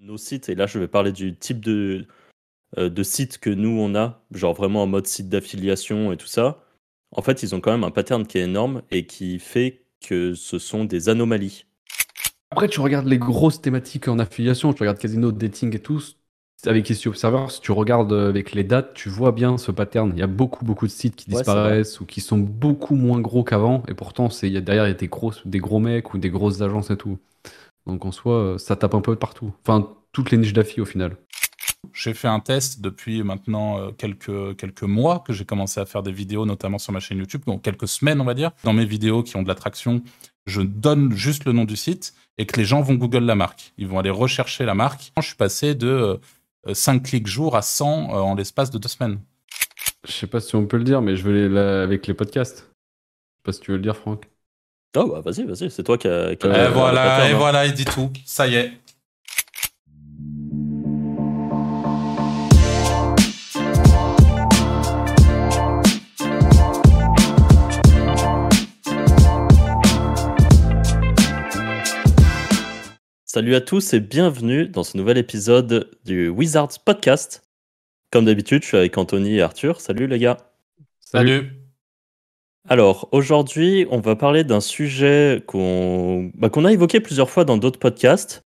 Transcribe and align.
nos 0.00 0.16
sites, 0.18 0.48
et 0.48 0.54
là 0.54 0.66
je 0.66 0.78
vais 0.78 0.88
parler 0.88 1.12
du 1.12 1.36
type 1.36 1.60
de, 1.60 2.06
euh, 2.78 2.90
de 2.90 3.02
site 3.02 3.38
que 3.38 3.50
nous 3.50 3.78
on 3.80 3.94
a, 3.94 4.22
genre 4.32 4.54
vraiment 4.54 4.82
en 4.82 4.86
mode 4.86 5.06
site 5.06 5.28
d'affiliation 5.28 6.12
et 6.12 6.16
tout 6.16 6.26
ça, 6.26 6.64
en 7.12 7.22
fait 7.22 7.42
ils 7.42 7.54
ont 7.54 7.60
quand 7.60 7.72
même 7.72 7.84
un 7.84 7.90
pattern 7.90 8.26
qui 8.26 8.38
est 8.38 8.44
énorme 8.44 8.82
et 8.90 9.06
qui 9.06 9.38
fait 9.38 9.84
que 10.00 10.34
ce 10.34 10.58
sont 10.58 10.84
des 10.84 11.08
anomalies. 11.08 11.66
Après, 12.50 12.68
tu 12.68 12.80
regardes 12.80 13.06
les 13.06 13.18
grosses 13.18 13.60
thématiques 13.60 14.08
en 14.08 14.18
affiliation, 14.18 14.72
tu 14.72 14.82
regardes 14.82 14.98
casino, 14.98 15.30
dating 15.30 15.74
et 15.76 15.78
tout, 15.78 16.02
avec 16.66 16.90
SEO 16.90 17.10
Observer, 17.10 17.46
si 17.48 17.60
tu 17.60 17.72
regardes 17.72 18.12
avec 18.12 18.52
les 18.52 18.64
dates, 18.64 18.94
tu 18.94 19.08
vois 19.08 19.32
bien 19.32 19.56
ce 19.56 19.70
pattern. 19.70 20.12
Il 20.14 20.18
y 20.18 20.22
a 20.22 20.26
beaucoup, 20.26 20.64
beaucoup 20.64 20.86
de 20.86 20.90
sites 20.90 21.16
qui 21.16 21.30
Ouais, 21.30 21.36
disparaissent 21.36 22.00
ou 22.00 22.06
qui 22.06 22.20
sont 22.20 22.38
beaucoup 22.38 22.96
moins 22.96 23.20
gros 23.20 23.44
qu'avant, 23.44 23.82
et 23.88 23.94
pourtant, 23.94 24.28
derrière, 24.42 24.86
il 24.86 24.88
y 24.88 24.90
a 24.90 24.94
des 24.94 25.08
gros, 25.08 25.32
des 25.44 25.58
gros 25.58 25.78
mecs 25.78 26.12
ou 26.12 26.18
des 26.18 26.30
grosses 26.30 26.60
agences 26.60 26.90
et 26.90 26.96
tout. 26.96 27.18
Donc 27.86 28.04
en 28.04 28.12
soi, 28.12 28.34
euh, 28.34 28.58
ça 28.58 28.76
tape 28.76 28.94
un 28.94 29.00
peu 29.00 29.16
partout. 29.16 29.52
Enfin, 29.66 29.88
toutes 30.12 30.30
les 30.30 30.38
niches 30.38 30.52
d'affi 30.52 30.80
au 30.80 30.84
final. 30.84 31.16
J'ai 31.92 32.14
fait 32.14 32.28
un 32.28 32.40
test 32.40 32.80
depuis 32.80 33.22
maintenant 33.22 33.78
euh, 33.78 33.90
quelques, 33.90 34.56
quelques 34.56 34.82
mois 34.82 35.20
que 35.20 35.32
j'ai 35.32 35.44
commencé 35.44 35.80
à 35.80 35.86
faire 35.86 36.02
des 36.02 36.12
vidéos, 36.12 36.46
notamment 36.46 36.78
sur 36.78 36.92
ma 36.92 37.00
chaîne 37.00 37.18
YouTube, 37.18 37.42
donc 37.46 37.62
quelques 37.62 37.88
semaines 37.88 38.20
on 38.20 38.24
va 38.24 38.34
dire. 38.34 38.52
Dans 38.64 38.72
mes 38.72 38.84
vidéos 38.84 39.22
qui 39.22 39.36
ont 39.36 39.42
de 39.42 39.48
l'attraction, 39.48 40.02
je 40.46 40.62
donne 40.62 41.12
juste 41.12 41.44
le 41.44 41.52
nom 41.52 41.64
du 41.64 41.76
site 41.76 42.14
et 42.38 42.46
que 42.46 42.56
les 42.56 42.64
gens 42.64 42.80
vont 42.80 42.94
Google 42.94 43.24
la 43.24 43.34
marque. 43.34 43.72
Ils 43.78 43.86
vont 43.86 43.98
aller 43.98 44.10
rechercher 44.10 44.64
la 44.64 44.74
marque. 44.74 45.12
Je 45.18 45.26
suis 45.26 45.36
passé 45.36 45.74
de 45.74 46.20
euh, 46.66 46.74
5 46.74 47.02
clics 47.02 47.26
jour 47.26 47.56
à 47.56 47.62
100 47.62 47.86
euh, 47.86 48.18
en 48.18 48.34
l'espace 48.34 48.70
de 48.70 48.78
deux 48.78 48.88
semaines. 48.88 49.20
Je 50.06 50.12
sais 50.12 50.26
pas 50.26 50.40
si 50.40 50.56
on 50.56 50.66
peut 50.66 50.78
le 50.78 50.84
dire, 50.84 51.02
mais 51.02 51.16
je 51.16 51.28
vais 51.28 51.48
là, 51.48 51.82
avec 51.82 52.06
les 52.06 52.14
podcasts. 52.14 52.58
Je 52.58 52.62
sais 52.62 53.42
pas 53.44 53.52
si 53.52 53.60
tu 53.60 53.70
veux 53.72 53.76
le 53.76 53.82
dire, 53.82 53.96
Franck. 53.96 54.28
Oh 54.96 55.06
bah 55.06 55.20
vas-y, 55.20 55.44
vas-y, 55.44 55.70
c'est 55.70 55.84
toi 55.84 55.96
qui 55.96 56.08
a. 56.08 56.34
qui 56.34 56.46
a- 56.48 56.66
et 56.66 56.70
voilà, 56.72 57.28
et 57.28 57.32
hein. 57.32 57.36
voilà, 57.36 57.64
il 57.66 57.72
dit 57.74 57.84
tout. 57.84 58.10
Ça 58.26 58.48
y 58.48 58.56
est. 58.56 58.72
Salut 73.24 73.54
à 73.54 73.60
tous 73.60 73.94
et 73.94 74.00
bienvenue 74.00 74.66
dans 74.68 74.82
ce 74.82 74.96
nouvel 74.96 75.16
épisode 75.16 75.88
du 76.04 76.28
Wizards 76.28 76.80
Podcast. 76.84 77.42
Comme 78.10 78.24
d'habitude, 78.24 78.62
je 78.62 78.68
suis 78.68 78.76
avec 78.76 78.98
Anthony 78.98 79.36
et 79.36 79.42
Arthur. 79.42 79.80
Salut 79.80 80.08
les 80.08 80.18
gars. 80.18 80.36
Salut. 80.98 81.59
Alors, 82.70 83.08
aujourd'hui, 83.10 83.88
on 83.90 83.98
va 83.98 84.14
parler 84.14 84.44
d'un 84.44 84.60
sujet 84.60 85.42
qu'on 85.48 86.30
bah, 86.34 86.50
qu'on 86.50 86.64
a 86.64 86.72
évoqué 86.72 87.00
plusieurs 87.00 87.28
fois 87.28 87.44
dans 87.44 87.56
d'autres 87.56 87.80
podcasts, 87.80 88.44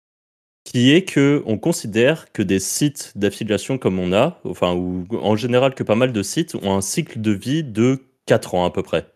qui 0.64 0.91
est 0.92 1.05
que 1.05 1.44
on 1.47 1.56
considère 1.56 2.33
que 2.33 2.42
des 2.42 2.58
sites 2.58 3.12
d'affiliation 3.14 3.78
comme 3.78 4.00
on 4.00 4.12
a, 4.12 4.41
enfin, 4.42 4.75
ou 4.75 5.06
en 5.12 5.36
général 5.36 5.72
que 5.77 5.84
pas 5.84 5.94
mal 5.94 6.12
de 6.12 6.22
sites 6.25 6.56
ont 6.56 6.75
un 6.75 6.80
cycle 6.80 7.20
de 7.20 7.30
vie 7.30 7.62
de 7.62 8.00
4 8.27 8.56
ans 8.56 8.64
à 8.64 8.72
peu 8.72 8.83
près. 8.83 9.06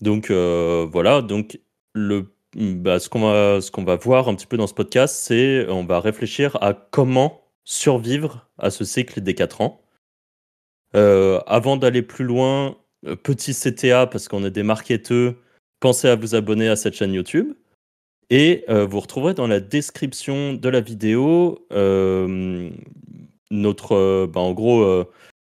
Donc 0.00 0.30
euh, 0.30 0.88
voilà, 0.90 1.20
donc 1.20 1.60
le, 1.92 2.32
bah, 2.56 3.00
ce 3.00 3.10
qu'on 3.10 3.20
va, 3.20 3.58
qu'on 3.70 3.84
va 3.84 3.96
voir 3.96 4.28
un 4.28 4.34
petit 4.34 4.46
peu 4.46 4.56
dans 4.56 4.66
ce 4.66 4.72
podcast, 4.72 5.14
c'est 5.14 5.66
on 5.68 5.84
va 5.84 6.00
réfléchir 6.00 6.56
à 6.62 6.72
comment 6.72 7.42
survivre 7.64 8.48
à 8.58 8.70
ce 8.70 8.86
cycle 8.86 9.20
des 9.20 9.34
4 9.34 9.60
ans. 9.60 9.82
Euh, 10.96 11.40
avant 11.46 11.76
d'aller 11.76 12.02
plus 12.02 12.24
loin, 12.24 12.76
petit 13.22 13.54
CTA 13.54 14.06
parce 14.06 14.28
qu'on 14.28 14.44
est 14.44 14.50
des 14.50 14.62
marketeurs, 14.62 15.34
pensez 15.80 16.08
à 16.08 16.16
vous 16.16 16.34
abonner 16.34 16.68
à 16.68 16.76
cette 16.76 16.94
chaîne 16.94 17.12
YouTube. 17.14 17.54
Et 18.30 18.64
euh, 18.68 18.86
vous 18.86 19.00
retrouverez 19.00 19.34
dans 19.34 19.48
la 19.48 19.60
description 19.60 20.54
de 20.54 20.68
la 20.68 20.80
vidéo 20.80 21.66
euh, 21.72 22.70
notre. 23.50 23.94
euh, 23.96 24.26
bah, 24.32 24.40
en 24.40 24.52
gros, 24.52 24.82
euh, 24.82 25.04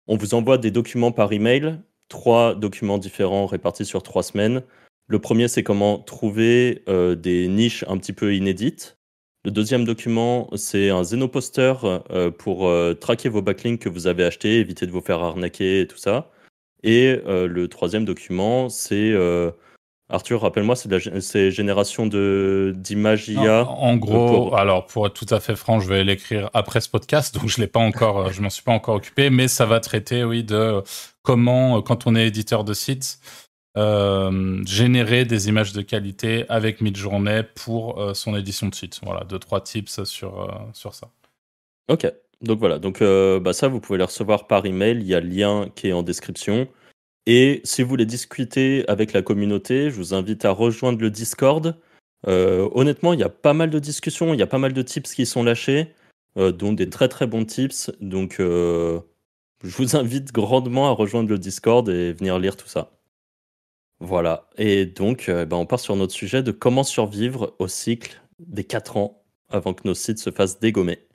on 0.08 0.16
vous 0.18 0.34
envoie 0.34 0.58
des 0.58 0.72
documents 0.72 1.12
par 1.12 1.34
email, 1.34 1.80
trois 2.08 2.56
documents 2.56 2.98
différents 2.98 3.46
répartis 3.48 3.86
sur 3.86 4.02
trois 4.04 4.24
semaines. 4.24 4.64
Le 5.08 5.20
premier, 5.20 5.48
c'est 5.48 5.64
comment 5.64 6.00
trouver 6.00 6.84
euh, 6.88 7.16
des 7.16 7.48
niches 7.48 7.84
un 7.88 7.98
petit 7.98 8.14
peu 8.14 8.34
inédites. 8.36 8.98
Le 9.44 9.52
deuxième 9.52 9.86
document, 9.86 10.50
c'est 10.56 10.90
un 10.90 11.04
Zenoposter 11.04 11.74
euh, 12.12 12.32
pour 12.32 12.68
euh, 12.68 12.94
traquer 12.94 13.30
vos 13.30 13.42
backlinks 13.42 13.82
que 13.82 13.90
vous 13.90 14.08
avez 14.08 14.24
achetés, 14.24 14.60
éviter 14.60 14.86
de 14.86 14.92
vous 14.92 15.02
faire 15.02 15.22
arnaquer 15.22 15.82
et 15.82 15.88
tout 15.88 15.98
ça. 15.98 16.32
Et 16.84 17.22
euh, 17.28 17.48
le 17.48 17.68
troisième 17.68 18.06
document, 18.06 18.70
c'est 18.70 19.12
euh, 19.12 19.52
Arthur, 20.12 20.42
rappelle-moi, 20.42 20.76
c'est 20.76 21.52
génération 21.52 22.08
de 22.08 22.74
d'images 22.76 23.28
IA. 23.30 23.66
En, 23.66 23.90
en 23.92 23.98
gros, 23.98 24.28
pour- 24.28 24.58
alors 24.58 24.86
pour 24.88 25.06
être 25.08 25.14
tout 25.14 25.32
à 25.34 25.40
fait 25.40 25.56
franc, 25.56 25.80
je 25.80 25.88
vais 25.90 26.04
l'écrire 26.04 26.50
après 26.54 26.82
ce 26.82 26.90
podcast, 26.90 27.36
donc 27.40 27.48
je 27.48 27.60
l'ai 27.60 27.68
pas 27.68 27.80
encore, 27.80 28.20
euh, 28.20 28.32
je 28.32 28.42
m'en 28.42 28.50
suis 28.50 28.64
pas 28.64 28.72
encore 28.72 28.96
occupé, 28.96 29.30
mais 29.30 29.48
ça 29.48 29.66
va 29.66 29.80
traiter, 29.80 30.24
oui, 30.24 30.44
de 30.44 30.82
comment, 31.22 31.82
quand 31.82 32.08
on 32.08 32.16
est 32.16 32.28
éditeur 32.28 32.64
de 32.64 32.74
site, 32.74 33.20
euh, 33.78 34.64
générer 34.66 35.26
des 35.26 35.48
images 35.48 35.74
de 35.74 35.82
qualité 35.82 36.46
avec 36.50 36.82
Midjourney 36.82 37.44
pour 37.56 38.02
euh, 38.02 38.14
son 38.16 38.36
édition 38.36 38.68
de 38.68 38.74
site. 38.76 39.00
Voilà, 39.04 39.24
deux 39.26 39.38
trois 39.40 39.62
tips 39.62 40.04
sur 40.06 40.42
euh, 40.42 40.48
sur 40.74 40.96
ça. 40.96 41.10
Ok, 41.88 42.12
donc 42.42 42.60
voilà, 42.60 42.80
donc 42.80 43.02
euh, 43.02 43.40
bah 43.40 43.54
ça 43.54 43.68
vous 43.68 43.80
pouvez 43.82 43.98
les 43.98 44.06
recevoir 44.06 44.48
par 44.48 44.66
email, 44.66 44.98
il 44.98 45.08
y 45.08 45.14
a 45.14 45.20
le 45.20 45.28
lien 45.28 45.70
qui 45.76 45.90
est 45.90 45.94
en 45.94 46.04
description. 46.04 46.68
Et 47.26 47.62
si 47.64 47.84
vous 47.84 47.90
voulez 47.90 48.06
discuter 48.06 48.86
avec 48.88 49.14
la 49.14 49.22
communauté, 49.22 49.92
je 49.92 49.96
vous 49.98 50.14
invite 50.14 50.46
à 50.46 50.52
rejoindre 50.52 51.00
le 51.02 51.12
Discord. 51.12 51.76
Euh, 52.28 52.68
honnêtement, 52.74 53.14
il 53.14 53.20
y 53.20 53.24
a 53.24 53.30
pas 53.30 53.54
mal 53.54 53.70
de 53.70 53.80
discussions, 53.80 54.34
il 54.34 54.40
y 54.40 54.44
a 54.44 54.48
pas 54.48 54.58
mal 54.58 54.74
de 54.74 54.82
tips 54.82 55.14
qui 55.14 55.26
sont 55.26 55.44
lâchés, 55.44 55.94
euh, 56.38 56.52
dont 56.52 56.74
des 56.74 56.90
très 56.90 57.08
très 57.08 57.28
bons 57.28 57.46
tips. 57.46 57.92
Donc 58.02 58.40
euh, 58.40 59.00
je 59.64 59.76
vous 59.78 59.96
invite 59.96 60.32
grandement 60.32 60.88
à 60.90 60.92
rejoindre 60.92 61.30
le 61.30 61.38
Discord 61.38 61.88
et 61.90 62.14
venir 62.14 62.40
lire 62.40 62.58
tout 62.58 62.68
ça. 62.68 62.92
Voilà, 64.00 64.48
et 64.58 64.86
donc 64.86 65.30
bah, 65.30 65.58
on 65.58 65.66
part 65.66 65.82
sur 65.82 65.96
notre 65.98 66.14
sujet 66.14 66.42
de 66.42 66.52
comment 66.52 66.86
survivre 66.86 67.54
au 67.60 67.68
cycle 67.68 68.22
des 68.40 68.64
4 68.64 68.96
ans 68.96 69.24
avant 69.50 69.74
que 69.74 69.86
nos 69.86 69.94
sites 69.94 70.20
se 70.20 70.32
fassent 70.32 70.60
dégommer. 70.60 71.09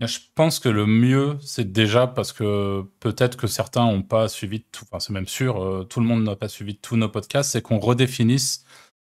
Je 0.00 0.18
pense 0.34 0.58
que 0.58 0.68
le 0.68 0.84
mieux, 0.84 1.38
c'est 1.40 1.72
déjà 1.72 2.06
parce 2.06 2.32
que 2.32 2.82
peut-être 3.00 3.36
que 3.36 3.46
certains 3.46 3.86
n'ont 3.86 4.02
pas 4.02 4.28
suivi 4.28 4.60
tout, 4.62 4.84
enfin 4.84 5.00
c'est 5.00 5.12
même 5.14 5.26
sûr, 5.26 5.62
euh, 5.62 5.84
tout 5.84 6.00
le 6.00 6.06
monde 6.06 6.22
n'a 6.22 6.36
pas 6.36 6.48
suivi 6.48 6.76
tous 6.76 6.96
nos 6.96 7.08
podcasts, 7.08 7.52
c'est 7.52 7.62
qu'on 7.62 7.78
redéfinisse 7.78 8.66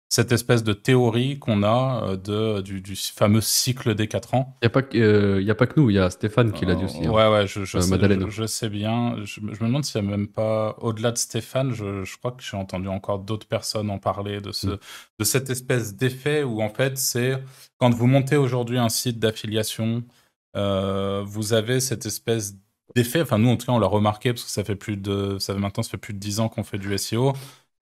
cette 0.08 0.30
espèce 0.30 0.62
de 0.62 0.72
théorie 0.72 1.40
qu'on 1.40 1.64
a 1.64 2.04
euh, 2.12 2.16
de, 2.16 2.60
du, 2.60 2.80
du 2.80 2.94
fameux 2.94 3.40
cycle 3.40 3.96
des 3.96 4.06
4 4.06 4.34
ans. 4.34 4.56
Il 4.62 4.66
n'y 4.66 4.66
a, 4.66 4.70
pas 4.70 4.82
que- 4.82 4.96
euh, 4.96 5.42
y 5.42 5.50
a 5.50 5.56
pas 5.56 5.66
que 5.66 5.80
nous, 5.80 5.90
il 5.90 5.94
y 5.94 5.98
a 5.98 6.08
Stéphane 6.10 6.52
qui 6.52 6.64
l'a 6.64 6.76
dit 6.76 6.84
aussi. 6.84 7.04
hein. 7.04 7.10
Ouais, 7.10 7.28
ouais, 7.28 7.48
je, 7.48 7.64
je 7.64 7.78
Euh, 7.78 7.80
sais, 7.80 7.90
Madeleine. 7.90 8.26
je, 8.26 8.30
je 8.30 8.46
sais 8.46 8.68
bien. 8.68 9.16
Je, 9.24 9.40
me 9.40 9.52
demande 9.58 9.84
s'il 9.84 10.00
n'y 10.02 10.06
a 10.06 10.10
même 10.12 10.28
pas, 10.28 10.76
au-delà 10.80 11.10
de 11.10 11.18
Stéphane, 11.18 11.72
je, 11.72 12.04
je 12.04 12.16
crois 12.18 12.30
que 12.30 12.44
j'ai 12.44 12.56
entendu 12.56 12.86
encore 12.86 13.18
d'autres 13.18 13.48
personnes 13.48 13.90
en 13.90 13.98
parler 13.98 14.40
de, 14.40 14.52
ce, 14.52 14.68
Mm. 14.68 14.78
de 15.18 15.24
cette 15.24 15.50
espèce 15.50 15.96
d'effet 15.96 16.44
où, 16.44 16.62
en 16.62 16.68
fait, 16.70 16.96
c'est 16.96 17.42
quand 17.78 17.92
vous 17.92 18.06
montez 18.06 18.36
aujourd'hui 18.36 18.78
un 18.78 18.88
site 18.88 19.18
d'affiliation, 19.18 20.04
euh, 20.56 21.22
vous 21.26 21.52
avez 21.52 21.80
cette 21.80 22.06
espèce 22.06 22.56
d'effet. 22.94 23.22
Enfin, 23.22 23.38
nous, 23.38 23.50
en 23.50 23.56
tout 23.56 23.66
cas, 23.66 23.72
on 23.72 23.78
l'a 23.78 23.86
remarqué 23.86 24.32
parce 24.32 24.44
que 24.44 24.50
ça 24.50 24.64
fait 24.64 24.76
plus 24.76 24.96
de, 24.96 25.38
maintenant, 25.56 25.82
ça 25.82 25.90
fait 25.90 25.96
plus 25.98 26.14
de 26.14 26.18
10 26.18 26.40
ans 26.40 26.48
qu'on 26.48 26.64
fait 26.64 26.78
du 26.78 26.96
SEO. 26.96 27.32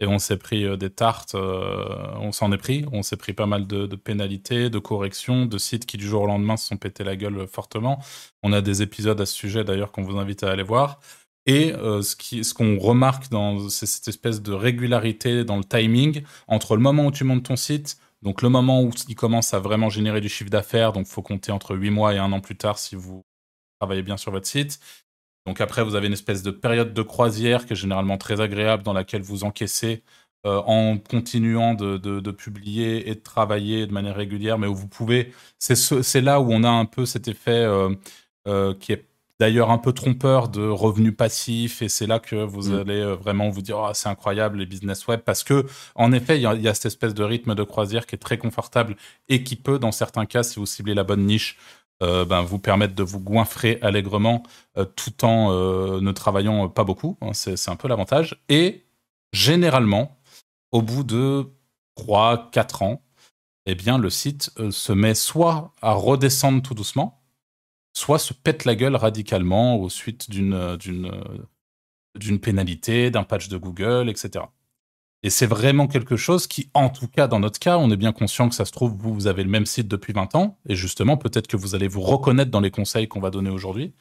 Et 0.01 0.07
on 0.07 0.19
s'est 0.19 0.39
pris 0.39 0.65
euh, 0.65 0.77
des 0.77 0.91
tartes, 0.91 1.37
euh, 1.37 1.87
on 2.17 2.33
s'en 2.33 2.51
est 2.51 2.59
pris, 2.59 2.85
on 2.93 3.03
s'est 3.03 3.17
pris 3.17 3.33
pas 3.33 3.47
mal 3.47 3.67
de, 3.69 3.87
pénalités, 3.95 4.69
de 4.69 4.79
corrections, 4.81 5.47
de 5.47 5.57
sites 5.57 5.87
qui 5.87 5.97
du 5.97 6.07
jour 6.07 6.23
au 6.23 6.27
lendemain 6.27 6.57
se 6.57 6.67
sont 6.67 6.77
pété 6.77 7.05
la 7.05 7.15
gueule 7.15 7.47
fortement. 7.47 8.01
On 8.43 8.53
a 8.53 8.61
des 8.61 8.83
épisodes 8.83 9.21
à 9.21 9.27
ce 9.27 9.35
sujet 9.35 9.63
d'ailleurs 9.63 9.93
qu'on 9.93 10.03
vous 10.03 10.19
invite 10.19 10.43
à 10.43 10.51
aller 10.51 10.65
voir. 10.65 11.01
Et 11.47 11.73
ce 11.73 12.55
qu'on 12.55 12.79
remarque 12.79 13.29
dans 13.31 13.69
cette 13.69 14.09
espèce 14.09 14.41
de 14.43 14.53
régularité 14.53 15.45
dans 15.45 15.59
le 15.59 15.65
timing 15.65 16.23
entre 16.49 16.75
le 16.75 16.83
moment 16.83 17.07
où 17.07 17.11
tu 17.11 17.23
montes 17.25 17.45
ton 17.45 17.57
site, 17.57 17.99
donc 18.25 18.43
le 18.43 18.49
moment 18.49 18.83
où 18.83 18.91
il 19.09 19.15
commence 19.15 19.55
à 19.55 19.61
vraiment 19.61 19.91
générer 19.91 20.21
du 20.21 20.29
chiffre 20.29 20.51
d'affaires, 20.51 20.93
donc 20.93 21.07
faut 21.07 21.23
compter 21.23 21.53
entre 21.53 21.77
8 21.77 21.91
mois 21.91 22.15
et 22.15 22.19
un 22.19 22.33
an 22.33 22.41
plus 22.41 22.57
tard 22.57 22.79
si 22.79 22.97
vous 22.97 23.23
travaillez 23.81 24.03
bien 24.03 24.17
sur 24.17 24.33
votre 24.33 24.47
site. 24.47 24.81
Donc 25.47 25.61
après, 25.61 25.85
vous 25.85 25.95
avez 25.95 26.07
une 26.07 26.15
espèce 26.15 26.43
de 26.43 26.51
période 26.51 26.95
de 26.95 27.03
croisière 27.03 27.67
qui 27.67 27.75
est 27.75 27.77
généralement 27.77 28.17
très 28.19 28.41
agréable 28.41 28.83
dans 28.83 28.95
laquelle 28.95 29.23
vous 29.23 29.45
encaissez 29.45 30.03
euh, 30.47 30.63
en 30.67 30.99
continuant 30.99 31.75
de, 31.75 32.31
publier 32.33 33.09
et 33.11 33.15
de 33.15 33.21
travailler 33.21 33.87
de 33.87 33.93
manière 33.93 34.17
régulière, 34.17 34.59
mais 34.59 34.67
où 34.67 34.75
vous 34.75 34.89
pouvez. 34.89 35.33
C'est 35.59 35.77
ce- 35.77 36.03
c'est 36.03 36.21
là 36.21 36.41
où 36.41 36.53
on 36.53 36.65
a 36.65 36.69
un 36.71 36.85
peu 36.87 37.07
cet 37.07 37.29
effet 37.29 37.51
euh, 37.53 37.95
euh, 38.49 38.75
qui 38.75 38.93
est 38.93 39.07
d'ailleurs 39.41 39.71
un 39.71 39.79
peu 39.79 39.93
trompeur 39.93 40.49
de 40.49 40.67
revenus 40.69 41.17
passifs, 41.17 41.83
et 41.83 41.89
c'est 41.89 42.07
là 42.07 42.19
que 42.21 42.37
vous 42.37 42.71
Mm. 42.71 42.79
allez 42.81 43.01
euh, 43.01 43.15
vraiment 43.15 43.51
vous 43.51 43.63
dire 43.63 43.79
Ah, 43.79 43.93
c'est 43.95 44.09
incroyable 44.09 44.59
les 44.59 44.67
business 44.67 45.07
web, 45.09 45.21
parce 45.21 45.43
que 45.45 45.67
en 45.97 46.13
effet, 46.13 46.39
il 46.39 46.43
y, 46.43 46.47
a- 46.47 46.55
il 46.55 46.63
y 46.63 46.69
a 46.69 46.75
cette 46.75 46.87
espèce 46.87 47.15
de 47.15 47.25
rythme 47.25 47.55
de 47.55 47.63
croisière 47.65 48.07
qui 48.07 48.15
est 48.15 48.19
très 48.19 48.39
confortable 48.39 48.97
et 49.29 49.43
qui 49.43 49.57
peut, 49.57 49.79
dans 49.79 49.93
certains 49.93 50.27
cas, 50.27 50.43
si 50.43 50.59
vous 50.61 50.67
ciblez 50.67 50.95
la 50.95 51.05
bonne 51.05 51.25
niche, 51.27 51.59
euh, 52.03 52.25
ben, 52.25 52.43
vous 52.43 52.59
permettre 52.59 52.95
de 52.95 53.03
vous 53.05 53.21
goinfrer 53.21 53.79
allègrement 53.83 54.43
euh, 54.77 54.85
tout 54.85 55.25
en 55.25 55.51
euh, 55.53 56.01
ne 56.01 56.11
travaillant 56.13 56.69
pas 56.69 56.83
beaucoup. 56.85 57.17
hein, 57.21 57.33
c'est 57.33 57.69
un 57.71 57.77
peu 57.77 57.87
l'avantage. 57.89 58.43
Et 58.49 58.85
généralement, 59.33 60.17
au 60.73 60.83
bout 60.83 61.05
de 61.05 61.47
3-4 61.97 62.83
ans, 62.83 63.03
eh 63.67 63.75
bien, 63.75 63.97
le 63.99 64.11
site 64.11 64.51
se 64.71 64.93
met 64.93 65.15
soit 65.15 65.73
à 65.83 65.93
redescendre 65.93 66.63
tout 66.63 66.75
doucement, 66.75 67.23
soit 67.95 68.19
se 68.19 68.35
pète 68.35 68.65
la 68.65 68.75
gueule 68.75 68.97
radicalement 68.97 69.77
au 69.77 69.89
suite 69.89 70.31
d'une 70.31 70.77
d'une 70.77 71.11
d'une 72.17 72.39
pénalité, 72.39 73.11
d'un 73.11 73.25
patch 73.25 73.49
de 73.49 73.57
Google, 73.57 74.09
etc. 74.09 74.45
Et 75.25 75.31
c'est 75.31 75.47
vraiment 75.47 75.87
quelque 75.87 76.17
chose 76.17 76.47
qui, 76.47 76.71
en 76.75 76.91
tout 76.91 77.09
cas 77.09 77.27
dans 77.29 77.41
notre 77.41 77.59
cas, 77.59 77.79
on 77.79 77.91
est 77.91 77.97
bien 77.97 78.13
conscient 78.13 78.49
que 78.49 78.55
ça 78.55 78.67
se 78.67 78.73
trouve, 78.73 78.93
vous, 78.93 79.15
vous 79.15 79.27
avez 79.27 79.43
le 79.43 79.49
même 79.49 79.67
site 79.67 79.89
depuis 79.89 80.13
20 80.13 80.35
ans, 80.35 80.59
et 80.69 80.77
justement, 80.77 81.17
peut-être 81.17 81.47
que 81.47 81.57
vous 81.57 81.75
allez 81.75 81.89
vous 81.89 82.03
reconnaître 82.03 82.51
dans 82.51 82.61
les 82.61 82.71
conseils 82.71 83.09
qu'on 83.09 83.21
va 83.21 83.31
donner 83.31 83.49
aujourd'hui, 83.51 83.95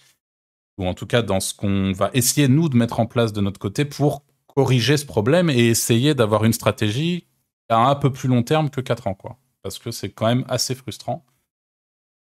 ou 0.77 0.85
en 0.85 0.93
tout 0.93 1.07
cas 1.07 1.21
dans 1.21 1.39
ce 1.39 1.53
qu'on 1.53 1.93
va 1.93 2.09
essayer, 2.13 2.47
nous, 2.49 2.67
de 2.67 2.75
mettre 2.75 2.99
en 2.99 3.05
place 3.05 3.31
de 3.31 3.41
notre 3.41 3.59
côté 3.59 3.85
pour 3.85 4.25
corriger 4.47 4.97
ce 4.97 5.05
problème 5.05 5.49
et 5.49 5.67
essayer 5.67 6.13
d'avoir 6.13 6.43
une 6.43 6.53
stratégie 6.53 7.27
à 7.69 7.77
un 7.89 7.95
peu 7.95 8.11
plus 8.11 8.27
long 8.27 8.43
terme 8.43 8.69
que 8.69 8.81
4 8.81 9.07
ans, 9.07 9.15
quoi. 9.15 9.39
Parce 9.61 9.79
que 9.79 9.91
c'est 9.91 10.11
quand 10.11 10.27
même 10.27 10.45
assez 10.49 10.75
frustrant. 10.75 11.25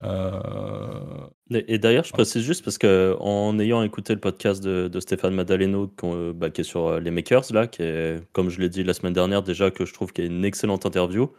Euh, 0.03 1.27
et, 1.51 1.77
d'ailleurs, 1.77 2.03
je 2.03 2.11
précise 2.11 2.43
juste 2.43 2.63
parce 2.63 2.77
que 2.77 3.15
en 3.19 3.57
ayant 3.59 3.83
écouté 3.83 4.13
le 4.13 4.19
podcast 4.19 4.63
de, 4.63 4.99
Stéphane 4.99 5.33
Madaleno, 5.33 5.91
bah, 6.35 6.49
qui 6.49 6.61
est 6.61 6.63
sur 6.63 6.87
euh, 6.87 6.99
les 6.99 7.11
makers, 7.11 7.45
là, 7.51 7.67
qui 7.67 7.83
est, 7.83 8.21
comme 8.33 8.49
je 8.49 8.59
l'ai 8.59 8.69
dit 8.69 8.83
la 8.83 8.93
semaine 8.93 9.13
dernière, 9.13 9.43
déjà 9.43 9.71
que 9.71 9.85
je 9.85 9.93
trouve 9.93 10.13
qu'il 10.13 10.25
est 10.25 10.27
une 10.27 10.45
excellente 10.45 10.85
interview. 10.85 11.31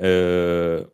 Euh, 0.00 0.84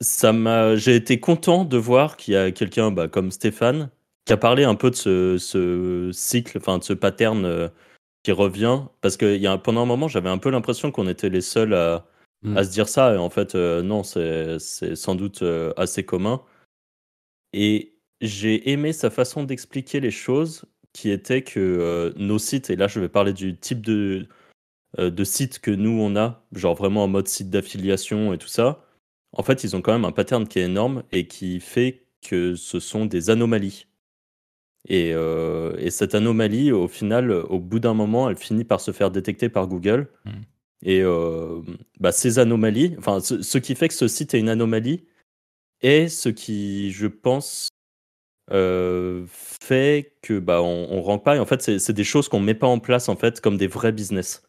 ça 0.00 0.32
m'a, 0.32 0.76
j'ai 0.76 0.96
été 0.96 1.20
content 1.20 1.64
de 1.64 1.76
voir 1.76 2.16
qu'il 2.16 2.34
y 2.34 2.36
a 2.36 2.50
quelqu'un 2.50 2.90
bah, 2.90 3.08
comme 3.08 3.30
Stéphane 3.30 3.90
qui 4.24 4.32
a 4.32 4.36
parlé 4.36 4.64
un 4.64 4.74
peu 4.74 4.90
de 4.90 4.96
ce, 4.96 6.10
cycle, 6.12 6.58
enfin 6.58 6.78
de 6.78 6.84
ce 6.84 6.92
pattern 6.92 7.70
qui 8.24 8.32
revient, 8.32 8.80
parce 9.00 9.16
que 9.16 9.36
y 9.36 9.46
a, 9.46 9.56
pendant 9.56 9.82
un 9.82 9.86
moment, 9.86 10.08
j'avais 10.08 10.28
un 10.28 10.38
peu 10.38 10.50
l'impression 10.50 10.90
qu'on 10.90 11.08
était 11.08 11.28
les 11.28 11.40
seuls 11.40 11.74
à, 11.74 12.04
à 12.54 12.64
se 12.64 12.70
dire 12.70 12.88
ça. 12.88 13.14
Et 13.14 13.16
en 13.16 13.30
fait, 13.30 13.54
euh, 13.54 13.82
non, 13.82 14.02
c'est 14.02 14.58
sans 14.58 15.14
doute 15.14 15.42
euh, 15.42 15.72
assez 15.76 16.04
commun. 16.04 16.42
Et 17.52 17.94
j'ai 18.20 18.70
aimé 18.70 18.92
sa 18.92 19.10
façon 19.10 19.44
d'expliquer 19.44 20.00
les 20.00 20.10
choses, 20.10 20.64
qui 20.92 21.10
était 21.10 21.42
que 21.42 21.60
euh, 21.60 22.12
nos 22.16 22.38
sites, 22.38 22.70
et 22.70 22.76
là 22.76 22.88
je 22.88 23.00
vais 23.00 23.08
parler 23.08 23.32
du 23.32 23.58
type 23.58 23.80
de, 23.82 24.26
de 24.98 25.24
site 25.24 25.58
que 25.58 25.70
nous 25.70 25.90
on 25.90 26.16
a, 26.16 26.46
genre 26.52 26.74
vraiment 26.74 27.04
en 27.04 27.08
mode 27.08 27.28
site 27.28 27.50
d'affiliation 27.50 28.32
et 28.32 28.38
tout 28.38 28.48
ça, 28.48 28.86
en 29.32 29.42
fait 29.42 29.64
ils 29.64 29.76
ont 29.76 29.82
quand 29.82 29.92
même 29.92 30.06
un 30.06 30.12
pattern 30.12 30.48
qui 30.48 30.58
est 30.58 30.64
énorme 30.64 31.02
et 31.12 31.26
qui 31.26 31.60
fait 31.60 32.06
que 32.26 32.54
ce 32.54 32.80
sont 32.80 33.06
des 33.06 33.28
anomalies. 33.30 33.86
Et, 34.88 35.10
et 35.10 35.90
cette 35.90 36.14
anomalie, 36.14 36.72
au 36.72 36.88
final, 36.88 37.30
au 37.32 37.58
bout 37.58 37.80
d'un 37.80 37.94
moment, 37.94 38.30
elle 38.30 38.36
finit 38.36 38.64
par 38.64 38.80
se 38.80 38.92
faire 38.92 39.10
détecter 39.10 39.48
par 39.48 39.66
Google. 39.66 40.08
Mmh. 40.24 40.30
Et 40.82 41.00
euh, 41.02 41.62
bah, 42.00 42.12
ces 42.12 42.38
anomalies, 42.38 42.94
enfin, 42.98 43.20
ce, 43.20 43.58
qui 43.58 43.74
fait 43.74 43.88
que 43.88 43.94
ce 43.94 44.08
site 44.08 44.34
est 44.34 44.38
une 44.38 44.48
anomalie 44.48 45.04
est 45.82 46.08
ce 46.08 46.28
qui, 46.28 46.92
je 46.92 47.06
pense, 47.06 47.68
euh, 48.52 49.26
fait 49.28 50.16
que 50.22 50.38
bah, 50.38 50.62
on, 50.62 50.88
on 50.90 51.18
pas. 51.18 51.36
Et 51.36 51.38
en 51.38 51.46
fait, 51.46 51.78
c'est 51.78 51.92
des 51.92 52.04
choses 52.04 52.28
qu'on 52.28 52.40
met 52.40 52.54
pas 52.54 52.66
en 52.66 52.78
place 52.78 53.08
en 53.08 53.16
fait 53.16 53.40
comme 53.40 53.56
des 53.56 53.66
vrais 53.66 53.92
business. 53.92 54.42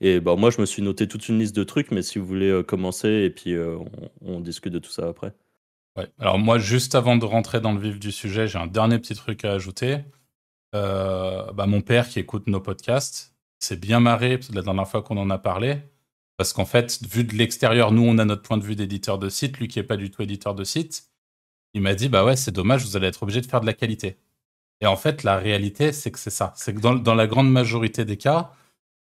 Et 0.00 0.20
bah, 0.20 0.36
moi, 0.36 0.50
je 0.50 0.60
me 0.60 0.66
suis 0.66 0.82
noté 0.82 1.08
toute 1.08 1.28
une 1.28 1.38
liste 1.38 1.54
de 1.56 1.64
trucs, 1.64 1.90
mais 1.90 2.02
si 2.02 2.18
vous 2.18 2.26
voulez 2.26 2.50
euh, 2.50 2.62
commencer 2.62 3.08
et 3.08 3.30
puis 3.30 3.54
on, 4.22 4.40
discute 4.40 4.72
de 4.72 4.78
tout 4.78 4.90
ça 4.90 5.08
après. 5.08 5.34
Ouais. 5.96 6.08
Alors 6.18 6.38
moi, 6.38 6.58
juste 6.58 6.94
avant 6.94 7.16
de 7.16 7.24
rentrer 7.24 7.60
dans 7.60 7.72
le 7.72 7.80
vif 7.80 7.98
du 7.98 8.12
sujet, 8.12 8.46
j'ai 8.46 8.58
un 8.58 8.66
dernier 8.66 8.98
petit 8.98 9.14
truc 9.14 9.44
à 9.44 9.52
ajouter. 9.52 9.98
bah, 10.72 11.66
mon 11.66 11.80
père 11.80 12.08
qui 12.08 12.18
écoute 12.18 12.46
nos 12.46 12.60
podcasts, 12.60 13.34
c'est 13.60 13.78
bien 13.78 14.00
marré 14.00 14.40
la 14.52 14.62
dernière 14.62 14.88
fois 14.88 15.02
qu'on 15.02 15.18
en 15.18 15.30
a 15.30 15.38
parlé. 15.38 15.78
Parce 16.36 16.54
qu'en 16.54 16.64
fait, 16.64 17.00
vu 17.06 17.24
de 17.24 17.34
l'extérieur, 17.34 17.92
nous, 17.92 18.02
on 18.02 18.16
a 18.16 18.24
notre 18.24 18.42
point 18.42 18.56
de 18.56 18.64
vue 18.64 18.74
d'éditeur 18.74 19.18
de 19.18 19.28
site, 19.28 19.58
lui 19.58 19.68
qui 19.68 19.78
n'est 19.78 19.84
pas 19.84 19.98
du 19.98 20.10
tout 20.10 20.22
éditeur 20.22 20.54
de 20.54 20.64
site. 20.64 21.04
Il 21.74 21.82
m'a 21.82 21.94
dit, 21.94 22.08
bah 22.08 22.24
ouais, 22.24 22.34
c'est 22.34 22.50
dommage, 22.50 22.84
vous 22.84 22.96
allez 22.96 23.06
être 23.06 23.22
obligé 23.22 23.42
de 23.42 23.46
faire 23.46 23.60
de 23.60 23.66
la 23.66 23.74
qualité. 23.74 24.16
Et 24.80 24.86
en 24.86 24.96
fait, 24.96 25.22
la 25.22 25.36
réalité, 25.36 25.92
c'est 25.92 26.10
que 26.10 26.18
c'est 26.18 26.30
ça. 26.30 26.54
C'est 26.56 26.74
que 26.74 26.80
dans, 26.80 27.14
la 27.14 27.26
grande 27.26 27.50
majorité 27.50 28.06
des 28.06 28.16
cas, 28.16 28.52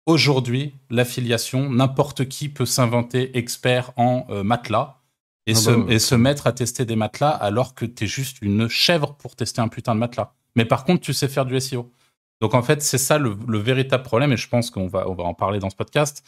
aujourd'hui, 0.05 0.75
l'affiliation, 0.91 1.71
n'importe 1.71 2.29
qui 2.29 2.51
peut 2.51 2.67
s'inventer 2.67 3.37
expert 3.39 3.93
en 3.97 4.27
euh, 4.29 4.43
matelas 4.43 5.01
et, 5.47 5.53
ah 5.53 5.55
se, 5.55 5.71
bah 5.71 5.93
et 5.93 5.99
se 5.99 6.15
mettre 6.15 6.47
à 6.47 6.53
tester 6.53 6.85
des 6.85 6.97
matelas 6.97 7.31
alors 7.31 7.75
que 7.75 7.87
tu 7.87 8.05
es 8.05 8.07
juste 8.07 8.43
une 8.43 8.69
chèvre 8.69 9.15
pour 9.15 9.35
tester 9.35 9.63
un 9.63 9.69
putain 9.69 9.95
de 9.95 10.01
matelas. 10.01 10.35
Mais 10.55 10.67
par 10.67 10.85
contre, 10.85 11.01
tu 11.01 11.15
sais 11.15 11.29
faire 11.29 11.47
du 11.47 11.59
SEO. 11.59 11.91
Donc 12.43 12.55
en 12.55 12.63
fait, 12.63 12.83
c'est 12.83 12.99
ça 12.99 13.19
le, 13.19 13.37
véritable 13.59 14.03
problème, 14.03 14.33
et 14.33 14.37
je 14.37 14.49
pense 14.49 14.73
qu'on 14.73 14.89
va, 14.89 15.09
en 15.09 15.33
parler 15.33 15.61
dans 15.61 15.71
ce 15.71 15.77
podcast, 15.77 16.27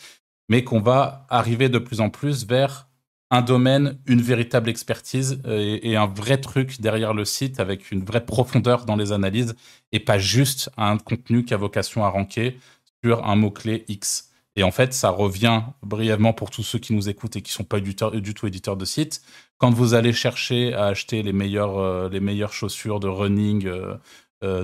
mais 0.48 0.62
qu'on 0.62 0.80
va 0.80 1.26
arriver 1.28 1.68
de 1.68 1.78
plus 1.78 2.00
en 2.00 2.08
plus 2.08 2.46
vers 2.46 2.88
un 3.32 3.42
domaine, 3.42 3.98
une 4.06 4.22
véritable 4.22 4.70
expertise 4.70 5.42
euh, 5.44 5.80
et, 5.82 5.96
un 5.96 6.06
vrai 6.06 6.40
truc 6.40 6.80
derrière 6.80 7.14
le 7.14 7.24
site 7.24 7.58
avec 7.58 7.90
une 7.90 8.04
vraie 8.04 8.24
profondeur 8.24 8.84
dans 8.84 8.94
les 8.94 9.10
analyses 9.10 9.56
et 9.90 9.98
pas 9.98 10.18
juste 10.18 10.70
un 10.76 10.98
contenu 10.98 11.44
qui 11.44 11.52
a 11.52 11.56
vocation 11.56 12.04
à 12.04 12.10
ranker 12.10 12.60
sur 13.02 13.26
un 13.26 13.34
mot-clé 13.34 13.84
X. 13.88 14.30
Et 14.54 14.62
en 14.62 14.70
fait, 14.70 14.94
ça 14.94 15.10
revient 15.10 15.62
brièvement 15.82 16.32
pour 16.32 16.50
tous 16.50 16.62
ceux 16.62 16.78
qui 16.78 16.94
nous 16.94 17.08
écoutent 17.08 17.34
et 17.34 17.42
qui 17.42 17.50
ne 17.50 17.56
sont 17.56 17.64
pas 17.64 17.80
du, 17.80 17.96
tout 17.96 18.46
éditeurs 18.46 18.76
de 18.76 18.84
sites. 18.84 19.20
Quand 19.58 19.70
vous 19.70 19.94
allez 19.94 20.12
chercher 20.12 20.74
à 20.74 20.86
acheter 20.86 21.24
les 21.24 21.32
meilleures, 21.32 21.78
euh, 21.78 22.20
meilleures 22.20 22.52
chaussures 22.52 23.00
de 23.00 23.08
running, 23.08 23.66
euh, 23.66 23.96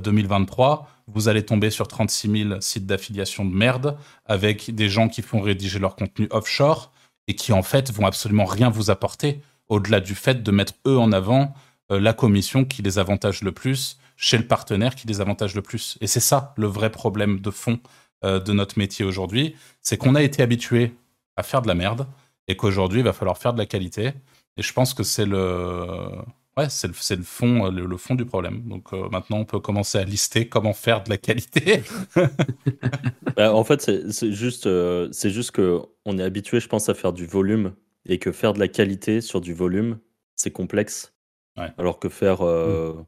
2023, 0.03 0.89
euh, 0.89 1.11
vous 1.13 1.29
allez 1.29 1.45
tomber 1.45 1.71
sur 1.71 1.89
36 1.89 2.45
000 2.49 2.61
sites 2.61 2.87
d'affiliation 2.87 3.45
de 3.45 3.55
merde 3.55 3.97
avec 4.27 4.75
des 4.75 4.89
gens 4.89 5.09
qui 5.09 5.23
font 5.23 5.41
rédiger 5.41 5.79
leur 5.79 5.97
contenu 5.97 6.29
offshore 6.31 6.93
et 7.29 7.35
qui 7.35 7.53
en 7.53 7.63
fait 7.63 7.93
vont 7.93 8.07
absolument 8.07 8.45
rien 8.45 8.71
vous 8.71 8.91
apporter 8.91 9.41
au-delà 9.69 10.01
du 10.01 10.15
fait 10.15 10.43
de 10.43 10.51
mettre 10.51 10.75
eux 10.87 10.99
en 10.99 11.13
avant 11.13 11.55
euh, 11.91 12.01
la 12.01 12.13
commission 12.13 12.65
qui 12.65 12.83
les 12.83 12.99
avantage 12.99 13.43
le 13.43 13.53
plus 13.53 13.99
chez 14.17 14.37
le 14.37 14.47
partenaire 14.47 14.95
qui 14.95 15.07
les 15.07 15.21
avantage 15.21 15.55
le 15.55 15.63
plus. 15.63 15.97
Et 16.01 16.07
c'est 16.07 16.21
ça 16.21 16.53
le 16.57 16.67
vrai 16.67 16.91
problème 16.91 17.41
de 17.41 17.51
fond 17.51 17.81
euh, 18.25 18.39
de 18.39 18.53
notre 18.53 18.79
métier 18.79 19.05
aujourd'hui, 19.05 19.57
c'est 19.81 19.97
qu'on 19.97 20.15
a 20.15 20.23
été 20.23 20.43
habitué 20.43 20.95
à 21.37 21.43
faire 21.43 21.63
de 21.63 21.69
la 21.69 21.75
merde 21.75 22.07
et 22.47 22.57
qu'aujourd'hui 22.57 23.01
il 23.01 23.05
va 23.05 23.15
falloir 23.15 23.39
faire 23.39 23.55
de 23.55 23.59
la 23.59 23.67
qualité. 23.67 24.13
Et 24.57 24.63
je 24.63 24.73
pense 24.73 24.93
que 24.93 25.03
c'est 25.03 25.25
le 25.25 26.11
Ouais, 26.61 26.69
c'est 26.69 26.89
le, 26.89 27.23
fond, 27.23 27.67
euh, 27.67 27.71
le, 27.71 27.97
fond 27.97 28.15
du 28.15 28.27
problème. 28.27 28.61
Donc 28.69 28.93
euh, 28.93 29.09
maintenant, 29.09 29.39
on 29.39 29.45
peut 29.47 29.61
commencer 29.61 29.97
à 29.97 30.05
lister 30.05 30.47
comment 30.47 30.75
faire 30.75 31.03
de 31.03 31.11
la 31.11 31.17
qualité. 31.17 31.83
Bah, 33.37 33.55
en 33.55 33.63
fait, 33.63 33.81
c'est 34.11 34.33
juste, 34.33 34.67
euh, 34.67 35.09
c'est 35.13 35.31
juste 35.31 35.53
que 35.53 35.81
on 36.05 36.19
est 36.19 36.23
habitué, 36.23 36.59
je 36.59 36.69
pense, 36.69 36.89
à 36.89 36.95
faire 36.95 37.13
du 37.13 37.27
volume 37.27 37.75
et 38.05 38.19
que 38.19 38.33
faire 38.33 38.53
de 38.53 38.59
la 38.59 38.67
qualité 38.67 39.21
sur 39.21 39.41
du 39.41 39.55
volume, 39.55 39.99
c'est 40.35 40.51
complexe. 40.51 41.15
Alors 41.79 42.01
que 42.01 42.09
faire 42.09 42.43
mm. 42.43 43.07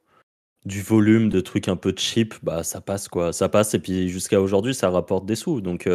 du 0.65 0.81
volume 0.81 1.29
de 1.29 1.41
trucs 1.41 1.69
un 1.69 1.77
peu 1.77 1.93
cheap, 1.97 2.35
bah 2.43 2.63
ça 2.63 2.81
passe 2.81 3.09
quoi, 3.09 3.33
ça 3.33 3.49
passe. 3.49 3.75
Et 3.75 3.79
puis 3.81 4.09
jusqu'à 4.09 4.41
aujourd'hui, 4.41 4.75
ça 4.75 4.91
rapporte 4.91 5.27
des 5.27 5.37
sous. 5.37 5.61
Donc 5.61 5.89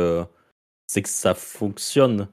c'est 0.88 1.02
que 1.02 1.10
ça 1.10 1.34
fonctionne. 1.34 2.28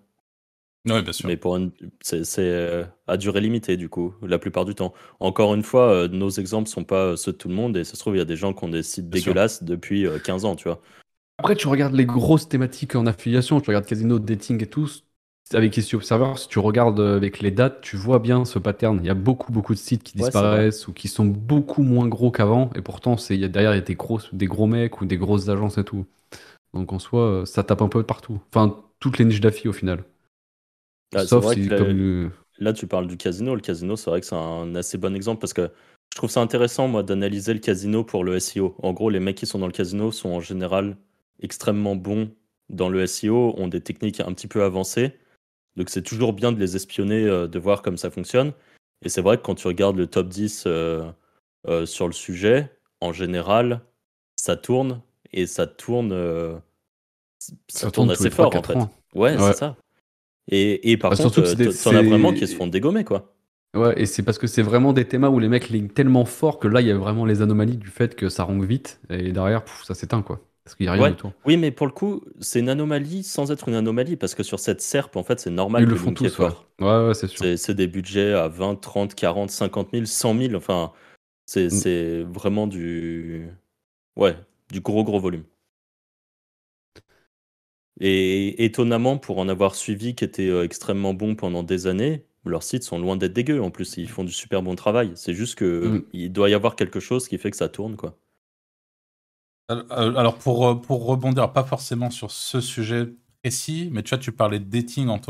Oui, 0.87 1.03
bien 1.03 1.13
sûr. 1.13 1.29
Mais 1.29 1.37
pour 1.37 1.59
c'est 2.03 2.25
euh, 2.39 2.85
à 3.07 3.17
durée 3.17 3.41
limitée, 3.41 3.77
du 3.77 3.89
coup, 3.89 4.15
la 4.23 4.39
plupart 4.39 4.67
du 4.67 4.75
temps. 4.75 4.93
Encore 5.19 5.55
une 5.55 5.63
fois, 5.63 5.91
euh, 5.91 6.09
nos 6.09 6.29
exemples 6.29 6.69
sont 6.69 6.85
pas 6.85 7.07
euh, 7.07 7.17
ceux 7.17 7.33
de 7.33 7.39
tout 7.39 7.49
le 7.49 7.55
monde, 7.55 7.77
et 7.77 7.85
ça 7.85 7.95
se 7.95 8.01
trouve, 8.01 8.17
il 8.17 8.19
y 8.19 8.23
a 8.23 8.27
des 8.27 8.37
gens 8.37 8.53
qui 8.53 8.65
ont 8.65 8.69
des 8.69 8.83
sites 8.83 9.09
dégueulasses 9.09 9.63
depuis 9.63 10.07
15 10.25 10.45
ans, 10.45 10.57
tu 10.57 10.65
vois. 10.65 10.81
Après, 11.39 11.57
tu 11.57 11.69
regardes 11.69 11.95
les 11.95 12.05
grosses 12.05 12.49
thématiques 12.49 12.97
en 12.97 13.07
affiliation, 13.07 13.61
tu 13.61 13.71
regardes 13.71 13.87
casino, 13.87 14.19
dating 14.19 14.63
et 14.63 14.67
tout, 14.67 14.89
avec 15.55 15.77
ici 15.77 15.97
Observer, 15.97 16.35
si 16.37 16.49
tu 16.49 16.59
regardes 16.59 17.01
avec 17.01 17.41
les 17.41 17.51
dates, 17.51 17.81
tu 17.81 17.97
vois 17.97 18.19
bien 18.19 18.45
ce 18.45 18.59
pattern. 18.59 18.99
Il 19.03 19.07
y 19.07 19.11
a 19.11 19.15
beaucoup, 19.15 19.53
beaucoup 19.53 19.73
de 19.75 19.79
sites 19.79 20.03
qui 20.03 20.17
disparaissent 20.17 20.87
ou 20.87 20.93
qui 20.93 21.09
sont 21.09 21.25
beaucoup 21.25 21.83
moins 21.83 22.07
gros 22.07 22.31
qu'avant, 22.31 22.71
et 22.75 22.83
pourtant, 22.83 23.17
c'est, 23.17 23.35
il 23.35 23.41
y 23.41 23.45
a, 23.45 23.49
derrière, 23.49 23.73
il 23.73 23.77
y 23.77 23.79
a 23.79 23.83
des 23.83 23.95
gros, 23.95 24.21
des 24.33 24.47
gros 24.47 24.67
mecs 24.67 25.01
ou 25.01 25.07
des 25.07 25.17
grosses 25.17 25.49
agences 25.49 25.79
et 25.79 25.85
tout. 25.85 26.05
Donc 26.75 26.93
en 26.93 26.99
soi, 26.99 27.45
ça 27.47 27.65
tape 27.65 27.83
un 27.83 27.89
peu 27.89 28.03
partout. 28.03 28.41
Enfin, 28.55 28.85
toutes 29.01 29.19
les 29.19 29.25
niches 29.25 29.41
d'affi 29.41 29.69
au 29.69 29.73
final. 29.73 30.05
Ah, 31.15 31.25
là, 32.59 32.73
tu 32.73 32.87
parles 32.87 33.07
du 33.07 33.17
casino. 33.17 33.55
Le 33.55 33.61
casino, 33.61 33.97
c'est 33.97 34.11
vrai 34.11 34.21
que 34.21 34.27
c'est 34.27 34.35
un 34.35 34.75
assez 34.75 34.99
bon 34.99 35.15
exemple 35.15 35.41
parce 35.41 35.53
que 35.53 35.71
je 36.13 36.17
trouve 36.17 36.31
ça 36.31 36.41
intéressant, 36.41 36.87
moi, 36.87 37.03
d'analyser 37.03 37.55
le 37.55 37.61
casino 37.61 38.05
pour 38.05 38.25
le 38.25 38.39
SEO. 38.39 38.77
En 38.83 38.93
gros, 38.93 39.11
les 39.11 39.21
mecs 39.21 39.37
qui 39.37 39.47
sont 39.47 39.59
dans 39.59 39.67
le 39.67 39.73
casino 39.73 40.13
sont 40.13 40.31
en 40.31 40.41
général 40.41 40.97
extrêmement 41.41 41.97
bons 41.97 42.31
dans 42.71 42.89
le 42.89 43.07
SEO, 43.07 43.55
ont 43.57 43.69
des 43.69 43.81
techniques 43.81 44.21
un 44.21 44.33
petit 44.33 44.47
peu 44.47 44.63
avancées. 44.63 45.19
Donc, 45.77 45.91
c'est 45.91 46.03
toujours 46.03 46.33
bien 46.33 46.53
de 46.53 46.61
les 46.61 46.77
espionner, 46.77 47.25
euh, 47.25 47.49
de 47.49 47.59
voir 47.59 47.83
comme 47.83 47.97
ça 47.97 48.11
fonctionne. 48.11 48.53
Et 49.05 49.09
c'est 49.09 49.21
vrai 49.23 49.37
que 49.37 49.43
quand 49.43 49.57
tu 49.57 49.67
regardes 49.67 49.97
le 49.97 50.07
top 50.07 50.29
10 50.29 50.65
euh, 50.67 51.11
euh, 51.67 51.85
sur 51.85 52.07
le 52.07 52.13
sujet, 52.13 52.71
en 53.01 53.13
général, 53.13 53.81
ça 54.37 54.57
tourne 54.57 55.03
et 55.33 55.47
ça 55.47 55.67
tourne, 55.67 56.61
ça, 57.69 57.91
tourne, 57.91 58.11
assez 58.11 58.31
fort 58.31 58.55
en 58.55 58.63
fait. 58.63 58.79
Ouais, 59.15 59.37
c'est 59.37 59.55
ça. 59.55 59.77
Et, 60.51 60.93
et 60.93 60.97
par 60.97 61.11
bah, 61.11 61.17
contre, 61.17 61.41
euh, 61.41 61.73
t'en 61.83 61.95
as 61.95 62.03
vraiment 62.03 62.33
qui 62.33 62.47
se 62.47 62.55
font 62.55 62.67
dégommer, 62.67 63.05
quoi. 63.05 63.35
Ouais, 63.75 64.01
et 64.01 64.07
c'est 64.07 64.23
parce 64.23 64.39
que 64.39 64.47
c'est 64.47 64.63
vraiment 64.63 64.93
des 64.93 65.05
thèmes 65.05 65.25
où 65.25 65.39
les 65.39 65.49
mecs 65.49 65.69
lignent 65.69 65.89
tellement 65.89 66.25
fort 66.25 66.59
que 66.59 66.69
là, 66.69 66.81
il 66.81 66.87
y 66.87 66.91
a 66.93 66.97
vraiment 66.97 67.25
les 67.25 67.43
anomalies 67.43 67.77
du 67.77 67.89
fait 67.89 68.15
que 68.15 68.29
ça 68.29 68.45
ronque 68.45 68.65
vite 68.65 69.01
et 69.11 69.33
derrière, 69.33 69.63
ça 69.85 69.95
s'éteint, 69.95 70.23
quoi. 70.23 70.41
Parce 70.65 70.77
qu'il 70.77 70.87
n'y 70.87 70.91
a 70.91 70.93
rien 70.93 71.11
autour. 71.11 71.33
Oui, 71.45 71.57
mais 71.57 71.71
pour 71.71 71.87
le 71.87 71.93
coup, 71.93 72.23
c'est 72.41 72.61
une 72.61 72.71
anomalie 72.71 73.23
sans 73.23 73.51
être 73.51 73.69
une 73.69 73.75
anomalie, 73.75 74.17
parce 74.17 74.35
que 74.35 74.43
sur 74.43 74.61
cette 74.61 74.81
SERP, 74.81 75.17
en 75.17 75.23
fait, 75.23 75.41
c'est 75.41 75.51
normal 75.51 75.83
Ils 75.83 75.89
le 75.89 75.97
font 75.97 76.15
tous, 76.15 76.39
ouais. 76.39 76.49
Ouais, 76.81 77.07
ouais 77.09 77.15
c'est 77.15 77.27
sûr. 77.27 77.45
C'est 77.59 77.75
des 77.75 77.87
budgets 77.87 78.33
à 78.33 78.49
20, 78.49 78.77
30, 78.77 79.15
40, 79.15 79.51
50 79.51 79.89
000, 79.93 80.05
100 80.07 80.39
000, 80.39 80.55
enfin, 80.55 80.93
mm. 81.55 81.69
c'est 81.69 82.23
vraiment 82.23 82.67
du... 82.67 83.49
Ouais, 84.17 84.37
du 84.71 84.81
gros, 84.81 85.05
gros 85.05 85.21
volume. 85.21 85.43
Et 88.01 88.65
étonnamment, 88.65 89.19
pour 89.19 89.39
en 89.39 89.49
avoir 89.49 89.75
suivi, 89.75 90.15
qui 90.15 90.25
était 90.25 90.49
euh, 90.49 90.65
extrêmement 90.65 91.15
bon 91.15 91.35
pendant 91.37 91.63
des 91.63 91.87
années, 91.87 92.25
leurs 92.45 92.63
sites 92.63 92.83
sont 92.83 92.99
loin 92.99 93.17
d'être 93.17 93.33
dégueux. 93.33 93.63
En 93.63 93.71
plus, 93.71 93.97
ils 93.97 94.09
font 94.09 94.25
du 94.25 94.33
super 94.33 94.63
bon 94.63 94.75
travail. 94.75 95.13
C'est 95.15 95.35
juste 95.35 95.55
que 95.55 95.87
mm. 95.87 96.05
il 96.13 96.33
doit 96.33 96.51
y 96.51 96.55
avoir 96.55 96.77
quelque 96.77 97.01
chose 97.01 97.29
qui 97.29 97.39
fait 97.39 97.51
que 97.51 97.57
ça 97.57 97.69
tourne, 97.69 97.97
quoi. 97.97 98.19
Alors 99.69 100.37
pour, 100.39 100.69
euh, 100.69 100.75
pour 100.75 101.07
rebondir, 101.07 101.51
pas 101.53 101.65
forcément 101.65 102.11
sur 102.11 102.31
ce 102.31 102.61
sujet 102.61 103.09
précis, 103.43 103.89
mais 103.93 104.03
tu 104.03 104.11
vois, 104.11 104.19
tu 104.19 104.33
parlais 104.33 104.59
de 104.59 104.65
dating 104.65 105.09
en 105.09 105.21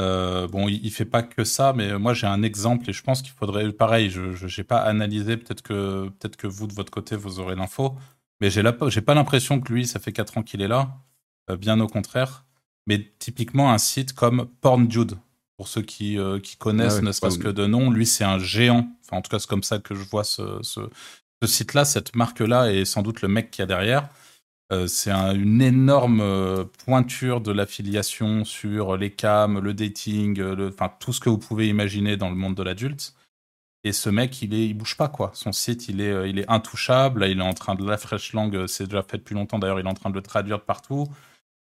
Euh, 0.00 0.48
bon, 0.48 0.68
il, 0.68 0.90
fait 0.90 1.04
pas 1.04 1.22
que 1.22 1.44
ça, 1.44 1.72
mais 1.72 1.98
moi 1.98 2.14
j'ai 2.14 2.26
un 2.26 2.42
exemple 2.42 2.88
et 2.90 2.92
je 2.92 3.02
pense 3.02 3.22
qu'il 3.22 3.32
faudrait, 3.32 3.72
pareil, 3.72 4.10
je 4.10 4.60
n'ai 4.60 4.64
pas 4.64 4.78
analysé, 4.78 5.36
peut-être 5.36 5.62
que, 5.62 6.46
vous 6.46 6.66
de 6.66 6.72
votre 6.72 6.90
côté 6.90 7.16
vous 7.16 7.40
aurez 7.40 7.56
l'info, 7.56 7.96
mais 8.40 8.50
j'ai 8.50 8.62
pas 9.02 9.14
l'impression 9.14 9.60
que 9.60 9.72
lui, 9.72 9.86
ça 9.86 10.00
fait 10.00 10.12
4 10.12 10.38
ans 10.38 10.42
qu'il 10.42 10.62
est 10.62 10.68
là, 10.68 10.96
bien 11.56 11.80
au 11.80 11.86
contraire. 11.86 12.44
Mais 12.86 13.12
typiquement 13.18 13.72
un 13.72 13.78
site 13.78 14.12
comme 14.12 14.48
PornJude, 14.60 15.18
pour 15.56 15.68
ceux 15.68 15.82
qui, 15.82 16.18
euh, 16.18 16.38
qui 16.38 16.56
connaissent, 16.56 16.98
ah 16.98 17.02
ne 17.02 17.12
serait-ce 17.12 17.38
que 17.38 17.48
de 17.48 17.66
nom, 17.66 17.90
lui 17.90 18.06
c'est 18.06 18.24
un 18.24 18.38
géant, 18.38 18.88
enfin 19.04 19.18
en 19.18 19.22
tout 19.22 19.30
cas 19.30 19.38
c'est 19.38 19.48
comme 19.48 19.62
ça 19.62 19.78
que 19.78 19.94
je 19.94 20.02
vois 20.04 20.24
ce, 20.24 20.58
ce, 20.62 20.80
ce 21.42 21.48
site-là, 21.48 21.84
cette 21.84 22.16
marque-là, 22.16 22.72
et 22.72 22.84
sans 22.84 23.02
doute 23.02 23.20
le 23.20 23.28
mec 23.28 23.50
qui 23.50 23.60
a 23.60 23.66
derrière, 23.66 24.08
euh, 24.70 24.86
c'est 24.86 25.10
une 25.10 25.62
énorme 25.62 26.20
euh, 26.20 26.64
pointure 26.84 27.40
de 27.40 27.52
l'affiliation 27.52 28.44
sur 28.44 28.96
les 28.98 29.10
cams, 29.10 29.60
le 29.60 29.72
dating, 29.72 30.38
euh, 30.40 30.68
enfin 30.68 30.92
tout 31.00 31.12
ce 31.12 31.20
que 31.20 31.30
vous 31.30 31.38
pouvez 31.38 31.68
imaginer 31.68 32.16
dans 32.18 32.28
le 32.28 32.36
monde 32.36 32.54
de 32.54 32.62
l'adulte. 32.62 33.14
Et 33.84 33.92
ce 33.92 34.10
mec, 34.10 34.42
il 34.42 34.52
est, 34.52 34.66
il 34.66 34.74
bouge 34.74 34.96
pas 34.96 35.08
quoi. 35.08 35.30
Son 35.34 35.52
site, 35.52 35.88
il 35.88 36.00
est, 36.02 36.28
il 36.28 36.38
est 36.38 36.50
intouchable. 36.50 37.20
Là, 37.20 37.28
il 37.28 37.38
est 37.38 37.42
en 37.42 37.54
train 37.54 37.76
de 37.76 37.88
la 37.88 37.96
fraîche 37.96 38.32
langue. 38.34 38.66
C'est 38.66 38.84
déjà 38.84 39.02
fait 39.02 39.18
depuis 39.18 39.34
longtemps. 39.34 39.58
D'ailleurs, 39.58 39.80
il 39.80 39.86
est 39.86 39.90
en 39.90 39.94
train 39.94 40.10
de 40.10 40.16
le 40.16 40.22
traduire 40.22 40.58
de 40.58 40.64
partout. 40.64 41.06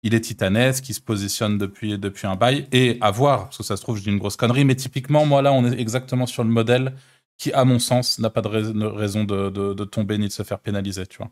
Il 0.07 0.15
est 0.15 0.21
titanesque, 0.21 0.89
il 0.89 0.95
se 0.95 1.01
positionne 1.01 1.59
depuis, 1.59 1.99
un 2.23 2.37
bail. 2.37 2.69
Et 2.71 2.97
à 3.01 3.11
voir, 3.11 3.47
parce 3.47 3.59
que 3.59 3.65
ça 3.65 3.77
se 3.77 3.83
trouve, 3.83 3.97
je 3.97 4.05
dis 4.05 4.11
une 4.11 4.19
grosse 4.19 4.37
connerie, 4.37 4.65
mais 4.65 4.77
typiquement, 4.77 5.27
moi 5.27 5.43
là, 5.43 5.53
on 5.53 5.65
est 5.65 5.81
exactement 5.81 6.27
sur 6.27 6.45
le 6.45 6.51
modèle 6.51 6.95
qui, 7.37 7.53
à 7.53 7.65
mon 7.65 7.81
sens, 7.81 8.21
n'a 8.21 8.31
pas 8.31 8.41
de 8.41 8.47
raison 8.47 9.25
de, 9.25 9.85
tomber 9.85 10.17
ni 10.17 10.29
de 10.29 10.33
se 10.33 10.45
faire 10.45 10.61
pénaliser, 10.61 11.09
tu. 11.09 11.23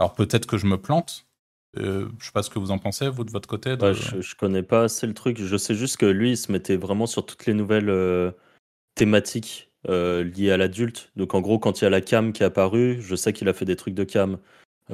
Alors 0.00 0.14
peut-être 0.14 0.46
que 0.46 0.58
je 0.58 0.66
me 0.66 0.76
plante. 0.78 1.28
Euh, 1.76 2.08
je 2.18 2.26
sais 2.26 2.32
pas 2.32 2.42
ce 2.42 2.50
que 2.50 2.58
vous 2.58 2.72
en 2.72 2.78
pensez, 2.78 3.08
vous, 3.08 3.22
de 3.22 3.30
votre 3.30 3.48
côté. 3.48 3.76
je, 3.80 4.20
je, 4.20 4.34
connais 4.34 4.64
pas 4.64 4.82
assez 4.82 5.06
le 5.06 5.14
truc. 5.14 5.40
Je 5.40 5.56
sais 5.56 5.76
juste 5.76 5.96
que 5.96 6.06
lui, 6.06 6.32
il 6.32 6.36
se 6.36 6.50
mettait 6.50 6.76
vraiment 6.76 7.06
sur 7.06 7.24
toutes 7.24 7.46
les 7.46 7.54
nouvelles 7.54 7.88
euh, 7.88 8.32
thématiques 8.96 9.70
euh, 9.88 10.24
liées 10.24 10.50
à 10.50 10.56
l'adulte. 10.56 11.12
Donc 11.14 11.34
en 11.34 11.40
gros, 11.40 11.60
quand 11.60 11.80
il 11.80 11.84
y 11.84 11.86
a 11.86 11.90
la 11.90 12.00
cam 12.00 12.32
qui 12.32 12.42
est 12.42 12.46
apparue, 12.46 13.00
je 13.00 13.14
sais 13.14 13.32
qu'il 13.32 13.48
a 13.48 13.52
fait 13.52 13.64
des 13.64 13.76
trucs 13.76 13.94
de 13.94 14.04
cam. 14.04 14.38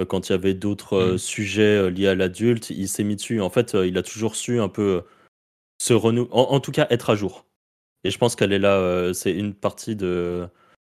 Quand 0.08 0.28
il 0.28 0.32
y 0.32 0.34
avait 0.34 0.54
d'autres 0.54 1.14
mm. 1.14 1.18
sujets 1.18 1.90
liés 1.90 2.08
à 2.08 2.14
l'adulte, 2.14 2.70
il 2.70 2.88
s'est 2.88 3.04
mis 3.04 3.16
dessus. 3.16 3.40
En 3.40 3.50
fait, 3.50 3.74
il 3.74 3.98
a 3.98 4.02
toujours 4.02 4.36
su 4.36 4.60
un 4.60 4.68
peu 4.68 5.02
se 5.78 5.92
renouveler, 5.92 6.30
en, 6.32 6.60
tout 6.60 6.72
cas 6.72 6.86
être 6.90 7.10
à 7.10 7.16
jour. 7.16 7.46
Et 8.04 8.10
je 8.10 8.18
pense 8.18 8.36
qu'elle 8.36 8.52
est 8.52 8.58
là, 8.58 9.12
c'est 9.14 9.32
une 9.32 9.54
partie 9.54 9.96
de, 9.96 10.48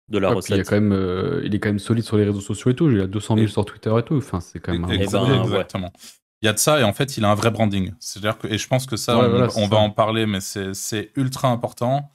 de 0.08 0.18
la 0.18 0.30
recette. 0.30 0.58
Il, 0.58 0.64
quand 0.64 0.76
même, 0.76 0.92
euh, 0.92 1.42
il 1.44 1.54
est 1.54 1.60
quand 1.60 1.68
même 1.68 1.78
solide 1.78 2.04
sur 2.04 2.16
les 2.16 2.24
réseaux 2.24 2.40
sociaux 2.40 2.70
et 2.70 2.74
tout. 2.74 2.90
Il 2.90 3.00
a 3.00 3.06
200 3.06 3.36
000 3.36 3.48
sur 3.48 3.64
Twitter 3.64 3.92
et 3.98 4.02
tout. 4.02 4.16
Enfin, 4.16 4.40
c'est 4.40 4.58
quand 4.60 4.72
même 4.72 4.84
un 4.84 4.88
Exactement. 4.88 5.92
Il 6.40 6.46
y 6.46 6.48
a 6.48 6.52
de 6.52 6.58
ça 6.58 6.80
et 6.80 6.84
en 6.84 6.92
fait, 6.92 7.16
il 7.16 7.24
a 7.24 7.30
un 7.30 7.34
vrai 7.34 7.50
branding. 7.50 7.92
C'est-à-dire 7.98 8.38
que, 8.38 8.46
et 8.46 8.58
je 8.58 8.68
pense 8.68 8.86
que 8.86 8.96
ça, 8.96 9.18
on, 9.56 9.66
va 9.66 9.76
en 9.76 9.90
parler, 9.90 10.24
mais 10.24 10.40
c'est 10.40 11.10
ultra 11.16 11.48
important. 11.48 12.10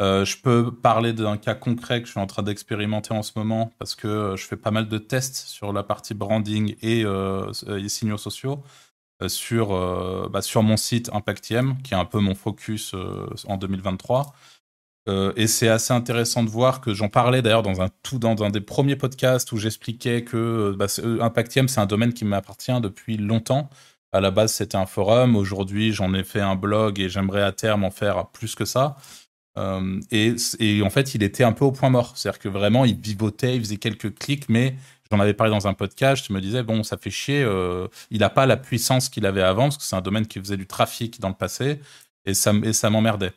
Euh, 0.00 0.24
je 0.24 0.36
peux 0.40 0.70
parler 0.72 1.12
d'un 1.12 1.36
cas 1.36 1.54
concret 1.54 2.00
que 2.00 2.06
je 2.06 2.12
suis 2.12 2.20
en 2.20 2.26
train 2.26 2.42
d'expérimenter 2.42 3.12
en 3.12 3.22
ce 3.22 3.32
moment 3.36 3.72
parce 3.78 3.96
que 3.96 4.06
euh, 4.06 4.36
je 4.36 4.46
fais 4.46 4.56
pas 4.56 4.70
mal 4.70 4.88
de 4.88 4.98
tests 4.98 5.36
sur 5.36 5.72
la 5.72 5.82
partie 5.82 6.14
branding 6.14 6.76
et, 6.82 7.00
et 7.02 7.88
signaux 7.88 8.18
sociaux 8.18 8.62
sur, 9.26 10.30
bah, 10.30 10.42
sur 10.42 10.62
mon 10.62 10.76
site 10.76 11.10
ImpactIM, 11.12 11.76
qui 11.82 11.94
est 11.94 11.96
un 11.96 12.04
peu 12.04 12.20
mon 12.20 12.36
focus 12.36 12.94
en 13.48 13.56
2023. 13.56 14.32
Euh, 15.08 15.32
et 15.36 15.46
c'est 15.46 15.68
assez 15.68 15.92
intéressant 15.94 16.44
de 16.44 16.50
voir 16.50 16.80
que 16.80 16.92
j'en 16.92 17.08
parlais 17.08 17.40
d'ailleurs 17.40 17.62
dans 17.62 17.80
un 17.80 17.88
tout 18.02 18.18
dans 18.18 18.42
un 18.42 18.50
des 18.50 18.60
premiers 18.60 18.96
podcasts 18.96 19.52
où 19.52 19.56
j'expliquais 19.56 20.22
que 20.22 20.36
euh, 20.36 20.76
bah, 20.76 20.86
euh, 20.98 21.66
c'est 21.66 21.78
un 21.78 21.86
domaine 21.86 22.12
qui 22.12 22.24
m'appartient 22.26 22.78
depuis 22.82 23.16
longtemps. 23.16 23.70
À 24.12 24.20
la 24.20 24.30
base 24.30 24.52
c'était 24.52 24.76
un 24.76 24.86
forum, 24.86 25.36
aujourd'hui 25.36 25.92
j'en 25.92 26.12
ai 26.14 26.24
fait 26.24 26.40
un 26.40 26.56
blog 26.56 27.00
et 27.00 27.08
j'aimerais 27.08 27.42
à 27.42 27.52
terme 27.52 27.84
en 27.84 27.90
faire 27.90 28.28
plus 28.28 28.54
que 28.54 28.64
ça. 28.66 28.96
Et, 30.10 30.34
et, 30.60 30.82
en 30.82 30.90
fait 30.90 31.14
il 31.14 31.22
était 31.22 31.44
un 31.44 31.52
peu 31.52 31.64
au 31.64 31.72
point 31.72 31.90
mort, 31.90 32.16
c'est-à-dire 32.16 32.38
que 32.38 32.48
vraiment 32.48 32.84
il 32.84 32.96
vivotait, 32.96 33.56
il 33.56 33.60
faisait 33.60 33.76
quelques 33.76 34.14
clics, 34.14 34.48
mais 34.48 34.74
j'en 35.10 35.20
avais 35.20 35.34
parlé 35.34 35.52
dans 35.52 35.66
un 35.66 35.74
podcast, 35.74 36.24
je 36.28 36.32
me 36.32 36.40
disais 36.40 36.62
bon 36.62 36.82
ça 36.82 36.96
fait 36.96 37.10
chier, 37.10 37.46
il 38.10 38.20
n'a 38.20 38.30
pas 38.30 38.46
la 38.46 38.56
puissance 38.56 39.08
qu'il 39.08 39.26
avait 39.26 39.42
avant 39.42 39.64
parce 39.64 39.78
que 39.78 39.84
c'est 39.84 39.96
un 39.96 40.00
domaine 40.00 40.26
qui 40.26 40.38
faisait 40.38 40.56
du 40.56 40.66
trafic 40.66 41.20
dans 41.20 41.28
le 41.28 41.34
passé 41.34 41.80
et 42.26 42.34
ça, 42.34 42.52
et 42.62 42.72
ça 42.72 42.90
m'emmerdait. 42.90 43.32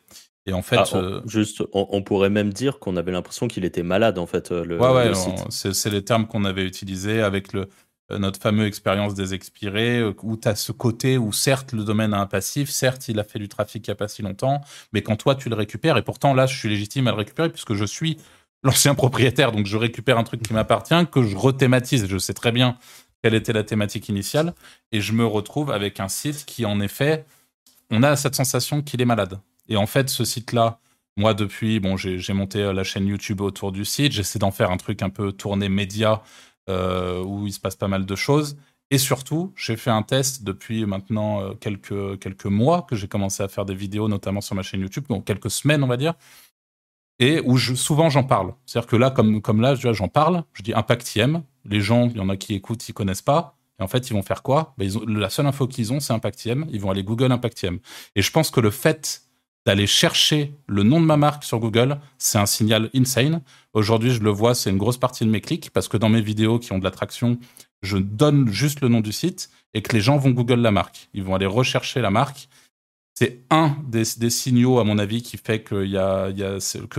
Et 0.47 0.53
en 0.53 0.61
fait, 0.61 0.77
ah, 0.77 0.85
euh, 0.95 1.21
juste, 1.27 1.63
on, 1.71 2.01
pourrait 2.01 2.31
même 2.31 2.51
dire 2.51 2.79
qu'on 2.79 2.97
avait 2.97 3.11
l'impression 3.11 3.47
qu'il 3.47 3.63
était 3.63 3.83
malade 3.83 4.17
en 4.17 4.25
fait. 4.25 4.51
Euh, 4.51 4.65
le, 4.65 4.79
ouais, 4.79 4.89
ouais, 4.89 5.13
c'est 5.49 5.89
les 5.89 6.03
termes 6.03 6.25
qu'on 6.25 6.45
avait 6.45 6.65
utilisés 6.65 7.21
avec 7.21 7.53
le, 7.53 7.61
euh, 7.61 7.65
notre 8.10 8.41
fameux 8.41 8.65
expérience 8.65 9.13
des 9.13 9.34
expirés, 9.34 10.03
où 10.24 10.38
tu 10.38 10.48
as 10.48 10.55
ce 10.55 10.72
côté 10.72 11.17
où 11.17 11.31
certes 11.31 11.72
le 11.72 11.84
domaine 11.84 12.13
a 12.13 12.20
un 12.20 12.25
passif, 12.25 12.70
certes 12.70 13.08
il 13.08 13.20
a 13.20 13.24
fait 13.24 13.39
du 13.39 13.48
trafic 13.48 13.88
il 13.88 13.89
n'y 13.89 13.93
a 13.93 13.96
pas 13.96 14.08
si 14.08 14.22
longtemps, 14.22 14.62
mais 14.91 15.01
quand 15.01 15.15
toi 15.15 15.36
tu 15.36 15.48
le 15.48 15.55
récupères, 15.55 15.98
et 15.98 16.01
pourtant 16.01 16.34
là 16.34 16.46
je 16.46 16.58
suis 16.58 16.67
légitime 16.67 17.08
à 17.08 17.12
le 17.12 17.17
récupérer 17.17 17.50
puisque 17.50 17.74
je 17.74 17.86
suis 17.86 18.17
l'ancien 18.63 18.96
propriétaire, 18.96 19.51
donc 19.51 19.65
je 19.65 19.77
récupère 19.77 20.17
un 20.17 20.24
truc 20.24 20.41
qui 20.41 20.53
m'appartient, 20.53 21.08
que 21.12 21.24
je 21.24 21.38
rethématise, 21.38 22.08
je 22.08 22.17
sais 22.17 22.34
très 22.34 22.51
bien 22.51 22.77
quelle 23.24 23.34
était 23.34 23.53
la 23.53 23.63
thématique 23.63 24.10
initiale, 24.10 24.53
et 24.91 25.00
je 25.00 25.13
me 25.13 25.25
retrouve 25.25 25.72
avec 25.72 26.00
un 26.00 26.08
site 26.08 26.46
qui 26.46 26.65
en 26.65 26.79
effet, 26.79 27.25
on 27.91 28.03
a 28.03 28.15
cette 28.15 28.36
sensation 28.36 28.81
qu'il 28.81 29.01
est 29.01 29.05
malade. 29.05 29.39
Et 29.67 29.77
en 29.77 29.86
fait, 29.86 30.10
ce 30.10 30.25
site-là, 30.25 30.79
moi, 31.17 31.34
depuis, 31.34 31.79
bon, 31.79 31.98
j'ai 31.98 32.34
monté 32.34 32.60
euh, 32.60 32.74
la 32.74 32.84
chaîne 32.84 33.05
YouTube 33.05 33.41
autour 33.41 33.72
du 33.72 33.86
site. 33.86 34.13
J'essaie 34.13 34.39
d'en 34.39 34.51
faire 34.51 34.72
un 34.72 34.77
truc 34.77 35.01
un 35.01 35.10
peu 35.10 35.31
tourné 35.34 35.67
média 35.67 36.13
euh, 36.13 36.24
où 37.23 37.47
il 37.47 37.53
se 37.53 37.59
passe 37.59 37.75
pas 37.75 37.87
mal 37.87 38.05
de 38.05 38.15
choses. 38.15 38.57
Et 38.91 38.97
surtout, 38.97 39.53
j'ai 39.55 39.77
fait 39.77 39.89
un 39.89 40.03
test 40.03 40.43
depuis 40.43 40.85
maintenant 40.85 41.41
euh, 41.41 41.53
quelques, 41.53 42.19
quelques 42.19 42.45
mois 42.45 42.81
que 42.81 42.97
j'ai 42.97 43.07
commencé 43.07 43.41
à 43.41 43.47
faire 43.47 43.65
des 43.65 43.73
vidéos, 43.73 44.09
notamment 44.09 44.41
sur 44.41 44.53
ma 44.53 44.63
chaîne 44.63 44.81
YouTube, 44.81 45.05
donc 45.07 45.23
quelques 45.23 45.49
semaines, 45.49 45.81
on 45.81 45.87
va 45.87 45.95
dire, 45.95 46.13
et 47.17 47.39
où 47.39 47.57
souvent 47.57 48.09
j'en 48.09 48.25
parle. 48.25 48.53
C'est-à-dire 48.65 48.89
que 48.89 48.97
là, 48.97 49.09
comme, 49.09 49.41
comme 49.41 49.61
là, 49.61 49.75
j'en 49.75 50.09
parle, 50.09 50.43
je 50.53 50.61
dis 50.61 50.73
Impactiem. 50.73 51.43
Les 51.63 51.79
gens, 51.79 52.09
il 52.09 52.17
y 52.17 52.19
en 52.19 52.27
a 52.27 52.35
qui 52.35 52.53
écoutent, 52.53 52.87
ils 52.89 52.93
connaissent 52.93 53.21
pas. 53.21 53.57
Et 53.79 53.83
en 53.83 53.87
fait, 53.87 54.09
ils 54.09 54.13
vont 54.13 54.23
faire 54.23 54.43
quoi? 54.43 54.73
Ben, 54.77 54.85
ils 54.85 54.97
ont, 54.97 55.05
La 55.05 55.29
seule 55.29 55.45
info 55.45 55.67
qu'ils 55.67 55.93
ont, 55.93 55.99
c'est 55.99 56.13
Impactiem. 56.13 56.65
Ils 56.71 56.81
vont 56.81 56.89
aller 56.89 57.03
Google 57.03 57.31
Impactiem. 57.31 57.79
Et 58.15 58.21
je 58.21 58.31
pense 58.31 58.51
que 58.51 58.59
le 58.59 58.71
fait 58.71 59.21
d'aller 59.65 59.87
chercher 59.87 60.53
le 60.67 60.83
nom 60.83 60.99
de 60.99 61.05
ma 61.05 61.17
marque 61.17 61.43
sur 61.43 61.59
Google, 61.59 61.99
c'est 62.17 62.37
un 62.37 62.45
signal 62.45 62.89
insane. 62.95 63.41
Aujourd'hui, 63.73 64.11
je 64.11 64.19
le 64.19 64.31
vois, 64.31 64.55
c'est 64.55 64.69
une 64.69 64.77
grosse 64.77 64.97
partie 64.97 65.23
de 65.25 65.29
mes 65.29 65.41
clics 65.41 65.69
parce 65.71 65.87
que 65.87 65.97
dans 65.97 66.09
mes 66.09 66.21
vidéos 66.21 66.59
qui 66.59 66.71
ont 66.71 66.79
de 66.79 66.83
l'attraction, 66.83 67.37
je 67.81 67.97
donne 67.97 68.51
juste 68.51 68.81
le 68.81 68.87
nom 68.87 69.01
du 69.01 69.11
site 69.11 69.49
et 69.73 69.81
que 69.81 69.93
les 69.93 70.01
gens 70.01 70.17
vont 70.17 70.31
Google 70.31 70.61
la 70.61 70.71
marque. 70.71 71.09
Ils 71.13 71.23
vont 71.23 71.35
aller 71.35 71.45
rechercher 71.45 72.01
la 72.01 72.09
marque. 72.09 72.47
C'est 73.13 73.43
un 73.51 73.75
des, 73.83 74.03
signaux, 74.29 74.79
à 74.79 74.83
mon 74.83 74.97
avis, 74.97 75.21
qui 75.21 75.37
fait 75.37 75.61
que, 75.61 75.85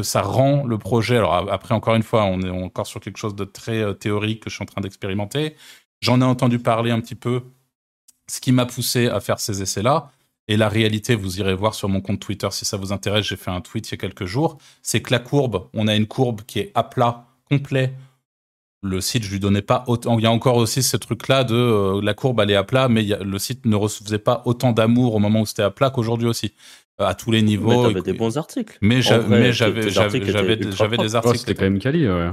ça 0.03 0.23
rend 0.23 0.65
le 0.65 0.79
projet. 0.79 1.17
Alors 1.17 1.51
après, 1.51 1.75
encore 1.75 1.97
une 1.97 2.03
fois, 2.05 2.25
on 2.25 2.41
est 2.43 2.51
encore 2.51 2.87
sur 2.87 3.01
quelque 3.01 3.17
chose 3.17 3.35
de 3.35 3.45
très 3.45 3.83
euh, 3.83 3.93
théorique 3.93 4.41
que 4.41 4.51
je 4.51 4.55
suis 4.55 4.63
en 4.63 4.67
train 4.67 4.83
d'expérimenter. 4.83 5.57
J'en 6.01 6.21
ai 6.21 6.25
entendu 6.25 6.59
parler 6.59 6.91
un 6.91 7.01
petit 7.01 7.15
peu. 7.17 7.43
Ce 8.29 8.41
qui 8.41 8.53
m'a 8.53 8.67
poussé 8.67 9.09
à 9.09 9.21
faire 9.21 9.41
ces 9.41 9.63
essais-là, 9.63 10.13
et 10.49 10.57
la 10.57 10.69
réalité, 10.69 11.15
vous 11.15 11.39
irez 11.39 11.55
voir 11.55 11.75
sur 11.75 11.89
mon 11.89 12.01
compte 12.01 12.21
Twitter 12.21 12.49
si 12.51 12.65
ça 12.65 12.77
vous 12.77 12.93
intéresse, 12.93 13.27
j'ai 13.27 13.37
fait 13.37 13.51
un 13.51 13.61
tweet 13.61 13.89
il 13.89 13.93
y 13.93 13.95
a 13.95 13.99
quelques 13.99 14.25
jours, 14.25 14.59
c'est 14.83 15.01
que 15.01 15.13
la 15.13 15.19
courbe, 15.19 15.69
on 15.73 15.87
a 15.87 15.95
une 15.95 16.07
courbe 16.07 16.43
qui 16.47 16.59
est 16.59 16.73
à 16.75 16.83
plat, 16.83 17.27
complet. 17.49 17.93
Le 18.85 19.01
site, 19.01 19.23
je 19.23 19.31
lui 19.31 19.39
donnais 19.39 19.63
pas 19.63 19.85
autant. 19.87 20.19
Il 20.19 20.25
y 20.25 20.27
a 20.27 20.33
encore 20.33 20.57
aussi 20.57 20.83
ce 20.83 20.97
truc-là 20.97 21.45
de 21.45 21.55
euh, 21.55 22.01
la 22.03 22.15
courbe, 22.15 22.41
elle 22.41 22.51
est 22.51 22.57
à 22.57 22.65
plat, 22.65 22.89
mais 22.89 23.05
le 23.05 23.39
site 23.39 23.65
ne 23.65 23.77
recevait 23.77 24.19
pas 24.19 24.43
autant 24.45 24.73
d'amour 24.73 25.15
au 25.15 25.21
moment 25.21 25.43
où 25.43 25.47
c'était 25.47 25.63
à 25.63 25.71
plat 25.71 25.91
qu'aujourd'hui 25.91 26.27
aussi. 26.27 26.53
Euh, 27.01 27.07
à 27.07 27.15
tous 27.15 27.31
les 27.31 27.43
niveaux. 27.43 27.87
Mais 27.87 27.89
t'avais 27.95 28.03
des 28.03 28.19
bons 28.19 28.37
articles. 28.37 28.77
Mais 28.81 29.01
j'avais 29.01 30.97
des 30.97 31.15
articles. 31.17 31.39
C'était 31.39 31.55
quand 31.55 31.63
même 31.63 31.79
quali, 31.79 32.09
ouais. 32.09 32.31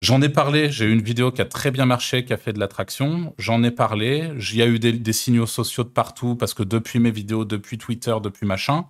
J'en 0.00 0.22
ai 0.22 0.28
parlé, 0.28 0.70
j'ai 0.70 0.84
eu 0.84 0.92
une 0.92 1.02
vidéo 1.02 1.32
qui 1.32 1.42
a 1.42 1.44
très 1.44 1.72
bien 1.72 1.84
marché, 1.84 2.24
qui 2.24 2.32
a 2.32 2.36
fait 2.36 2.52
de 2.52 2.60
l'attraction. 2.60 3.34
J'en 3.36 3.64
ai 3.64 3.72
parlé, 3.72 4.30
il 4.38 4.56
y 4.56 4.62
a 4.62 4.66
eu 4.66 4.78
des, 4.78 5.12
signaux 5.12 5.46
sociaux 5.46 5.82
de 5.82 5.88
partout, 5.88 6.36
parce 6.36 6.54
que 6.54 6.62
depuis 6.62 7.00
mes 7.00 7.10
vidéos, 7.10 7.44
depuis 7.44 7.78
Twitter, 7.78 8.14
depuis 8.22 8.46
machin, 8.46 8.86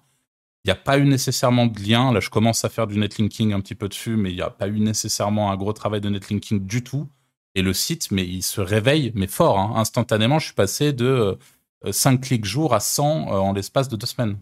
il 0.65 0.69
n'y 0.69 0.73
a 0.73 0.77
pas 0.77 0.99
eu 0.99 1.07
nécessairement 1.07 1.67
de 1.67 1.81
lien. 1.81 2.12
Là, 2.12 2.21
je 2.21 2.29
commence 2.29 2.65
à 2.65 2.69
faire 2.69 2.87
du 2.87 2.99
netlinking 2.99 3.55
un 3.55 3.61
petit 3.61 3.75
peu 3.75 3.88
dessus, 3.88 4.17
mais 4.17 4.31
il 4.33 4.37
n'y 4.37 4.43
a 4.43 4.50
pas 4.50 4.69
eu 4.69 4.81
nécessairement 4.81 5.50
un 5.50 5.57
gros 5.57 5.73
travail 5.73 6.03
de 6.03 6.11
netlinking 6.11 6.67
du 6.67 6.85
tout. 6.85 7.09
Et 7.55 7.62
le 7.62 7.73
site, 7.73 8.11
mais 8.11 8.25
il 8.27 8.43
se 8.43 8.61
réveille, 8.61 9.12
mais 9.15 9.29
fort. 9.29 9.59
Hein. 9.59 9.73
Instantanément, 9.77 10.38
je 10.38 10.47
suis 10.47 10.55
passé 10.55 10.93
de 10.93 11.38
5 11.91 12.21
clics 12.21 12.45
jour 12.45 12.75
à 12.75 12.81
100 12.81 13.29
en 13.29 13.53
l'espace 13.55 13.88
de 13.88 13.97
deux 13.97 14.07
semaines. 14.07 14.38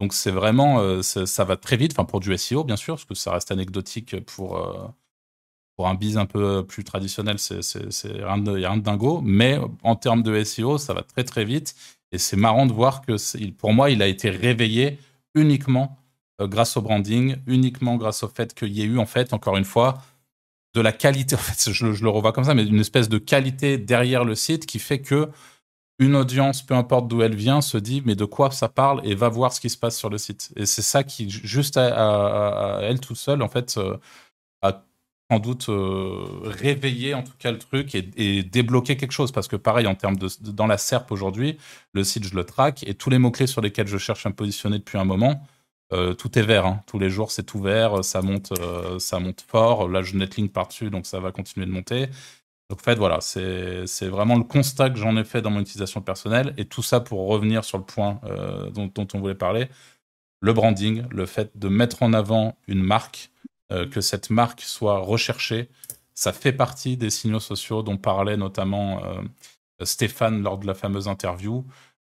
Donc 0.00 0.14
c'est 0.14 0.30
vraiment, 0.30 1.02
ça, 1.02 1.44
va 1.44 1.56
très 1.56 1.76
vite, 1.76 1.92
enfin 1.92 2.04
pour 2.04 2.20
du 2.20 2.36
SEO 2.36 2.64
bien 2.64 2.76
sûr, 2.76 2.94
parce 2.94 3.04
que 3.04 3.14
ça 3.14 3.32
reste 3.32 3.50
anecdotique 3.52 4.20
pour, 4.26 4.60
pour 5.76 5.88
un 5.88 5.94
biz 5.94 6.16
un 6.16 6.26
peu 6.26 6.64
plus 6.64 6.84
traditionnel, 6.84 7.38
c'est 7.38 7.60
rien, 8.04 8.38
de, 8.38 8.52
rien 8.52 8.76
de 8.76 8.82
dingo, 8.82 9.20
mais 9.24 9.58
en 9.82 9.96
termes 9.96 10.22
de 10.22 10.42
SEO, 10.44 10.78
ça 10.78 10.94
va 10.94 11.02
très 11.02 11.24
très 11.24 11.44
vite. 11.44 11.74
Et 12.12 12.18
c'est 12.18 12.36
marrant 12.36 12.66
de 12.66 12.72
voir 12.72 13.02
que 13.02 13.16
pour 13.50 13.72
moi, 13.72 13.90
il 13.90 14.00
a 14.00 14.06
été 14.06 14.30
réveillé 14.30 14.98
uniquement 15.34 15.98
euh, 16.40 16.46
grâce 16.46 16.76
au 16.76 16.82
branding, 16.82 17.36
uniquement 17.46 17.96
grâce 17.96 18.22
au 18.22 18.28
fait 18.28 18.54
qu'il 18.54 18.72
y 18.72 18.82
ait 18.82 18.86
eu, 18.86 18.98
en 18.98 19.06
fait, 19.06 19.32
encore 19.32 19.56
une 19.56 19.64
fois, 19.64 19.98
de 20.74 20.80
la 20.80 20.92
qualité, 20.92 21.34
en 21.36 21.38
fait, 21.38 21.72
je, 21.72 21.86
le 21.86 22.08
revois 22.08 22.32
comme 22.32 22.44
ça, 22.44 22.54
mais 22.54 22.64
une 22.64 22.80
espèce 22.80 23.08
de 23.08 23.18
qualité 23.18 23.78
derrière 23.78 24.24
le 24.24 24.34
site 24.34 24.66
qui 24.66 24.78
fait 24.78 25.00
que 25.00 25.28
une 26.00 26.16
audience, 26.16 26.62
peu 26.62 26.74
importe 26.74 27.06
d'où 27.08 27.22
elle 27.22 27.36
vient, 27.36 27.60
se 27.60 27.78
dit 27.78 28.02
mais 28.04 28.16
de 28.16 28.24
quoi 28.24 28.50
ça 28.50 28.68
parle 28.68 29.00
et 29.04 29.14
va 29.14 29.28
voir 29.28 29.52
ce 29.52 29.60
qui 29.60 29.70
se 29.70 29.78
passe 29.78 29.96
sur 29.96 30.10
le 30.10 30.18
site. 30.18 30.52
Et 30.56 30.66
c'est 30.66 30.82
ça 30.82 31.04
qui, 31.04 31.30
juste 31.30 31.76
à, 31.76 32.80
elle 32.82 32.98
tout 33.00 33.14
seule, 33.14 33.42
en 33.42 33.48
fait, 33.48 33.76
a 33.78 34.00
sans 35.30 35.38
doute 35.38 35.68
euh, 35.68 36.26
réveiller 36.42 37.14
en 37.14 37.22
tout 37.22 37.32
cas 37.38 37.50
le 37.50 37.58
truc 37.58 37.94
et, 37.94 38.42
débloquer 38.42 38.96
quelque 38.96 39.12
chose. 39.12 39.32
Parce 39.32 39.48
que 39.48 39.56
pareil, 39.56 39.86
en 39.86 39.94
termes 39.94 40.16
de, 40.16 40.28
dans 40.50 40.66
la 40.66 40.78
SERP 40.78 41.12
aujourd'hui, 41.12 41.58
le 41.92 42.04
site, 42.04 42.24
je 42.24 42.34
le 42.34 42.44
traque 42.44 42.82
et 42.86 42.94
tous 42.94 43.10
les 43.10 43.18
mots-clés 43.18 43.46
sur 43.46 43.60
lesquels 43.60 43.88
je 43.88 43.98
cherche 43.98 44.26
à 44.26 44.28
me 44.28 44.34
positionner 44.34 44.78
depuis 44.78 44.98
un 44.98 45.04
moment, 45.04 45.42
euh, 45.92 46.14
tout 46.14 46.38
est 46.38 46.42
vert. 46.42 46.66
Hein. 46.66 46.82
Tous 46.86 46.98
les 46.98 47.10
jours, 47.10 47.30
c'est 47.30 47.44
tout 47.44 47.60
vert, 47.60 48.04
ça 48.04 48.22
monte, 48.22 48.52
euh, 48.60 48.98
ça 48.98 49.18
monte 49.18 49.44
fort. 49.46 49.88
Là, 49.88 50.02
je 50.02 50.16
netlink 50.16 50.52
par-dessus, 50.52 50.90
donc 50.90 51.06
ça 51.06 51.20
va 51.20 51.32
continuer 51.32 51.66
de 51.66 51.72
monter. 51.72 52.06
Donc, 52.70 52.80
en 52.80 52.82
fait, 52.82 52.96
voilà, 52.96 53.20
c'est 53.20 54.08
vraiment 54.08 54.36
le 54.36 54.44
constat 54.44 54.90
que 54.90 54.96
j'en 54.98 55.16
ai 55.16 55.24
fait 55.24 55.42
dans 55.42 55.50
mon 55.50 55.60
utilisation 55.60 56.00
personnelle. 56.00 56.54
Et 56.56 56.64
tout 56.64 56.82
ça 56.82 57.00
pour 57.00 57.26
revenir 57.28 57.64
sur 57.64 57.78
le 57.78 57.84
point 57.84 58.20
dont 58.72 59.06
on 59.14 59.20
voulait 59.20 59.34
parler 59.34 59.68
le 60.44 60.52
branding, 60.52 61.04
le 61.10 61.24
fait 61.24 61.58
de 61.58 61.68
mettre 61.68 62.02
en 62.02 62.12
avant 62.12 62.58
une 62.68 62.82
marque 62.82 63.30
euh, 63.72 63.88
que 63.88 64.02
cette 64.02 64.28
marque 64.28 64.60
soit 64.60 64.98
recherchée. 64.98 65.70
Ça 66.12 66.34
fait 66.34 66.52
partie 66.52 66.98
des 66.98 67.08
signaux 67.08 67.40
sociaux 67.40 67.82
dont 67.82 67.96
parlait 67.96 68.36
notamment 68.36 69.02
euh, 69.02 69.22
Stéphane 69.84 70.42
lors 70.42 70.58
de 70.58 70.66
la 70.66 70.74
fameuse 70.74 71.08
interview. 71.08 71.64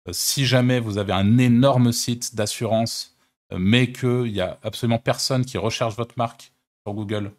Euh, 0.09 0.13
si 0.13 0.47
jamais 0.47 0.79
vous 0.79 0.99
avez 0.99 1.13
un 1.13 1.37
énorme 1.39 1.91
site 1.91 2.37
d'assurance, 2.37 3.17
mais 3.57 3.91
qu'il 3.91 4.33
n'y 4.33 4.41
a 4.41 4.59
absolument 4.63 5.01
personne 5.01 5.45
qui 5.45 5.59
recherche 5.59 5.97
votre 5.97 6.15
marque 6.17 6.53
sur 6.87 6.95
Google, 6.95 7.33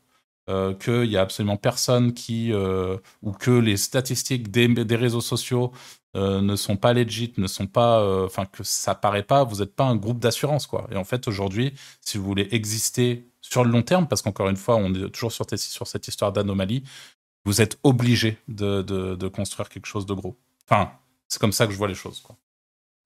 qu'il 0.79 1.07
n'y 1.07 1.15
a 1.15 1.21
absolument 1.21 1.57
personne 1.57 2.15
qui, 2.15 2.51
ou 3.21 3.31
que 3.33 3.51
les 3.51 3.77
statistiques 3.77 4.49
des, 4.49 4.95
réseaux 4.95 5.21
sociaux 5.21 5.71
ne 6.15 6.55
sont 6.55 6.75
pas 6.77 6.93
legit, 6.93 7.31
ne 7.37 7.45
sont 7.45 7.67
pas, 7.67 8.25
enfin 8.25 8.45
que 8.45 8.63
ça 8.63 8.95
paraît 8.95 9.21
pas, 9.21 9.43
vous 9.43 9.57
n'êtes 9.57 9.75
pas 9.75 9.83
un 9.83 9.95
groupe 9.95 10.17
d'assurance 10.17 10.65
quoi. 10.65 10.87
Et 10.91 10.97
en 10.97 11.03
fait 11.03 11.27
aujourd'hui, 11.27 11.75
si 12.01 12.17
vous 12.17 12.23
voulez 12.23 12.47
exister 12.49 13.28
sur 13.49 13.63
le 13.63 13.71
long 13.71 13.81
terme, 13.81 14.07
parce 14.07 14.21
qu'encore 14.21 14.49
une 14.49 14.57
fois, 14.57 14.75
on 14.75 14.93
est 14.93 15.09
toujours 15.09 15.31
sur, 15.31 15.45
sur 15.57 15.87
cette 15.87 16.07
histoire 16.07 16.31
d'anomalie, 16.31 16.83
vous 17.45 17.61
êtes 17.61 17.79
obligé 17.83 18.37
de, 18.47 19.27
construire 19.27 19.69
quelque 19.69 19.87
chose 19.87 20.05
de 20.05 20.13
gros. 20.13 20.37
Enfin, 20.69 20.91
c'est 21.27 21.39
comme 21.39 21.51
ça 21.51 21.65
que 21.65 21.73
je 21.73 21.77
vois 21.77 21.87
les 21.87 21.95
choses. 21.95 22.21
Quoi. 22.21 22.35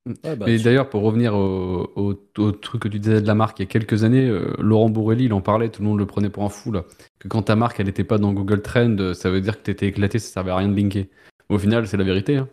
Bah, 0.05 0.49
Et 0.49 0.57
d'ailleurs, 0.57 0.89
pour 0.89 1.03
revenir 1.03 1.33
au, 1.33 2.13
truc 2.61 2.81
que 2.81 2.87
tu 2.89 2.99
disais 2.99 3.21
de 3.21 3.27
la 3.27 3.35
marque, 3.35 3.59
il 3.59 3.61
y 3.61 3.65
a 3.65 3.69
quelques 3.69 4.03
années, 4.03 4.27
euh, 4.27 4.53
Laurent 4.59 4.89
Bourrelli, 4.89 5.25
il 5.25 5.33
en 5.33 5.39
parlait, 5.39 5.69
tout 5.69 5.81
le 5.81 5.87
monde 5.87 5.99
le 5.99 6.05
prenait 6.05 6.29
pour 6.29 6.43
un 6.43 6.49
fou, 6.49 6.73
là, 6.73 6.83
que 7.19 7.29
quand 7.29 7.43
ta 7.43 7.55
marque, 7.55 7.79
elle 7.79 7.85
n'était 7.85 8.03
pas 8.03 8.17
dans 8.17 8.33
Google 8.33 8.61
Trend, 8.61 9.13
ça 9.13 9.29
veut 9.29 9.39
dire 9.39 9.57
que 9.57 9.63
tu 9.63 9.71
étais 9.71 9.87
éclaté, 9.87 10.19
ça 10.19 10.33
servait 10.33 10.51
à 10.51 10.57
rien 10.57 10.67
de 10.67 10.75
linker. 10.75 11.05
Au 11.47 11.57
final, 11.57 11.87
c'est 11.87 11.97
la 11.97 12.03
vérité, 12.03 12.35
hein. 12.35 12.49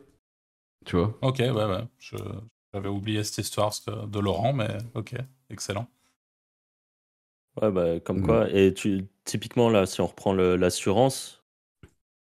tu 0.85 0.97
vois? 0.97 1.19
Ok, 1.23 1.39
ouais, 1.39 1.51
ouais. 1.51 1.85
J'avais 2.73 2.89
oublié 2.89 3.25
cette 3.25 3.39
histoire 3.39 3.73
de 4.07 4.21
Laurent, 4.21 4.53
mais 4.53 4.79
ok, 4.95 5.15
excellent. 5.49 5.89
Ouais, 7.61 7.71
bah, 7.71 8.01
comme 8.01 8.21
mmh. 8.21 8.27
quoi. 8.27 8.51
Et 8.51 8.75
tu, 8.75 9.07
typiquement, 9.25 9.71
là, 9.71 9.87
si 9.87 10.01
on 10.01 10.07
reprend 10.07 10.33
l'assurance, 10.33 11.45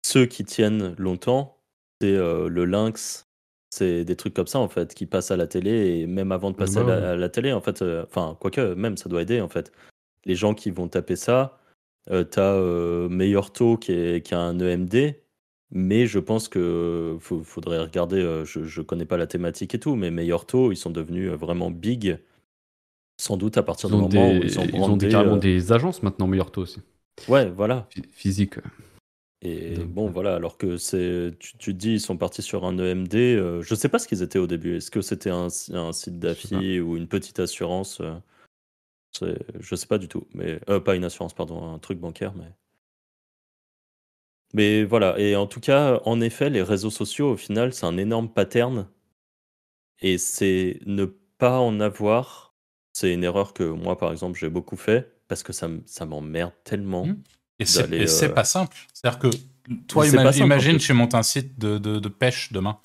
ceux 0.06 0.26
qui 0.26 0.44
tiennent 0.46 0.96
longtemps, 0.98 1.58
c'est 2.02 2.16
euh, 2.16 2.48
le 2.50 2.66
lynx, 2.66 3.28
c'est 3.70 4.06
des 4.06 4.16
trucs 4.16 4.34
comme 4.34 4.48
ça, 4.48 4.60
en 4.60 4.70
fait, 4.70 4.94
qui 4.94 5.06
passent 5.06 5.32
à 5.32 5.38
la 5.38 5.48
télé, 5.48 6.00
et 6.00 6.08
même 6.08 6.32
avant 6.32 6.52
de 6.52 6.56
passer 6.56 6.78
à, 6.78 7.16
la, 7.16 7.30
télé, 7.30 7.54
en 7.54 7.62
fait, 7.62 7.82
euh, 7.82 8.06
enfin, 8.08 8.38
quoique, 8.40 8.74
même, 8.74 8.98
ça 8.98 9.10
doit 9.10 9.22
aider, 9.22 9.42
en 9.42 9.50
fait. 9.50 9.72
Les 10.26 10.36
gens 10.36 10.54
qui 10.54 10.72
vont 10.72 10.88
taper 10.88 11.16
ça, 11.16 11.60
euh, 12.12 12.24
t'as 12.24 12.54
euh, 12.54 13.10
Meilleur 13.10 13.52
Taux 13.52 13.78
qui, 13.78 13.92
est, 13.92 14.26
qui 14.26 14.34
a 14.34 14.40
un 14.40 14.60
EMD, 14.60 15.16
mais 15.72 16.08
je 16.08 16.20
pense 16.20 16.48
que 16.48 17.18
faudrait 17.20 17.80
regarder, 17.80 18.22
je, 18.46 18.64
je 18.64 18.82
connais 18.82 19.06
pas 19.06 19.18
la 19.18 19.28
thématique 19.28 19.76
et 19.76 19.80
tout, 19.80 19.96
mais 19.96 20.12
Meilleur 20.12 20.46
Taux, 20.46 20.72
ils 20.72 20.78
sont 20.78 20.92
devenus 20.92 21.30
vraiment 21.32 21.72
big 21.72 22.20
sans 23.18 23.36
doute 23.36 23.58
à 23.58 23.64
partir 23.64 23.90
du 23.90 23.96
moment 23.96 24.32
où 24.32 24.44
ils 24.44 24.60
ont, 24.60 24.66
ils 24.72 24.82
ont 24.82 24.98
carrément 24.98 25.36
euh, 25.36 25.40
des 25.40 25.72
agences 25.72 26.04
maintenant, 26.04 26.28
meilleur 26.28 26.52
taux 26.52 26.62
aussi. 26.62 26.82
Ouais, 27.28 27.50
voilà. 27.50 27.88
physique. 28.12 28.56
Et 29.42 29.76
bon, 29.78 30.10
voilà, 30.10 30.36
alors 30.36 30.58
que 30.58 30.78
c'est, 30.78 31.34
tu, 31.40 31.58
te 31.58 31.72
dis, 31.72 31.94
ils 31.94 32.00
sont 32.00 32.18
partis 32.18 32.42
sur 32.42 32.66
un 32.66 32.78
EMD. 32.78 33.16
Euh, 33.16 33.62
je 33.62 33.76
sais 33.76 33.90
pas 33.90 34.00
ce 34.00 34.08
qu'ils 34.08 34.24
étaient 34.24 34.40
au 34.40 34.48
début. 34.48 34.78
Est-ce 34.78 34.92
que 34.92 35.02
c'était 35.02 35.30
un, 35.30 35.48
un, 35.74 35.94
site 35.94 36.20
d'affi 36.20 36.80
ou 36.80 36.98
une 36.98 37.08
petite 37.08 37.40
assurance 37.40 38.02
euh, 39.22 39.36
Je 39.60 39.76
sais 39.76 39.88
pas 39.88 39.98
du 39.98 40.08
tout. 40.08 40.28
Mais 40.34 40.60
pas 40.84 40.96
une 40.96 41.04
assurance, 41.04 41.34
pardon, 41.34 41.74
un 41.74 41.80
truc 41.80 42.00
bancaire, 42.00 42.34
mais. 42.36 42.52
Mais 44.54 44.84
voilà. 44.86 45.20
Et 45.20 45.36
en 45.36 45.46
tout 45.46 45.60
cas, 45.60 46.02
en 46.06 46.22
effet, 46.22 46.50
les 46.50 46.62
réseaux 46.62 46.90
sociaux, 46.90 47.32
au 47.32 47.38
final, 47.38 47.74
c'est 47.74 47.86
un 47.86 47.98
énorme 47.98 48.30
pattern. 48.30 48.88
Et 50.00 50.18
c'est 50.18 50.80
ne 50.86 51.06
pas 51.06 51.60
en 51.60 51.80
avoir 51.80 52.47
c'est 52.98 53.14
une 53.14 53.24
erreur 53.24 53.54
que 53.54 53.64
moi, 53.64 53.96
par 53.96 54.12
exemple, 54.12 54.40
j'ai 54.40 54.50
beaucoup 54.50 54.76
fait 54.76 55.12
parce 55.28 55.44
que 55.44 55.54
ça, 55.54 55.68
ça 55.86 56.08
m'emmerde 56.08 56.54
tellement. 56.64 57.06
Mmh. 57.06 57.18
Et 57.60 57.66
c'est 58.08 58.34
pas 58.34 58.44
simple. 58.44 58.76
C'est-à-dire 58.92 59.20
que 59.20 59.28
toi, 59.88 60.08
imagine, 60.08 60.46
imagine 60.46 60.78
tu 60.78 60.94
montes 60.94 61.14
un 61.14 61.22
site 61.22 61.60
de, 61.60 61.78
de, 61.78 62.10
pêche 62.10 62.52
demain. 62.52 62.80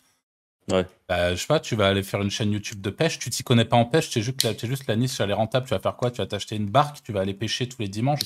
Ouais. 0.71 0.85
Bah, 1.09 1.35
je 1.35 1.41
sais 1.41 1.47
pas, 1.47 1.61
tu 1.61 1.77
vas 1.77 1.89
aller 1.89 2.03
faire 2.03 2.21
une 2.21 2.31
chaîne 2.31 2.53
YouTube 2.53 2.83
de 2.83 2.91
pêche, 2.91 3.19
tu 3.19 3.31
t'y 3.31 3.43
connais 3.43 3.65
pas 3.65 3.77
en 3.77 3.87
pêche, 3.87 4.11
tu 4.11 4.19
es 4.19 4.23
juste, 4.23 4.45
es 4.45 4.67
juste 4.67 4.87
la 4.87 4.97
niche, 4.97 5.19
elle 5.19 5.31
est 5.31 5.35
rentable, 5.35 5.67
tu 5.67 5.75
vas 5.75 5.81
faire 5.81 5.97
quoi? 5.97 6.11
Tu 6.11 6.19
vas 6.19 6.27
t'acheter 6.27 6.57
une 6.57 6.69
barque, 6.69 7.03
tu 7.03 7.13
vas 7.13 7.21
aller 7.21 7.35
pêcher 7.35 7.67
tous 7.67 7.81
les 7.81 7.89
dimanches 7.89 8.21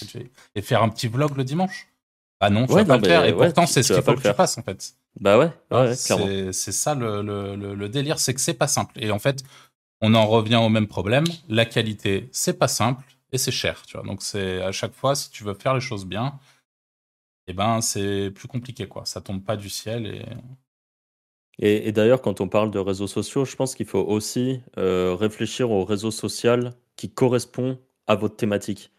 et, 0.57 0.63
faire 0.63 0.83
un 0.83 0.89
petit 0.89 1.07
vlog 1.07 1.37
le 1.37 1.45
dimanche? 1.45 1.87
Ah 2.41 2.51
non, 2.51 2.67
tu 2.67 2.75
vas 2.75 2.85
pas 2.85 2.99
le 2.99 3.05
faire. 3.05 3.25
Et 3.27 3.33
pourtant, 3.33 3.67
c'est 3.67 3.85
ce 3.85 3.93
qu'il 3.93 4.03
faut 4.03 4.15
que 4.15 4.29
tu 4.29 4.35
fasses 4.35 4.59
en 4.59 4.63
fait. 4.63 4.93
Bah 5.21 5.39
ouais, 5.39 5.51
ouais, 5.71 5.95
c'est 5.95 6.73
ça 6.73 6.95
le, 6.97 7.23
le, 7.23 7.75
le 7.75 7.89
délire, 7.89 8.19
c'est 8.19 8.35
que 8.35 8.41
c'est 8.41 8.55
pas 8.55 8.69
simple. 8.69 8.93
Et 9.03 9.11
en 9.13 9.19
fait, 9.19 9.43
on 10.01 10.15
en 10.15 10.27
revient 10.27 10.57
au 10.57 10.69
même 10.69 10.87
problème. 10.87 11.25
La 11.49 11.65
qualité, 11.65 12.29
c'est 12.33 12.59
pas 12.59 12.69
simple 12.69 13.05
et 13.33 13.39
c'est 13.39 13.51
cher. 13.53 13.83
Tu 13.87 13.97
vois. 13.97 14.07
Donc 14.07 14.23
c'est 14.23 14.61
à 14.63 14.73
chaque 14.73 14.95
fois, 14.95 15.15
si 15.15 15.31
tu 15.31 15.45
veux 15.45 15.55
faire 15.55 15.75
les 15.75 15.81
choses 15.81 16.07
bien, 16.07 16.39
eh 17.47 17.53
ben 17.53 17.81
c'est 17.81 18.31
plus 18.31 18.49
compliqué 18.49 18.87
quoi. 18.89 19.05
Ça 19.07 19.21
tombe 19.21 19.45
pas 19.45 19.57
du 19.57 19.71
ciel 19.71 20.07
et. 20.07 20.25
Et, 21.59 21.91
d'ailleurs, 21.91 22.21
quand 22.21 22.43
on 22.43 22.49
parle 22.49 22.71
de 22.71 22.79
réseaux 22.79 23.07
sociaux, 23.07 23.47
je 23.47 23.57
pense 23.57 23.75
qu'il 23.75 23.87
faut 23.87 24.03
aussi 24.03 24.61
euh, 24.77 25.15
réfléchir 25.15 25.71
au 25.71 25.87
réseau 25.87 26.11
social 26.11 26.75
qui 26.97 27.11
correspond 27.11 27.79
à 28.07 28.15
votre 28.15 28.37
thématique. 28.37 28.93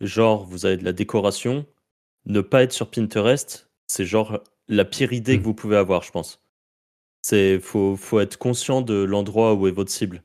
Genre, 0.00 0.44
vous 0.44 0.64
avez 0.64 0.78
de 0.78 0.84
la 0.84 0.92
décoration, 0.92 1.66
ne 2.24 2.40
pas 2.40 2.62
être 2.62 2.72
sur 2.72 2.90
Pinterest, 2.90 3.68
c'est 3.88 4.06
genre 4.06 4.40
la 4.68 4.84
pire 4.86 5.12
idée 5.12 5.36
que 5.36 5.42
mmh. 5.42 5.44
vous 5.44 5.54
pouvez 5.54 5.76
avoir, 5.76 6.02
je 6.02 6.10
pense. 6.10 6.42
C'est 7.22 7.60
faut, 7.60 7.96
faut 7.96 8.20
être 8.20 8.38
conscient 8.38 8.80
de 8.80 8.94
l'endroit 8.94 9.54
où 9.54 9.66
est 9.66 9.72
votre 9.72 9.90
cible. 9.90 10.22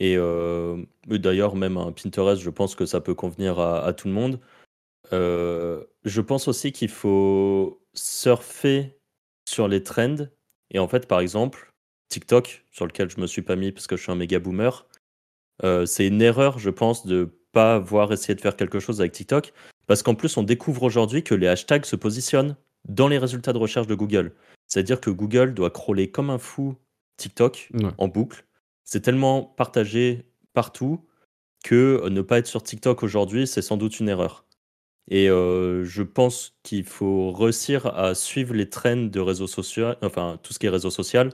Et 0.00 0.16
euh, 0.16 0.82
d'ailleurs, 1.06 1.54
même 1.54 1.76
un 1.76 1.92
Pinterest, 1.92 2.40
je 2.40 2.50
pense 2.50 2.74
que 2.74 2.86
ça 2.86 3.00
peut 3.00 3.14
convenir 3.14 3.60
à, 3.60 3.92
tout 3.92 4.08
le 4.08 4.14
monde. 4.14 4.40
Euh, 5.12 5.84
je 6.04 6.22
pense 6.22 6.48
aussi 6.48 6.72
qu'il 6.72 6.88
faut 6.88 7.82
surfer 7.92 8.98
sur 9.46 9.68
les 9.68 9.82
trends. 9.82 10.26
Et 10.70 10.78
en 10.78 10.88
fait, 10.88 11.06
par 11.06 11.20
exemple, 11.20 11.74
TikTok, 12.08 12.64
sur 12.72 12.86
lequel 12.86 13.10
je 13.10 13.20
me 13.20 13.26
suis 13.26 13.42
pas 13.42 13.56
mis 13.56 13.72
parce 13.72 13.86
que 13.86 13.96
je 13.96 14.02
suis 14.02 14.10
un 14.10 14.16
méga 14.16 14.38
boomer, 14.38 14.86
euh, 15.64 15.84
c'est 15.84 16.06
une 16.06 16.22
erreur, 16.22 16.58
je 16.58 16.70
pense, 16.70 17.06
de 17.06 17.36
pas 17.52 17.74
avoir 17.74 18.10
essayé 18.12 18.34
de 18.34 18.40
faire 18.40 18.56
quelque 18.56 18.80
chose 18.80 19.00
avec 19.00 19.12
TikTok. 19.12 19.52
Parce 19.86 20.02
qu'en 20.02 20.14
plus, 20.14 20.34
on 20.38 20.42
découvre 20.42 20.82
aujourd'hui 20.84 21.22
que 21.22 21.34
les 21.34 21.46
hashtags 21.46 21.84
se 21.84 21.96
positionnent 21.96 22.56
dans 22.88 23.08
les 23.08 23.18
résultats 23.18 23.52
de 23.52 23.58
recherche 23.58 23.86
de 23.86 23.94
Google. 23.94 24.32
C'est-à-dire 24.66 25.00
que 25.00 25.10
Google 25.10 25.52
doit 25.52 25.70
crawler 25.70 26.10
comme 26.10 26.30
un 26.30 26.38
fou 26.38 26.76
TikTok 27.18 27.70
en 27.98 28.08
boucle 28.08 28.46
c'est 28.84 29.00
tellement 29.00 29.42
partagé 29.42 30.26
partout 30.52 31.06
que 31.64 32.00
euh, 32.04 32.10
ne 32.10 32.22
pas 32.22 32.38
être 32.38 32.46
sur 32.46 32.62
TikTok 32.62 33.02
aujourd'hui, 33.02 33.46
c'est 33.46 33.62
sans 33.62 33.76
doute 33.76 34.00
une 34.00 34.08
erreur. 34.08 34.44
Et 35.08 35.28
euh, 35.28 35.84
je 35.84 36.02
pense 36.02 36.56
qu'il 36.62 36.84
faut 36.84 37.32
réussir 37.32 37.86
à 37.86 38.14
suivre 38.14 38.54
les 38.54 38.68
trends 38.70 38.96
de 38.96 39.20
réseaux 39.20 39.46
sociaux, 39.46 39.94
enfin 40.02 40.38
tout 40.42 40.52
ce 40.52 40.58
qui 40.58 40.66
est 40.66 40.70
réseau 40.70 40.90
social. 40.90 41.30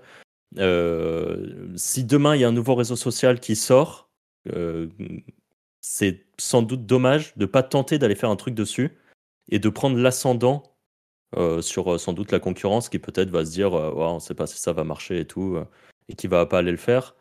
Euh, 0.58 1.72
si 1.76 2.04
demain 2.04 2.34
il 2.34 2.40
y 2.40 2.44
a 2.44 2.48
un 2.48 2.52
nouveau 2.52 2.74
réseau 2.74 2.96
social 2.96 3.40
qui 3.40 3.56
sort, 3.56 4.10
c'est 5.80 6.26
sans 6.38 6.62
doute 6.62 6.86
dommage 6.86 7.34
de 7.36 7.42
ne 7.42 7.46
pas 7.46 7.62
tenter 7.62 7.98
d'aller 7.98 8.14
faire 8.14 8.30
un 8.30 8.36
truc 8.36 8.54
dessus 8.54 8.96
et 9.50 9.58
de 9.58 9.68
prendre 9.68 9.98
l'ascendant 9.98 10.62
sur 11.60 11.98
sans 12.00 12.12
doute 12.12 12.32
la 12.32 12.38
concurrence 12.38 12.88
qui 12.88 12.98
peut-être 12.98 13.30
va 13.30 13.44
se 13.44 13.50
dire 13.50 13.72
on 13.72 14.14
ne 14.14 14.20
sait 14.20 14.34
pas 14.34 14.46
si 14.46 14.58
ça 14.58 14.72
va 14.72 14.84
marcher 14.84 15.20
et 15.20 15.26
tout, 15.26 15.58
et 16.08 16.14
qui 16.14 16.28
va 16.28 16.46
pas 16.46 16.58
aller 16.58 16.70
le 16.70 16.76
faire. 16.76 17.16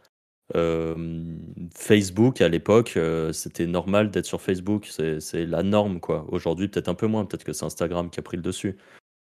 Facebook 1.74 2.42
à 2.42 2.50
l'époque, 2.50 3.00
c'était 3.32 3.68
normal 3.68 4.12
d'être 4.12 4.26
sur 4.26 4.42
Facebook, 4.42 4.88
c'est 4.88 5.46
la 5.46 5.64
norme 5.64 6.00
quoi. 6.00 6.26
Aujourd'hui, 6.30 6.68
peut-être 6.68 6.90
un 6.90 6.94
peu 6.94 7.08
moins, 7.08 7.26
peut-être 7.26 7.44
que 7.44 7.54
c'est 7.54 7.66
Instagram 7.66 8.10
qui 8.10 8.20
a 8.20 8.24
pris 8.24 8.38
le 8.38 8.44
dessus. 8.44 8.78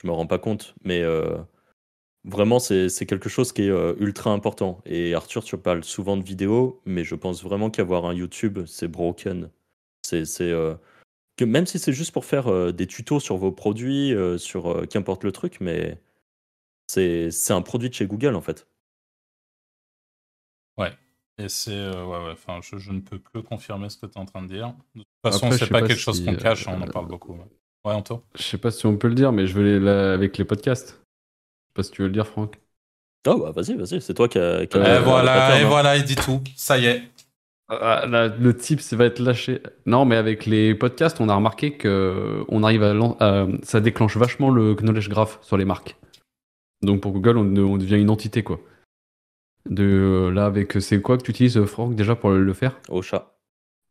Je 0.01 0.08
me 0.08 0.13
rends 0.13 0.27
pas 0.27 0.39
compte, 0.39 0.75
mais 0.84 1.03
vraiment, 2.23 2.60
c'est 2.60 3.05
quelque 3.05 3.27
chose 3.29 3.51
qui 3.51 3.63
est 3.63 3.99
ultra 3.99 4.32
important. 4.32 4.82
Et 4.86 5.13
Arthur, 5.13 5.43
tu 5.43 5.58
parles 5.58 5.84
souvent 5.84 6.15
de 6.15 6.23
vidéos, 6.23 6.82
mais 6.86 7.03
je 7.03 7.15
pense 7.15 7.43
vraiment 7.43 7.69
qu'avoir 7.69 8.05
un 8.05 8.13
YouTube, 8.13 8.60
c'est 8.65 8.88
broken. 8.88 9.49
C'est 10.03 10.23
que 11.38 11.45
même 11.45 11.65
si 11.65 11.79
c'est 11.79 11.93
juste 11.93 12.12
pour 12.13 12.25
faire 12.25 12.73
des 12.73 12.88
tutos 12.88 13.19
sur 13.19 13.38
vos 13.38 13.51
produits, 13.51 14.15
sur 14.38 14.88
qu'importe 14.88 15.25
le 15.25 15.34
truc, 15.34 15.60
mais 15.60 15.99
c'est 16.88 17.29
un 17.49 17.62
produit 17.62 17.89
de 17.89 17.93
chez 17.93 18.08
Google 18.08 18.36
en 18.36 18.41
fait. 18.41 18.67
Ouais. 20.77 20.93
Et 21.39 21.47
c'est. 21.47 21.71
Euh, 21.71 22.06
ouais, 22.06 22.25
ouais, 22.25 22.32
enfin, 22.34 22.60
je, 22.62 22.78
je, 22.78 22.91
ne 22.91 22.99
peux 22.99 23.17
que 23.17 23.39
confirmer 23.39 23.89
ce 23.89 23.97
que 23.97 24.06
tu 24.06 24.13
es 24.13 24.17
en 24.19 24.25
train 24.25 24.41
de 24.41 24.47
dire. 24.47 24.73
De 24.93 25.02
toute 25.02 25.08
façon, 25.23 25.49
c'est 25.52 25.67
pas, 25.67 25.82
pas, 25.82 25.88
quelque 25.88 25.99
chose 25.99 26.23
qu'on 26.23 26.36
cache, 26.36 26.67
on 26.67 26.73
en 26.73 26.82
euh, 26.82 26.91
parle 26.91 27.08
beaucoup. 27.08 27.34
Ouais, 27.86 27.93
Anto? 27.93 28.23
Je 28.36 28.43
sais 28.43 28.58
pas 28.58 28.71
si 28.71 28.86
on 28.86 28.97
peut 28.97 29.08
le 29.08 29.15
dire, 29.15 29.32
mais 29.32 29.47
je 29.47 29.58
vais 29.58 29.75
aller 29.75 29.88
avec 29.88 30.38
les 30.38 30.43
podcasts. 30.43 30.89
Je 30.89 31.69
sais 31.69 31.73
pas 31.73 31.84
si 31.84 31.91
tu 31.91 32.02
veux 32.02 32.10
le 32.10 32.13
dire, 32.13 32.28
Franck. 32.28 32.60
Oh, 33.28 33.38
bah 33.38 33.52
vas-y, 33.52 33.75
vas-y, 33.75 34.02
c'est 34.02 34.13
toi 34.13 34.28
qui 34.28 34.38
as. 34.38 34.63
et 34.63 34.67
voilà, 35.04 35.62
et 35.62 35.65
voilà, 35.65 35.97
il 35.97 36.04
dit 36.04 36.15
tout. 36.15 36.41
Ça 36.56 36.78
y 36.78 36.86
est. 36.86 37.04
Ah, 37.69 38.06
le 38.06 38.58
type, 38.58 38.82
ça 38.82 38.95
va 38.95 39.06
être 39.06 39.19
lâché. 39.19 39.62
Non, 39.86 40.04
mais 40.04 40.15
avec 40.15 40.45
les 40.45 40.73
podcasts, 40.73 41.21
on 41.21 41.30
a 41.30 41.36
remarqué 41.36 41.78
que 41.78 42.43
on 42.47 42.63
arrive 42.63 42.84
à, 42.84 43.47
ça 43.63 43.80
déclenche 43.80 44.17
vachement 44.17 44.49
le 44.49 44.75
knowledge 44.75 45.10
graph 45.10 45.38
sur 45.41 45.58
les 45.58 45.65
marques. 45.65 45.95
Donc 46.82 47.02
pour 47.02 47.12
Google, 47.12 47.38
on, 47.38 47.56
on 47.58 47.78
devient 47.78 47.99
une 47.99 48.10
entité, 48.10 48.41
quoi. 48.41 48.60
De 49.65 49.84
euh, 49.84 50.32
là 50.32 50.45
avec 50.45 50.78
euh, 50.78 50.80
c'est 50.80 51.02
quoi 51.02 51.17
que 51.17 51.24
tu 51.24 51.32
utilises 51.32 51.58
euh, 51.58 51.65
Franck 51.65 51.95
déjà 51.95 52.15
pour 52.15 52.32
le 52.32 52.54
faire? 52.54 52.80
Au 52.89 53.02
chat. 53.02 53.38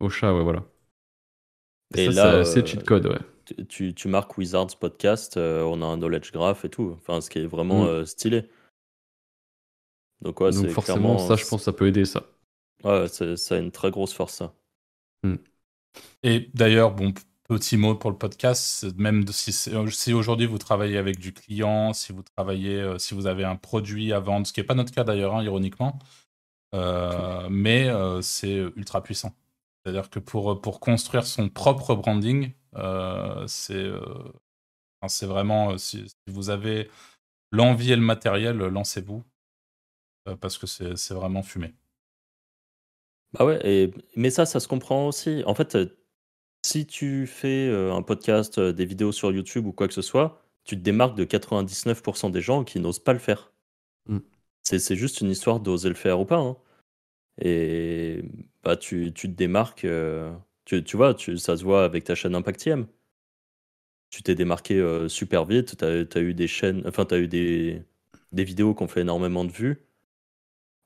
Au 0.00 0.08
chat, 0.08 0.34
ouais 0.34 0.42
voilà. 0.42 0.64
Et, 1.94 2.08
là 2.08 2.44
c'est 2.44 2.66
cheat 2.66 2.84
code 2.84 3.06
ouais. 3.06 3.64
Tu, 3.68 3.94
tu, 3.94 4.08
marques 4.08 4.36
Wizards 4.36 4.76
podcast, 4.78 5.38
on 5.38 5.80
a 5.80 5.86
un 5.86 5.96
knowledge 5.96 6.32
graph 6.32 6.66
et 6.66 6.68
tout. 6.68 6.94
Enfin 6.94 7.22
ce 7.22 7.30
qui 7.30 7.38
est 7.38 7.46
vraiment 7.46 7.86
mm. 7.86 8.04
stylé. 8.04 8.44
Donc 10.20 10.40
ouais, 10.40 10.50
Donc 10.50 10.68
forcément 10.68 11.18
ça 11.18 11.36
je 11.36 11.46
pense 11.46 11.62
ça 11.62 11.72
peut 11.72 11.86
aider 11.86 12.04
ça. 12.04 12.24
Ouais, 12.84 13.06
ça 13.08 13.54
a 13.54 13.58
une 13.58 13.72
très 13.72 13.90
grosse 13.90 14.12
force 14.12 14.34
ça. 14.34 14.54
Mm. 15.22 15.36
Et 16.22 16.50
d'ailleurs, 16.54 16.94
bon, 16.94 17.12
Petit 17.48 17.78
mot 17.78 17.94
pour 17.94 18.10
le 18.10 18.18
podcast, 18.18 18.86
même 18.98 19.26
si, 19.28 20.12
aujourd'hui 20.12 20.44
vous 20.44 20.58
travaillez 20.58 20.98
avec 20.98 21.18
du 21.18 21.32
client, 21.32 21.94
si 21.94 22.12
vous 22.12 22.22
travaillez, 22.22 22.74
euh, 22.74 22.98
si 22.98 23.14
vous 23.14 23.26
avez 23.26 23.42
un 23.42 23.56
produit 23.56 24.12
à 24.12 24.20
vendre, 24.20 24.46
ce 24.46 24.52
qui 24.52 24.60
n'est 24.60 24.66
pas 24.66 24.74
notre 24.74 24.92
cas 24.92 25.02
d'ailleurs, 25.02 25.34
hein, 25.34 25.42
ironiquement, 25.42 25.98
euh, 26.74 27.48
mais 27.50 27.88
euh, 27.88 28.20
c'est 28.20 28.54
ultra 28.76 29.02
puissant. 29.02 29.34
C'est-à-dire 29.82 30.10
que 30.10 30.18
pour, 30.18 30.60
pour 30.60 30.78
construire 30.78 31.24
son 31.26 31.48
propre 31.48 31.94
branding, 31.94 32.52
c'est 33.46 33.90
c'est 35.06 35.26
vraiment, 35.26 35.78
si, 35.78 36.04
vous 36.26 36.50
avez 36.50 36.90
l'envie 37.50 37.92
et 37.92 37.96
le 37.96 38.02
matériel, 38.02 38.58
lancez-vous, 38.58 39.24
parce 40.42 40.58
que 40.58 40.66
c'est 40.66 41.14
vraiment 41.14 41.42
fumé. 41.42 41.72
Bah 43.32 43.46
ouais, 43.46 43.90
mais 44.16 44.28
ça, 44.28 44.44
ça 44.44 44.60
se 44.60 44.68
comprend 44.68 45.06
aussi. 45.06 45.42
En 45.46 45.54
fait, 45.54 45.78
si 46.62 46.86
tu 46.86 47.26
fais 47.26 47.70
un 47.70 48.02
podcast, 48.02 48.60
des 48.60 48.84
vidéos 48.84 49.12
sur 49.12 49.32
YouTube 49.32 49.66
ou 49.66 49.72
quoi 49.72 49.88
que 49.88 49.94
ce 49.94 50.02
soit, 50.02 50.42
tu 50.64 50.76
te 50.76 50.82
démarques 50.82 51.16
de 51.16 51.24
99% 51.24 52.30
des 52.30 52.40
gens 52.40 52.64
qui 52.64 52.80
n'osent 52.80 52.98
pas 52.98 53.12
le 53.12 53.18
faire. 53.18 53.52
Mmh. 54.06 54.18
C'est 54.62 54.96
juste 54.96 55.22
une 55.22 55.30
histoire 55.30 55.60
d'oser 55.60 55.88
le 55.88 55.94
faire 55.94 56.20
ou 56.20 56.26
pas. 56.26 56.36
Hein. 56.36 56.56
Et 57.40 58.22
bah, 58.62 58.76
tu, 58.76 59.12
tu 59.14 59.28
te 59.28 59.34
démarques, 59.34 59.86
tu, 60.66 60.84
tu, 60.84 60.96
vois, 60.96 61.14
tu, 61.14 61.38
ça 61.38 61.56
se 61.56 61.64
voit 61.64 61.84
avec 61.84 62.04
ta 62.04 62.14
chaîne 62.14 62.34
Impactiem. 62.34 62.86
Tu 64.10 64.22
t'es 64.22 64.34
démarqué 64.34 65.06
super 65.08 65.44
vite, 65.44 65.76
tu 65.78 65.84
as, 65.84 66.20
eu 66.20 66.34
des 66.34 66.48
chaînes, 66.48 66.82
enfin, 66.86 67.04
tu 67.04 67.14
as 67.14 67.18
eu 67.18 67.28
des, 67.28 67.82
des 68.32 68.44
vidéos 68.44 68.74
qui 68.74 68.82
ont 68.82 68.88
fait 68.88 69.02
énormément 69.02 69.44
de 69.44 69.52
vues. 69.52 69.87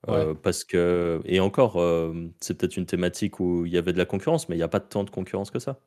Euh, 0.09 0.35
parce 0.35 0.65
que, 0.65 1.21
et 1.25 1.41
encore, 1.41 1.81
euh, 1.81 2.29
c'est 2.41 2.59
peut-être 2.59 2.77
une 2.77 2.87
thématique 2.87 3.39
où 3.39 3.65
il 3.67 3.73
y 3.73 3.79
avait 3.79 3.93
de 3.93 3.99
la 3.99 4.05
concurrence, 4.05 4.49
mais 4.49 4.57
il 4.57 4.59
n'y 4.59 4.65
a 4.65 4.69
pas 4.69 4.81
tant 4.81 5.05
de 5.05 5.11
concurrence 5.11 5.51
que 5.51 5.61
ça. 5.61 5.79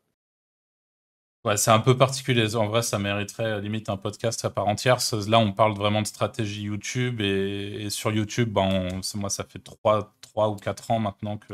Ouais, 1.44 1.58
c'est 1.58 1.72
un 1.72 1.80
peu 1.80 1.96
particulier. 1.98 2.56
En 2.56 2.68
vrai, 2.68 2.82
ça 2.82 2.98
mériterait 2.98 3.44
euh, 3.46 3.62
limite 3.62 3.90
un 3.90 3.98
podcast 3.98 4.44
à 4.46 4.50
part 4.50 4.68
entière. 4.68 4.98
Là, 5.28 5.38
on 5.40 5.52
parle 5.52 5.74
vraiment 5.74 6.02
de 6.02 6.08
stratégie 6.08 6.64
YouTube. 6.64 7.22
Et, 7.22 7.90
sur 7.90 8.12
YouTube, 8.12 8.52
ben, 8.52 9.02
moi, 9.16 9.30
ça 9.30 9.44
fait 9.44 9.60
3, 9.60 10.16
3 10.22 10.50
ou 10.50 10.56
4 10.56 10.92
ans 10.92 11.00
maintenant 11.00 11.38
que, 11.38 11.54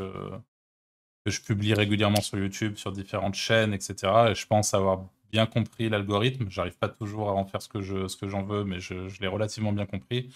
que 1.24 1.30
je 1.30 1.42
publie 1.42 1.74
régulièrement 1.74 2.20
sur 2.22 2.38
YouTube, 2.38 2.76
sur 2.76 2.92
différentes 2.92 3.34
chaînes, 3.34 3.74
etc. 3.74 4.30
Et 4.30 4.34
je 4.34 4.46
pense 4.46 4.72
avoir 4.72 5.04
bien 5.30 5.46
compris 5.46 5.88
l'algorithme. 5.88 6.46
J'arrive 6.48 6.78
pas 6.78 6.88
toujours 6.88 7.28
à 7.28 7.32
en 7.34 7.44
faire 7.44 7.60
ce 7.60 7.68
que 7.68 7.82
je, 7.82 8.08
ce 8.08 8.16
que 8.16 8.28
j'en 8.28 8.44
veux, 8.44 8.64
mais 8.64 8.80
je, 8.80 9.08
je 9.08 9.20
l'ai 9.20 9.26
relativement 9.26 9.72
bien 9.72 9.86
compris. 9.86 10.30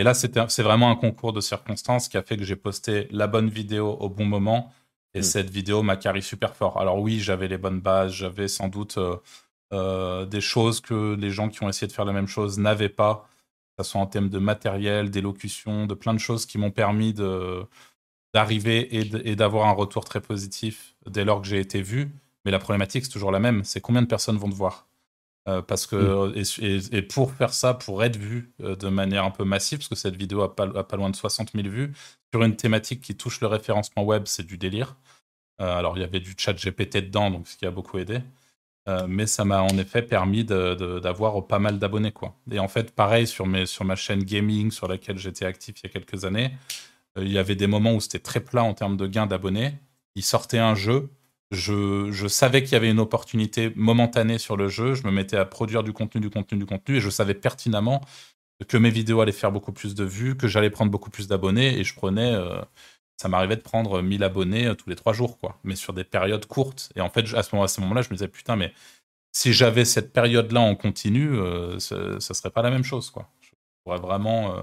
Et 0.00 0.02
là, 0.02 0.14
c'est 0.14 0.62
vraiment 0.62 0.90
un 0.90 0.96
concours 0.96 1.34
de 1.34 1.42
circonstances 1.42 2.08
qui 2.08 2.16
a 2.16 2.22
fait 2.22 2.38
que 2.38 2.42
j'ai 2.42 2.56
posté 2.56 3.06
la 3.10 3.26
bonne 3.26 3.50
vidéo 3.50 3.98
au 4.00 4.08
bon 4.08 4.24
moment. 4.24 4.72
Et 5.12 5.20
mm. 5.20 5.22
cette 5.22 5.50
vidéo 5.50 5.82
m'a 5.82 5.96
carré 5.96 6.22
super 6.22 6.56
fort. 6.56 6.80
Alors 6.80 7.00
oui, 7.00 7.20
j'avais 7.20 7.48
les 7.48 7.58
bonnes 7.58 7.80
bases, 7.80 8.12
j'avais 8.12 8.48
sans 8.48 8.68
doute 8.68 8.96
euh, 8.96 9.16
euh, 9.74 10.24
des 10.24 10.40
choses 10.40 10.80
que 10.80 11.14
les 11.16 11.30
gens 11.30 11.50
qui 11.50 11.62
ont 11.62 11.68
essayé 11.68 11.86
de 11.86 11.92
faire 11.92 12.06
la 12.06 12.14
même 12.14 12.28
chose 12.28 12.58
n'avaient 12.58 12.88
pas, 12.88 13.28
que 13.76 13.84
ce 13.84 13.90
soit 13.90 14.00
en 14.00 14.06
termes 14.06 14.30
de 14.30 14.38
matériel, 14.38 15.10
d'élocution, 15.10 15.86
de 15.86 15.92
plein 15.92 16.14
de 16.14 16.18
choses 16.18 16.46
qui 16.46 16.56
m'ont 16.56 16.70
permis 16.70 17.12
d'arriver 18.32 18.88
et 18.96 19.36
d'avoir 19.36 19.68
un 19.68 19.72
retour 19.72 20.06
très 20.06 20.22
positif 20.22 20.94
dès 21.10 21.26
lors 21.26 21.42
que 21.42 21.46
j'ai 21.46 21.60
été 21.60 21.82
vu. 21.82 22.10
Mais 22.46 22.50
la 22.50 22.58
problématique, 22.58 23.04
c'est 23.04 23.12
toujours 23.12 23.32
la 23.32 23.38
même, 23.38 23.64
c'est 23.64 23.82
combien 23.82 24.00
de 24.00 24.06
personnes 24.08 24.38
vont 24.38 24.48
te 24.48 24.54
voir? 24.54 24.86
Euh, 25.50 25.62
parce 25.62 25.86
que, 25.86 25.96
mm. 25.96 26.94
et, 26.94 27.02
pour 27.02 27.32
faire 27.32 27.52
ça, 27.52 27.74
pour 27.74 28.04
être 28.04 28.16
vu 28.16 28.52
euh, 28.62 28.76
de 28.76 28.88
manière 28.88 29.24
un 29.24 29.30
peu 29.30 29.44
massive, 29.44 29.78
parce 29.78 29.88
que 29.88 29.94
cette 29.94 30.16
vidéo 30.16 30.42
a 30.42 30.54
pas, 30.54 30.84
pas 30.84 30.96
loin 30.96 31.10
de 31.10 31.16
60 31.16 31.52
000 31.54 31.68
vues, 31.68 31.92
sur 32.32 32.42
une 32.44 32.56
thématique 32.56 33.00
qui 33.00 33.16
touche 33.16 33.40
le 33.40 33.46
référencement 33.46 34.04
web, 34.04 34.24
c'est 34.26 34.46
du 34.46 34.58
délire. 34.58 34.96
Euh, 35.60 35.76
alors, 35.76 35.96
il 35.98 36.00
y 36.00 36.04
avait 36.04 36.20
du 36.20 36.34
chat 36.36 36.52
GPT 36.52 36.98
dedans, 36.98 37.30
donc 37.30 37.48
ce 37.48 37.56
qui 37.56 37.66
a 37.66 37.70
beaucoup 37.70 37.98
aidé. 37.98 38.20
mais 39.08 39.26
ça 39.26 39.44
m'a 39.44 39.62
en 39.62 39.78
effet 39.78 40.02
permis 40.02 40.44
d'avoir 40.44 41.46
pas 41.46 41.60
mal 41.60 41.78
d'abonnés. 41.78 42.12
quoi. 42.12 42.34
Et 42.50 42.58
en 42.58 42.66
fait, 42.68 42.92
pareil 42.92 43.26
sur, 43.26 43.46
mes, 43.46 43.66
sur 43.66 43.84
ma 43.84 43.94
chaîne 43.94 44.24
gaming, 44.24 44.72
sur 44.72 44.88
laquelle 44.88 45.16
j'étais 45.18 45.44
actif 45.44 45.76
il 45.80 45.84
y 45.84 45.86
a 45.86 45.92
quelques 45.92 46.24
années, 46.24 46.50
il 47.16 47.30
y 47.30 47.38
avait 47.38 47.54
des 47.54 47.68
moments 47.68 47.94
où 47.94 48.00
c'était 48.00 48.18
très 48.18 48.40
plat 48.40 48.64
en 48.64 48.74
termes 48.74 48.96
de 48.96 49.06
gains 49.06 49.26
d'abonnés. 49.26 49.74
Il 50.16 50.24
sortait 50.24 50.58
un 50.58 50.74
jeu, 50.74 51.08
je, 51.50 52.28
savais 52.28 52.62
qu'il 52.62 52.72
y 52.72 52.76
avait 52.76 52.90
une 52.90 53.00
opportunité 53.00 53.72
momentanée 53.74 54.38
sur 54.38 54.56
le 54.56 54.68
jeu, 54.68 54.94
je 54.94 55.04
me 55.04 55.10
mettais 55.10 55.36
à 55.36 55.44
produire 55.44 55.82
du 55.82 55.92
contenu, 55.92 56.20
du 56.20 56.30
contenu, 56.30 56.58
du 56.58 56.66
contenu, 56.66 56.96
et 56.96 57.00
je 57.00 57.10
savais 57.10 57.34
pertinemment 57.34 58.02
que 58.68 58.76
mes 58.76 58.90
vidéos 58.90 59.20
allaient 59.20 59.32
faire 59.32 59.52
beaucoup 59.52 59.72
plus 59.72 59.94
de 59.94 60.04
vues, 60.04 60.36
que 60.36 60.46
j'allais 60.46 60.70
prendre 60.70 60.90
beaucoup 60.90 61.10
plus 61.10 61.26
d'abonnés, 61.26 61.78
et 61.78 61.84
je 61.84 61.94
prenais, 61.94 62.32
euh, 62.34 62.60
ça 63.16 63.28
m'arrivait 63.28 63.56
de 63.56 63.62
prendre 63.62 64.00
1000 64.02 64.22
abonnés 64.22 64.66
euh, 64.66 64.74
tous 64.74 64.88
les 64.88 64.96
trois 64.96 65.12
jours, 65.12 65.38
quoi, 65.38 65.58
mais 65.64 65.76
sur 65.76 65.92
des 65.92 66.04
périodes 66.04 66.46
courtes. 66.46 66.92
Et 66.94 67.00
en 67.00 67.10
fait, 67.10 67.34
à 67.34 67.42
ce 67.42 67.80
moment-là, 67.80 68.02
je 68.02 68.10
me 68.10 68.14
disais, 68.14 68.28
putain, 68.28 68.56
mais 68.56 68.72
si 69.32 69.52
j'avais 69.52 69.84
cette 69.84 70.12
période-là 70.12 70.60
en 70.60 70.76
continu, 70.76 71.30
euh, 71.32 71.78
ça, 71.80 72.34
serait 72.34 72.50
pas 72.50 72.62
la 72.62 72.70
même 72.70 72.84
chose, 72.84 73.10
quoi. 73.10 73.28
Je 73.40 73.50
pourrais 73.84 73.98
vraiment. 73.98 74.54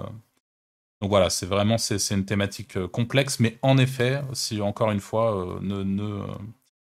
Donc 1.01 1.09
voilà, 1.09 1.29
c'est 1.29 1.45
vraiment 1.45 1.77
c'est 1.77 2.13
une 2.13 2.25
thématique 2.25 2.85
complexe, 2.87 3.39
mais 3.39 3.57
en 3.61 3.77
effet, 3.77 4.21
si 4.33 4.61
encore 4.61 4.91
une 4.91 4.99
fois, 4.99 5.59
ne 5.61 5.83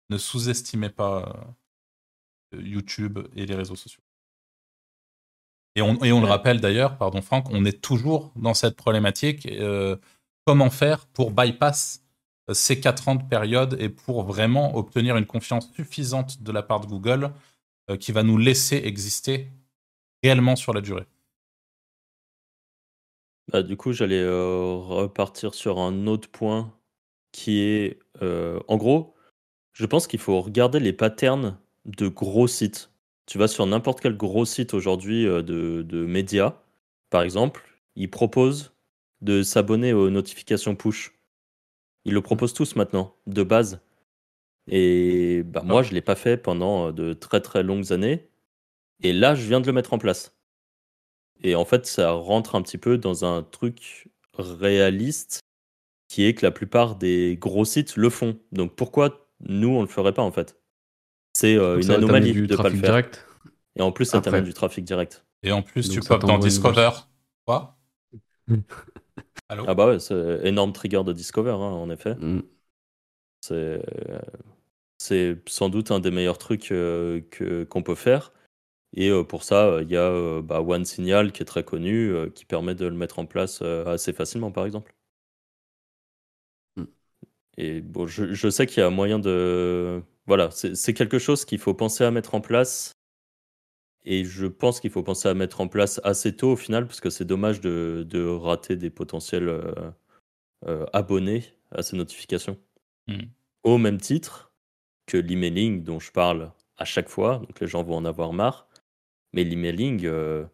ne 0.09 0.17
sous-estimez 0.17 0.89
pas 0.89 1.55
euh, 2.53 2.61
YouTube 2.61 3.19
et 3.35 3.45
les 3.45 3.55
réseaux 3.55 3.75
sociaux. 3.75 4.01
Et 5.77 5.81
on, 5.81 6.21
le 6.21 6.25
rappelle 6.25 6.61
d'ailleurs, 6.61 6.97
pardon 6.97 7.21
Franck, 7.21 7.49
on 7.51 7.65
est 7.65 7.81
toujours 7.81 8.31
dans 8.37 8.53
cette 8.53 8.77
problématique. 8.77 9.45
Euh, 9.47 9.97
comment 10.45 10.69
faire 10.69 11.05
pour 11.07 11.31
bypass 11.31 12.01
euh, 12.49 12.53
ces 12.53 12.79
quatre 12.79 13.09
ans 13.09 13.15
de 13.15 13.23
période 13.23 13.75
et 13.81 13.89
pour 13.89 14.23
vraiment 14.23 14.77
obtenir 14.77 15.17
une 15.17 15.25
confiance 15.25 15.69
suffisante 15.73 16.41
de 16.41 16.51
la 16.53 16.63
part 16.63 16.79
de 16.79 16.87
Google 16.87 17.31
qui 17.99 18.11
va 18.11 18.23
nous 18.23 18.39
laisser 18.39 18.77
exister 18.77 19.51
réellement 20.23 20.55
sur 20.55 20.73
la 20.73 20.81
durée 20.81 21.05
bah, 23.51 23.61
Du 23.61 23.77
coup, 23.77 23.91
j'allais 23.91 24.25
repartir 24.25 25.53
sur 25.53 25.77
un 25.77 26.07
autre 26.07 26.31
point 26.31 26.73
qui 27.31 27.59
est, 27.59 27.99
en 28.21 28.77
gros, 28.77 29.14
je 29.75 29.85
pense 29.85 30.07
qu'il 30.07 30.19
faut 30.19 30.39
regarder 30.41 30.79
les 30.79 30.93
patterns 30.93 31.57
de 31.83 32.07
gros 32.07 32.47
sites. 32.47 32.91
Tu 33.25 33.37
vas 33.37 33.49
sur 33.49 33.65
n'importe 33.65 33.99
quel 33.99 34.15
gros 34.15 34.45
site 34.45 34.73
aujourd'hui 34.73 35.27
euh, 35.27 35.41
de, 35.43 36.05
médias, 36.05 36.61
par 37.09 37.23
exemple, 37.23 37.61
ils 37.95 38.09
proposent 38.09 38.73
de 39.21 39.43
s'abonner 39.43 39.91
aux 39.91 40.09
notifications 40.09 40.75
push. 40.75 41.13
Ils 42.05 42.13
le 42.13 42.21
proposent 42.21 42.53
tous 42.53 42.77
maintenant, 42.77 43.15
de 43.27 43.43
base. 43.43 43.81
Et 44.67 45.43
bah, 45.43 45.61
moi, 45.65 45.83
je 45.83 45.89
ne 45.89 45.95
l'ai 45.95 46.01
pas 46.01 46.15
fait 46.15 46.37
pendant 46.37 46.87
euh, 46.87 46.91
de 46.93 47.13
très 47.13 47.41
très 47.41 47.61
longues 47.61 47.91
années. 47.91 48.29
Et 49.03 49.11
là, 49.11 49.35
je 49.35 49.45
viens 49.45 49.59
de 49.59 49.67
le 49.67 49.73
mettre 49.73 49.91
en 49.91 49.97
place. 49.97 50.37
Et 51.43 51.55
en 51.55 51.65
fait, 51.65 51.85
ça 51.85 52.11
rentre 52.11 52.55
un 52.55 52.61
petit 52.61 52.77
peu 52.77 52.97
dans 52.97 53.25
un 53.25 53.43
truc 53.43 54.07
réaliste 54.37 55.41
qui 56.07 56.23
est 56.23 56.33
que 56.33 56.45
la 56.45 56.51
plupart 56.51 56.95
des 56.95 57.37
gros 57.37 57.65
sites 57.65 57.97
le 57.97 58.09
font. 58.09 58.39
Donc 58.53 58.75
pourquoi 58.75 59.24
nous, 59.47 59.69
on 59.69 59.81
le 59.81 59.87
ferait 59.87 60.13
pas 60.13 60.21
en 60.21 60.31
fait 60.31 60.57
C'est 61.33 61.55
euh, 61.55 61.79
une 61.79 61.91
anomalie 61.91 62.33
de 62.33 62.41
ne 62.41 62.55
pas 62.55 62.69
le 62.69 62.75
faire. 62.75 62.89
Direct? 62.89 63.25
Et 63.77 63.81
en 63.81 63.91
plus, 63.91 64.05
ça 64.05 64.21
t'amène 64.21 64.43
du 64.43 64.53
trafic 64.53 64.85
direct. 64.85 65.25
Et 65.43 65.51
en 65.51 65.61
plus, 65.61 65.89
tu 65.89 65.99
peux 65.99 66.17
dans 66.17 66.39
Discover. 66.39 66.91
Quoi? 67.45 67.77
Ah 69.47 69.75
bah 69.75 69.85
ouais, 69.85 69.99
c'est 69.99 70.39
énorme 70.43 70.73
trigger 70.73 71.03
de 71.03 71.13
Discover, 71.13 71.51
hein, 71.51 71.57
en 71.57 71.91
effet. 71.91 72.15
Mm. 72.15 72.41
C'est 74.97 75.37
sans 75.47 75.69
doute 75.69 75.91
un 75.91 75.99
des 75.99 76.09
meilleurs 76.09 76.39
trucs 76.39 76.71
euh, 76.71 77.21
qu'on 77.69 77.83
peut 77.83 77.93
faire. 77.93 78.33
Et 78.97 79.11
euh, 79.11 79.23
pour 79.23 79.43
ça, 79.43 79.81
il 79.83 79.91
y 79.91 79.97
a 79.97 80.41
bah, 80.41 80.61
One 80.61 80.83
Signal 80.83 81.31
qui 81.31 81.43
est 81.43 81.45
très 81.45 81.63
connu, 81.63 82.11
qui 82.33 82.45
permet 82.45 82.73
de 82.73 82.87
le 82.87 82.95
mettre 82.95 83.19
en 83.19 83.27
place 83.27 83.61
assez 83.61 84.13
facilement, 84.13 84.51
par 84.51 84.65
exemple. 84.65 84.94
Et 87.57 87.81
bon, 87.81 88.07
je, 88.07 88.33
je 88.33 88.49
sais 88.49 88.65
qu'il 88.65 88.81
y 88.81 88.83
a 88.83 88.89
moyen 88.89 89.19
de. 89.19 90.01
Voilà, 90.27 90.49
c'est 90.51 90.93
quelque 90.93 91.19
chose 91.19 91.45
qu'il 91.45 91.59
faut 91.59 91.73
penser 91.73 92.03
à 92.03 92.11
mettre 92.11 92.35
en 92.35 92.41
place. 92.41 92.91
Et 94.05 94.23
je 94.23 94.45
pense 94.45 94.79
qu'il 94.79 94.91
faut 94.91 95.03
penser 95.03 95.27
à 95.27 95.33
mettre 95.33 95.61
en 95.61 95.67
place 95.67 95.99
assez 96.03 96.35
tôt 96.35 96.51
au 96.51 96.55
final, 96.55 96.85
parce 96.85 97.01
que 97.01 97.09
c'est 97.09 97.25
dommage 97.25 97.59
de, 97.59 98.05
de, 98.07 98.23
rater 98.23 98.75
des 98.75 98.91
potentiels 98.91 99.49
euh, 99.49 99.73
euh, 100.67 100.85
abonnés 100.93 101.43
à 101.71 101.81
ces 101.81 101.97
notifications. 101.97 102.57
Hmm. 103.07 103.25
Au 103.63 103.77
même 103.79 103.99
titre 103.99 104.51
que 105.07 105.17
l'emailing 105.17 105.83
dont 105.83 105.99
je 105.99 106.11
parle 106.11 106.51
à 106.77 106.85
chaque 106.85 107.09
fois, 107.09 107.39
donc 107.39 107.59
les 107.59 107.67
gens 107.67 107.83
vont 107.83 107.95
en 107.95 108.05
avoir 108.05 108.31
marre. 108.31 108.67
Mais 109.33 109.43
l'emailing, 109.43 110.05
euh, 110.05 110.45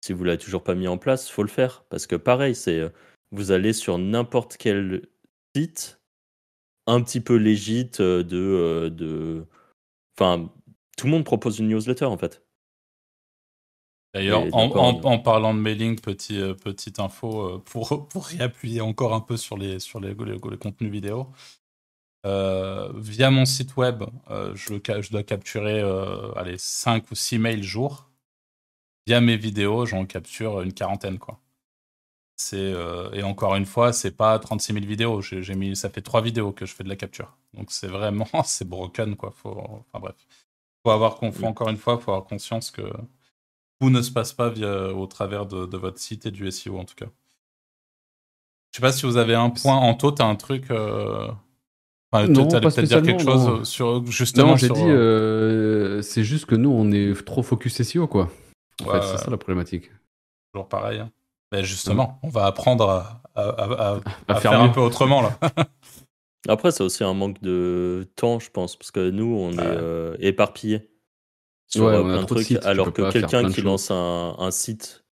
si 0.00 0.12
vous 0.14 0.24
l'avez 0.24 0.38
toujours 0.38 0.64
pas 0.64 0.74
mis 0.74 0.88
en 0.88 0.96
place, 0.96 1.30
faut 1.30 1.42
le 1.42 1.48
faire. 1.48 1.84
Parce 1.90 2.06
que 2.06 2.16
pareil, 2.16 2.54
c'est 2.54 2.90
vous 3.32 3.52
allez 3.52 3.72
sur 3.74 3.98
n'importe 3.98 4.56
quel 4.56 5.06
site, 5.54 6.00
un 6.86 7.02
petit 7.02 7.20
peu 7.20 7.36
légit 7.36 7.90
euh, 8.00 8.22
de, 8.22 8.36
euh, 8.36 8.90
de. 8.90 9.46
Enfin, 10.16 10.50
tout 10.96 11.06
le 11.06 11.12
monde 11.12 11.24
propose 11.24 11.58
une 11.58 11.68
newsletter 11.68 12.04
en 12.04 12.18
fait. 12.18 12.42
D'ailleurs, 14.14 14.44
en, 14.54 15.18
parlant 15.18 15.54
de 15.54 15.58
mailing, 15.58 15.98
petit, 15.98 16.38
euh, 16.38 16.54
petite 16.54 17.00
info 17.00 17.58
pour, 17.64 18.06
pour 18.08 18.26
réappuyer 18.26 18.80
encore 18.80 19.12
un 19.12 19.20
peu 19.20 19.36
sur 19.36 19.58
les, 19.58 19.80
sur 19.80 19.98
les, 19.98 20.14
les, 20.14 20.38
contenus 20.38 20.92
vidéo. 20.92 21.32
via 22.24 23.30
mon 23.30 23.44
site 23.44 23.76
web, 23.76 24.04
je, 24.54 24.74
je, 25.00 25.10
dois 25.10 25.24
capturer 25.24 25.80
allez, 26.36 26.58
5 26.58 27.10
ou 27.10 27.16
6 27.16 27.38
mails 27.38 27.64
jour. 27.64 28.08
Via 29.08 29.20
mes 29.20 29.36
vidéos, 29.36 29.84
j'en 29.84 30.06
capture 30.06 30.62
une 30.62 30.72
quarantaine. 30.72 31.18
quoi. 31.18 31.40
Euh, 32.52 33.10
et 33.12 33.22
encore 33.22 33.54
une 33.54 33.66
fois, 33.66 33.92
c'est 33.92 34.10
pas 34.10 34.38
36 34.38 34.74
000 34.74 34.84
vidéos. 34.84 35.20
J'ai 35.20 35.54
mis, 35.54 35.74
ça 35.76 35.90
fait 35.90 36.02
trois 36.02 36.20
vidéos 36.20 36.52
que 36.52 36.66
je 36.66 36.74
fais 36.74 36.84
de 36.84 36.88
la 36.88 36.96
capture. 36.96 37.36
Donc 37.54 37.70
c'est 37.70 37.86
vraiment, 37.86 38.28
c'est 38.44 38.68
broken 38.68 39.16
quoi. 39.16 39.32
Faut, 39.36 39.56
enfin 39.58 40.00
bref, 40.00 40.14
faut 40.84 40.90
avoir 40.90 41.18
faut, 41.18 41.44
encore 41.44 41.68
une 41.68 41.76
fois, 41.76 41.98
faut 41.98 42.10
avoir 42.10 42.26
conscience 42.26 42.70
que 42.70 42.82
tout 43.80 43.90
ne 43.90 44.02
se 44.02 44.10
passe 44.10 44.32
pas 44.32 44.50
via, 44.50 44.92
au 44.92 45.06
travers 45.06 45.46
de, 45.46 45.76
votre 45.76 45.98
site 45.98 46.26
et 46.26 46.30
du 46.30 46.50
SEO 46.50 46.78
en 46.78 46.84
tout 46.84 46.94
cas. 46.94 47.08
Je 48.72 48.78
sais 48.78 48.82
pas 48.82 48.92
si 48.92 49.06
vous 49.06 49.16
avez 49.16 49.34
un 49.34 49.50
point 49.50 49.76
en 49.76 49.94
taux, 49.94 50.10
t'as 50.10 50.26
un 50.26 50.36
truc. 50.36 50.70
Euh... 50.70 51.28
Enfin, 52.12 52.28
non, 52.28 52.46
peut-être 52.46 52.80
dire 52.82 53.02
quelque 53.02 53.22
chose 53.22 53.68
sur 53.68 54.06
justement. 54.06 54.48
Non, 54.48 54.56
j'ai 54.56 54.68
dit, 54.68 54.82
euh, 54.82 56.02
c'est 56.02 56.24
juste 56.24 56.46
que 56.46 56.54
nous, 56.54 56.70
on 56.70 56.92
est 56.92 57.24
trop 57.24 57.42
focus 57.42 57.82
SEO 57.82 58.06
quoi. 58.06 58.30
En 58.82 58.90
fait, 58.90 59.02
c'est 59.02 59.18
ça 59.18 59.30
la 59.30 59.36
problématique. 59.36 59.90
Toujours 60.52 60.68
pareil. 60.68 61.00
Hein. 61.00 61.10
Ben, 61.54 61.62
justement, 61.62 62.18
on 62.24 62.30
va 62.30 62.46
apprendre 62.46 63.20
à, 63.36 64.40
faire, 64.40 64.60
un 64.60 64.70
peu 64.70 64.80
autrement 64.80 65.22
là. 65.22 65.38
Après, 66.48 66.72
c'est 66.72 66.82
aussi 66.82 67.04
un 67.04 67.14
manque 67.14 67.40
de 67.42 68.08
temps, 68.16 68.40
je 68.40 68.50
pense, 68.50 68.74
parce 68.74 68.90
que 68.90 69.08
nous, 69.08 69.36
on 69.38 69.52
est 69.52 69.60
euh, 69.60 70.16
éparpillés 70.18 70.90
sur 71.68 71.86
euh, 71.86 72.02
plein 72.02 72.22
de 72.22 72.26
trucs, 72.26 72.50
alors 72.64 72.92
que 72.92 73.08
quelqu'un 73.12 73.48
qui 73.48 73.62
lance 73.62 73.92
un, 73.92 74.50
site, 74.50 75.04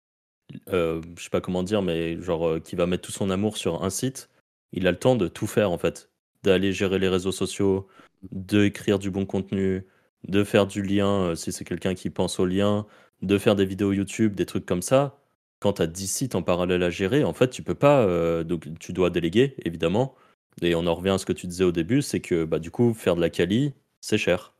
euh, 0.73 0.99
je 1.15 1.23
sais 1.23 1.29
pas 1.29 1.41
comment 1.41 1.61
dire, 1.61 1.83
mais 1.83 2.19
genre 2.19 2.47
euh, 2.47 2.59
qui 2.59 2.75
va 2.75 2.87
mettre 2.87 3.03
tout 3.03 3.11
son 3.11 3.29
amour 3.29 3.55
sur 3.55 3.83
un 3.83 3.91
site, 3.91 4.27
il 4.73 4.87
a 4.87 4.91
le 4.91 4.97
temps 4.97 5.15
de 5.15 5.27
tout 5.27 5.47
faire 5.47 5.69
en 5.69 5.77
fait, 5.77 6.09
d'aller 6.41 6.73
gérer 6.73 6.97
les 6.97 7.07
réseaux 7.07 7.31
sociaux, 7.31 7.87
d'écrire 8.31 8.97
du 8.97 9.11
bon 9.11 9.27
contenu, 9.27 9.85
de 10.27 10.43
faire 10.43 10.65
du 10.65 10.81
lien 10.81 11.35
si 11.35 11.51
c'est 11.51 11.65
quelqu'un 11.65 11.93
qui 11.93 12.09
pense 12.09 12.39
au 12.39 12.47
lien, 12.47 12.87
de 13.21 13.37
faire 13.37 13.55
des 13.55 13.65
vidéos 13.65 13.91
YouTube, 13.91 14.33
des 14.33 14.47
trucs 14.47 14.65
comme 14.65 14.81
ça 14.81 15.20
quand 15.61 15.75
tu 15.75 15.83
as 15.83 15.87
10 15.87 16.07
sites 16.07 16.35
en 16.35 16.43
parallèle 16.43 16.83
à 16.83 16.91
gérer, 16.91 17.23
en 17.25 17.33
fait, 17.33 17.49
tu 17.51 17.63
peux 17.63 17.75
pas. 17.75 18.01
Euh, 18.03 18.43
donc, 18.43 18.67
tu 18.79 18.93
dois 18.93 19.11
déléguer, 19.11 19.55
évidemment. 19.65 20.15
Et 20.61 20.75
on 20.75 20.87
en 20.87 20.95
revient 20.95 21.11
à 21.11 21.19
ce 21.19 21.25
que 21.25 21.33
tu 21.33 21.47
disais 21.47 21.63
au 21.65 21.71
début 21.73 22.01
c'est 22.03 22.21
que, 22.21 22.45
bah, 22.45 22.59
du 22.59 22.71
coup, 22.71 22.93
faire 22.93 23.15
de 23.15 23.21
la 23.21 23.29
quali, 23.29 23.73
c'est 24.01 24.17
cher. 24.17 24.53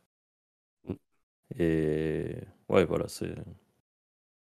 Et 1.58 2.36
ouais, 2.68 2.84
voilà, 2.84 3.08
c'est. 3.08 3.34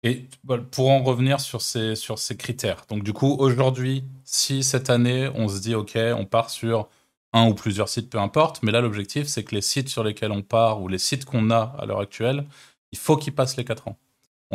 Et 0.03 0.27
pour 0.71 0.89
en 0.91 1.03
revenir 1.03 1.39
sur 1.39 1.61
ces, 1.61 1.95
sur 1.95 2.19
ces 2.19 2.37
critères, 2.37 2.85
donc 2.89 3.03
du 3.03 3.11
coup, 3.11 3.35
aujourd'hui, 3.39 4.03
si 4.23 4.63
cette 4.63 4.89
année, 4.91 5.29
on 5.33 5.47
se 5.47 5.59
dit, 5.61 5.73
OK, 5.75 5.97
on 5.97 6.25
part 6.25 6.49
sur 6.51 6.89
un 7.33 7.47
ou 7.49 7.55
plusieurs 7.55 7.89
sites, 7.89 8.09
peu 8.11 8.19
importe, 8.19 8.61
mais 8.63 8.71
là, 8.71 8.81
l'objectif, 8.81 9.25
c'est 9.27 9.43
que 9.43 9.55
les 9.55 9.61
sites 9.61 9.89
sur 9.89 10.03
lesquels 10.03 10.31
on 10.31 10.43
part 10.43 10.81
ou 10.81 10.87
les 10.87 10.99
sites 10.99 11.25
qu'on 11.25 11.49
a 11.49 11.75
à 11.79 11.85
l'heure 11.85 11.99
actuelle, 11.99 12.45
il 12.91 12.99
faut 12.99 13.17
qu'ils 13.17 13.33
passent 13.35 13.57
les 13.57 13.65
4 13.65 13.87
ans. 13.87 13.97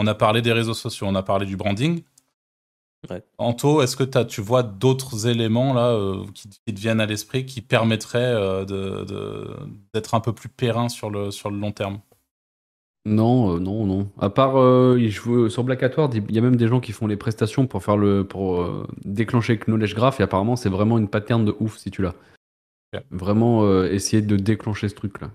On 0.03 0.07
a 0.07 0.15
parlé 0.15 0.41
des 0.41 0.55
réseaux 0.55 0.73
sociaux, 0.73 1.07
on 1.07 1.15
a 1.15 1.23
parlé 1.23 1.45
du 1.45 1.59
branding. 1.59 2.03
Anto, 3.37 3.83
est-ce 3.83 3.97
que 3.97 4.23
tu 4.23 4.41
vois 4.41 4.63
d'autres 4.63 5.27
éléments 5.27 5.75
là 5.75 5.89
euh, 5.89 6.25
qui, 6.33 6.49
te 6.49 6.81
viennent 6.81 7.01
à 7.01 7.07
l'esprit 7.07 7.45
qui 7.45 7.61
permettraient 7.61 8.19
euh, 8.35 8.65
d'être 9.93 10.15
un 10.15 10.21
peu 10.21 10.33
plus 10.33 10.49
périn 10.49 10.89
sur 10.89 11.11
le, 11.11 11.31
sur 11.31 11.51
le 11.51 11.59
long 11.59 11.73
terme? 11.73 12.01
Non, 13.05 13.57
euh, 13.57 13.59
non, 13.59 13.85
non. 13.85 14.09
À 14.19 14.31
part, 14.31 14.55
je 14.55 15.49
sur 15.51 15.65
Black 15.65 15.85
il 16.15 16.35
y 16.35 16.39
a 16.39 16.43
même 16.43 16.57
des 16.57 16.69
gens 16.69 16.81
qui 16.81 16.93
font 16.93 17.07
les 17.07 17.19
prestations 17.19 17.67
pour 17.67 17.85
faire 17.85 17.99
le 17.99 18.25
pour 18.25 18.67
déclencher 19.05 19.59
Knowledge 19.59 19.95
Graph 19.95 20.19
et 20.21 20.23
apparemment 20.23 20.57
c'est 20.57 20.71
vraiment 20.71 20.97
une 20.97 21.09
pattern 21.09 21.45
de 21.45 21.55
ouf 21.61 21.77
si 21.77 21.91
tu 21.91 22.01
l'as. 22.01 22.15
Vraiment 23.11 23.85
essayer 23.85 24.23
de 24.23 24.37
déclencher 24.37 24.89
ce 24.89 24.95
truc 24.95 25.21
là 25.21 25.31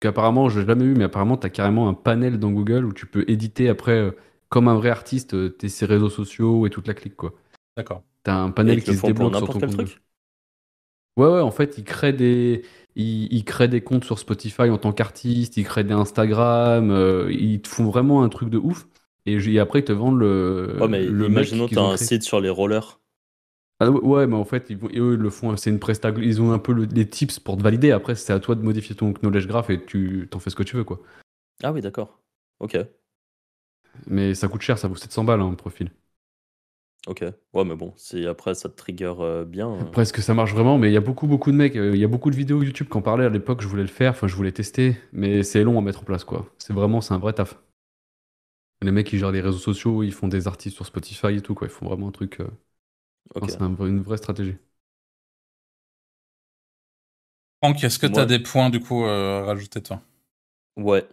qu'apparemment, 0.00 0.48
je 0.48 0.60
n'ai 0.60 0.66
jamais 0.66 0.84
eu, 0.84 0.94
mais 0.94 1.04
apparemment, 1.04 1.36
tu 1.36 1.46
as 1.46 1.50
carrément 1.50 1.88
un 1.88 1.94
panel 1.94 2.38
dans 2.38 2.50
Google 2.50 2.84
où 2.84 2.92
tu 2.92 3.06
peux 3.06 3.24
éditer 3.28 3.68
après, 3.68 3.96
euh, 3.96 4.10
comme 4.48 4.68
un 4.68 4.74
vrai 4.74 4.90
artiste, 4.90 5.34
euh, 5.34 5.50
tes 5.50 5.68
ses 5.68 5.86
réseaux 5.86 6.10
sociaux 6.10 6.66
et 6.66 6.70
toute 6.70 6.88
la 6.88 6.94
clique, 6.94 7.16
quoi. 7.16 7.34
D'accord. 7.76 8.02
Tu 8.24 8.30
as 8.30 8.36
un 8.36 8.50
panel 8.50 8.82
qui 8.82 8.94
se 8.94 9.06
débloque 9.06 9.36
sur 9.36 9.48
ton 9.48 9.60
compte. 9.60 10.00
Ouais, 11.16 11.26
ouais, 11.26 11.40
en 11.40 11.50
fait, 11.50 11.76
il 11.76 11.84
crée 11.84 12.12
des, 12.12 12.62
il, 12.96 13.44
crée 13.44 13.68
des 13.68 13.82
comptes 13.82 14.04
sur 14.04 14.18
Spotify 14.18 14.70
en 14.70 14.78
tant 14.78 14.92
qu'artiste, 14.92 15.56
il 15.56 15.64
crée 15.64 15.84
des 15.84 15.92
Instagram, 15.92 16.90
euh, 16.90 17.30
ils 17.30 17.60
te 17.60 17.68
font 17.68 17.84
vraiment 17.84 18.22
un 18.22 18.28
truc 18.28 18.48
de 18.48 18.58
ouf. 18.58 18.86
Et, 19.26 19.60
après, 19.60 19.80
ils 19.80 19.84
te 19.84 19.92
vendent 19.92 20.18
le. 20.18 20.78
Ouais, 20.80 20.88
mais 20.88 21.04
le 21.04 21.26
imaginons, 21.26 21.68
tu 21.68 21.78
as 21.78 21.82
un 21.82 21.96
site 21.96 22.22
sur 22.22 22.40
les 22.40 22.48
rollers. 22.48 22.99
Ah 23.82 23.90
ouais, 23.90 24.26
mais 24.26 24.36
en 24.36 24.44
fait, 24.44 24.66
ils, 24.68 24.76
eux, 24.76 25.14
ils 25.14 25.20
le 25.20 25.30
font, 25.30 25.56
c'est 25.56 25.70
une 25.70 25.78
presta, 25.78 26.10
ils 26.10 26.42
ont 26.42 26.52
un 26.52 26.58
peu 26.58 26.72
les 26.72 27.08
tips 27.08 27.38
pour 27.38 27.56
te 27.56 27.62
valider. 27.62 27.92
Après, 27.92 28.14
c'est 28.14 28.32
à 28.32 28.38
toi 28.38 28.54
de 28.54 28.62
modifier 28.62 28.94
ton 28.94 29.14
knowledge 29.14 29.46
graph 29.46 29.70
et 29.70 29.82
tu 29.82 30.28
t'en 30.30 30.38
fais 30.38 30.50
ce 30.50 30.56
que 30.56 30.62
tu 30.62 30.76
veux, 30.76 30.84
quoi. 30.84 31.00
Ah 31.62 31.72
oui, 31.72 31.80
d'accord. 31.80 32.20
Ok. 32.58 32.76
Mais 34.06 34.34
ça 34.34 34.48
coûte 34.48 34.60
cher, 34.60 34.78
ça 34.78 34.86
vaut 34.86 34.96
700 34.96 35.24
balles, 35.24 35.40
un 35.40 35.48
hein, 35.48 35.54
profil. 35.54 35.90
Ok. 37.06 37.24
Ouais, 37.54 37.64
mais 37.64 37.74
bon, 37.74 37.94
si 37.96 38.26
après 38.26 38.54
ça 38.54 38.68
te 38.68 38.76
trigger 38.76 39.14
euh, 39.20 39.46
bien. 39.46 39.70
Euh. 39.70 39.80
Après, 39.80 40.02
est-ce 40.02 40.12
que 40.12 40.20
ça 40.20 40.34
marche 40.34 40.52
vraiment? 40.52 40.76
Mais 40.76 40.90
il 40.90 40.92
y 40.92 40.98
a 40.98 41.00
beaucoup, 41.00 41.26
beaucoup 41.26 41.50
de 41.50 41.56
mecs, 41.56 41.76
euh, 41.76 41.92
il 41.94 42.00
y 42.00 42.04
a 42.04 42.08
beaucoup 42.08 42.30
de 42.30 42.36
vidéos 42.36 42.62
YouTube 42.62 42.88
qui 42.90 42.98
en 42.98 43.02
parlaient 43.02 43.24
à 43.24 43.30
l'époque, 43.30 43.62
je 43.62 43.66
voulais 43.66 43.82
le 43.82 43.88
faire, 43.88 44.10
enfin, 44.10 44.26
je 44.26 44.36
voulais 44.36 44.52
tester, 44.52 44.98
mais 45.12 45.42
c'est 45.42 45.64
long 45.64 45.78
à 45.78 45.80
mettre 45.80 46.00
en 46.00 46.04
place, 46.04 46.24
quoi. 46.24 46.46
C'est 46.58 46.74
vraiment, 46.74 47.00
c'est 47.00 47.14
un 47.14 47.18
vrai 47.18 47.32
taf. 47.32 47.58
Les 48.82 48.90
mecs, 48.90 49.06
qui 49.06 49.18
gèrent 49.18 49.32
les 49.32 49.40
réseaux 49.40 49.58
sociaux, 49.58 50.02
ils 50.02 50.12
font 50.12 50.28
des 50.28 50.46
artistes 50.46 50.76
sur 50.76 50.84
Spotify 50.84 51.34
et 51.36 51.40
tout, 51.40 51.54
quoi. 51.54 51.66
Ils 51.66 51.70
font 51.70 51.86
vraiment 51.86 52.08
un 52.08 52.12
truc. 52.12 52.40
C'est 53.34 53.60
une 53.60 54.02
vraie 54.02 54.16
stratégie. 54.16 54.56
Franck, 57.62 57.84
est-ce 57.84 57.98
que 57.98 58.06
tu 58.06 58.18
as 58.18 58.26
des 58.26 58.38
points 58.38 58.70
du 58.70 58.80
coup 58.80 59.04
à 59.04 59.44
rajouter 59.44 59.82
toi? 59.82 60.02
Ouais. 60.76 61.06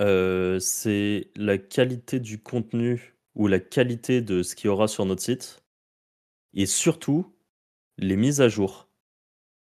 Euh, 0.00 0.60
c'est 0.60 1.30
la 1.34 1.58
qualité 1.58 2.20
du 2.20 2.40
contenu 2.40 3.16
ou 3.34 3.48
la 3.48 3.58
qualité 3.58 4.20
de 4.20 4.42
ce 4.42 4.54
qu'il 4.54 4.66
y 4.66 4.70
aura 4.70 4.86
sur 4.86 5.04
notre 5.04 5.22
site 5.22 5.64
et 6.54 6.66
surtout 6.66 7.34
les 7.98 8.16
mises 8.16 8.40
à 8.40 8.48
jour. 8.48 8.88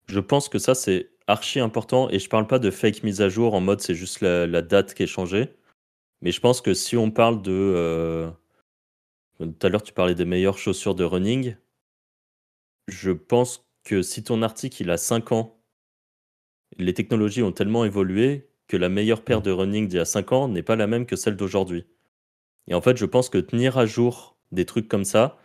Je 0.07 0.21
pense 0.21 0.49
que 0.49 0.59
ça 0.59 0.75
c'est 0.75 1.11
archi 1.27 1.61
important 1.61 2.09
et 2.11 2.19
je 2.19 2.29
parle 2.29 2.47
pas 2.47 2.59
de 2.59 2.71
fake 2.71 3.03
mise 3.03 3.21
à 3.21 3.29
jour 3.29 3.55
en 3.55 3.61
mode 3.61 3.81
c'est 3.81 3.95
juste 3.95 4.21
la, 4.23 4.63
date 4.63 4.95
qui 4.95 5.03
est 5.03 5.07
changée. 5.07 5.55
Mais 6.23 6.33
je 6.33 6.41
pense 6.41 6.61
que 6.61 6.73
si 6.75 6.97
on 6.97 7.11
parle 7.11 7.43
de 7.43 7.53
euh, 7.53 8.31
tout 9.47 9.67
à 9.67 9.69
l'heure, 9.69 9.83
tu 9.83 9.93
parlais 9.93 10.15
des 10.15 10.25
meilleures 10.25 10.59
chaussures 10.59 10.95
de 10.95 11.05
running. 11.05 11.57
Je 12.89 13.11
pense 13.11 13.67
que 13.85 14.03
si 14.03 14.23
ton 14.23 14.43
article 14.43 14.83
il 14.83 14.91
a 14.91 14.97
5 14.97 15.33
ans, 15.33 15.63
les 16.79 16.95
technologies 16.95 17.43
ont 17.43 17.53
tellement 17.53 17.85
évolué 17.85 18.49
que 18.69 18.77
la 18.77 18.89
meilleure 18.89 19.23
paire 19.25 19.43
de 19.43 19.51
running 19.51 19.89
d'il 19.89 19.97
y 19.97 20.01
a 20.01 20.05
5 20.05 20.33
ans 20.33 20.49
n'est 20.49 20.63
pas 20.63 20.77
la 20.77 20.87
même 20.87 21.07
que 21.07 21.17
celle 21.17 21.37
d'aujourd'hui. 21.37 21.87
Et 22.69 22.75
en 22.75 22.81
fait, 22.81 22.97
je 22.97 23.05
pense 23.07 23.29
que 23.29 23.39
tenir 23.39 23.79
à 23.79 23.87
jour 23.87 24.37
des 24.53 24.65
trucs 24.67 24.89
comme 24.89 25.05
ça, 25.05 25.39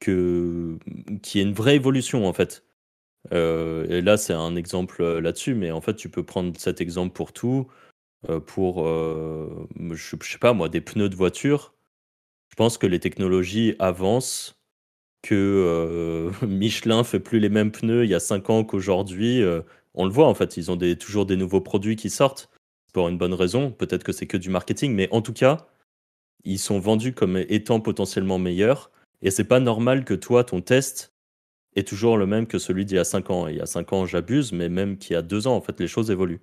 que 0.00 0.78
qui 1.22 1.40
est 1.40 1.42
une 1.42 1.54
vraie 1.54 1.76
évolution 1.76 2.26
en 2.26 2.32
fait. 2.32 2.64
Euh, 3.32 3.86
et 3.88 4.02
là, 4.02 4.16
c'est 4.16 4.32
un 4.32 4.56
exemple 4.56 5.02
euh, 5.02 5.20
là-dessus, 5.20 5.54
mais 5.54 5.70
en 5.70 5.80
fait, 5.80 5.94
tu 5.94 6.08
peux 6.08 6.24
prendre 6.24 6.58
cet 6.58 6.80
exemple 6.80 7.12
pour 7.14 7.32
tout. 7.32 7.68
Euh, 8.28 8.40
pour, 8.40 8.84
je, 9.94 10.16
sais 10.22 10.38
pas 10.38 10.52
moi, 10.52 10.68
des 10.68 10.80
pneus 10.80 11.08
de 11.08 11.16
voiture. 11.16 11.74
Je 12.58 12.64
pense 12.64 12.76
que 12.76 12.88
les 12.88 12.98
technologies 12.98 13.76
avancent, 13.78 14.58
que 15.22 16.28
Michelin 16.44 17.04
fait 17.04 17.20
plus 17.20 17.38
les 17.38 17.50
mêmes 17.50 17.70
pneus 17.70 18.02
il 18.02 18.10
y 18.10 18.16
a 18.16 18.18
5 18.18 18.50
ans 18.50 18.64
qu'aujourd'hui. 18.64 19.44
on 19.94 20.04
le 20.04 20.10
voit 20.10 20.26
en 20.26 20.34
fait, 20.34 20.56
ils 20.56 20.68
ont 20.68 20.74
des, 20.74 20.98
toujours 20.98 21.24
des 21.24 21.36
nouveaux 21.36 21.60
produits 21.60 21.94
qui 21.94 22.10
sortent 22.10 22.50
pour 22.92 23.08
une 23.08 23.16
bonne 23.16 23.32
raison. 23.32 23.70
Peut-être 23.70 24.02
que 24.02 24.10
c'est 24.10 24.26
que 24.26 24.36
du 24.36 24.50
marketing, 24.50 24.92
mais 24.92 25.08
en 25.12 25.22
tout 25.22 25.32
cas, 25.32 25.68
ils 26.42 26.58
sont 26.58 26.80
vendus 26.80 27.12
comme 27.12 27.36
étant 27.36 27.78
potentiellement 27.78 28.40
meilleurs. 28.40 28.90
Et 29.22 29.30
c'est 29.30 29.44
pas 29.44 29.60
normal 29.60 30.04
que 30.04 30.14
toi, 30.14 30.42
ton 30.42 30.60
test 30.60 31.14
est 31.76 31.86
toujours 31.86 32.16
le 32.16 32.26
même 32.26 32.48
que 32.48 32.58
celui 32.58 32.84
d'il 32.84 32.96
y 32.96 32.98
a 32.98 33.04
5 33.04 33.30
ans. 33.30 33.46
il 33.46 33.54
y 33.54 33.60
a 33.60 33.66
5 33.66 33.92
ans, 33.92 34.04
j'abuse, 34.04 34.50
mais 34.50 34.68
même 34.68 34.98
qu'il 34.98 35.14
y 35.14 35.16
a 35.16 35.22
2 35.22 35.46
ans, 35.46 35.54
en 35.54 35.60
fait, 35.60 35.78
les 35.78 35.86
choses 35.86 36.10
évoluent. 36.10 36.42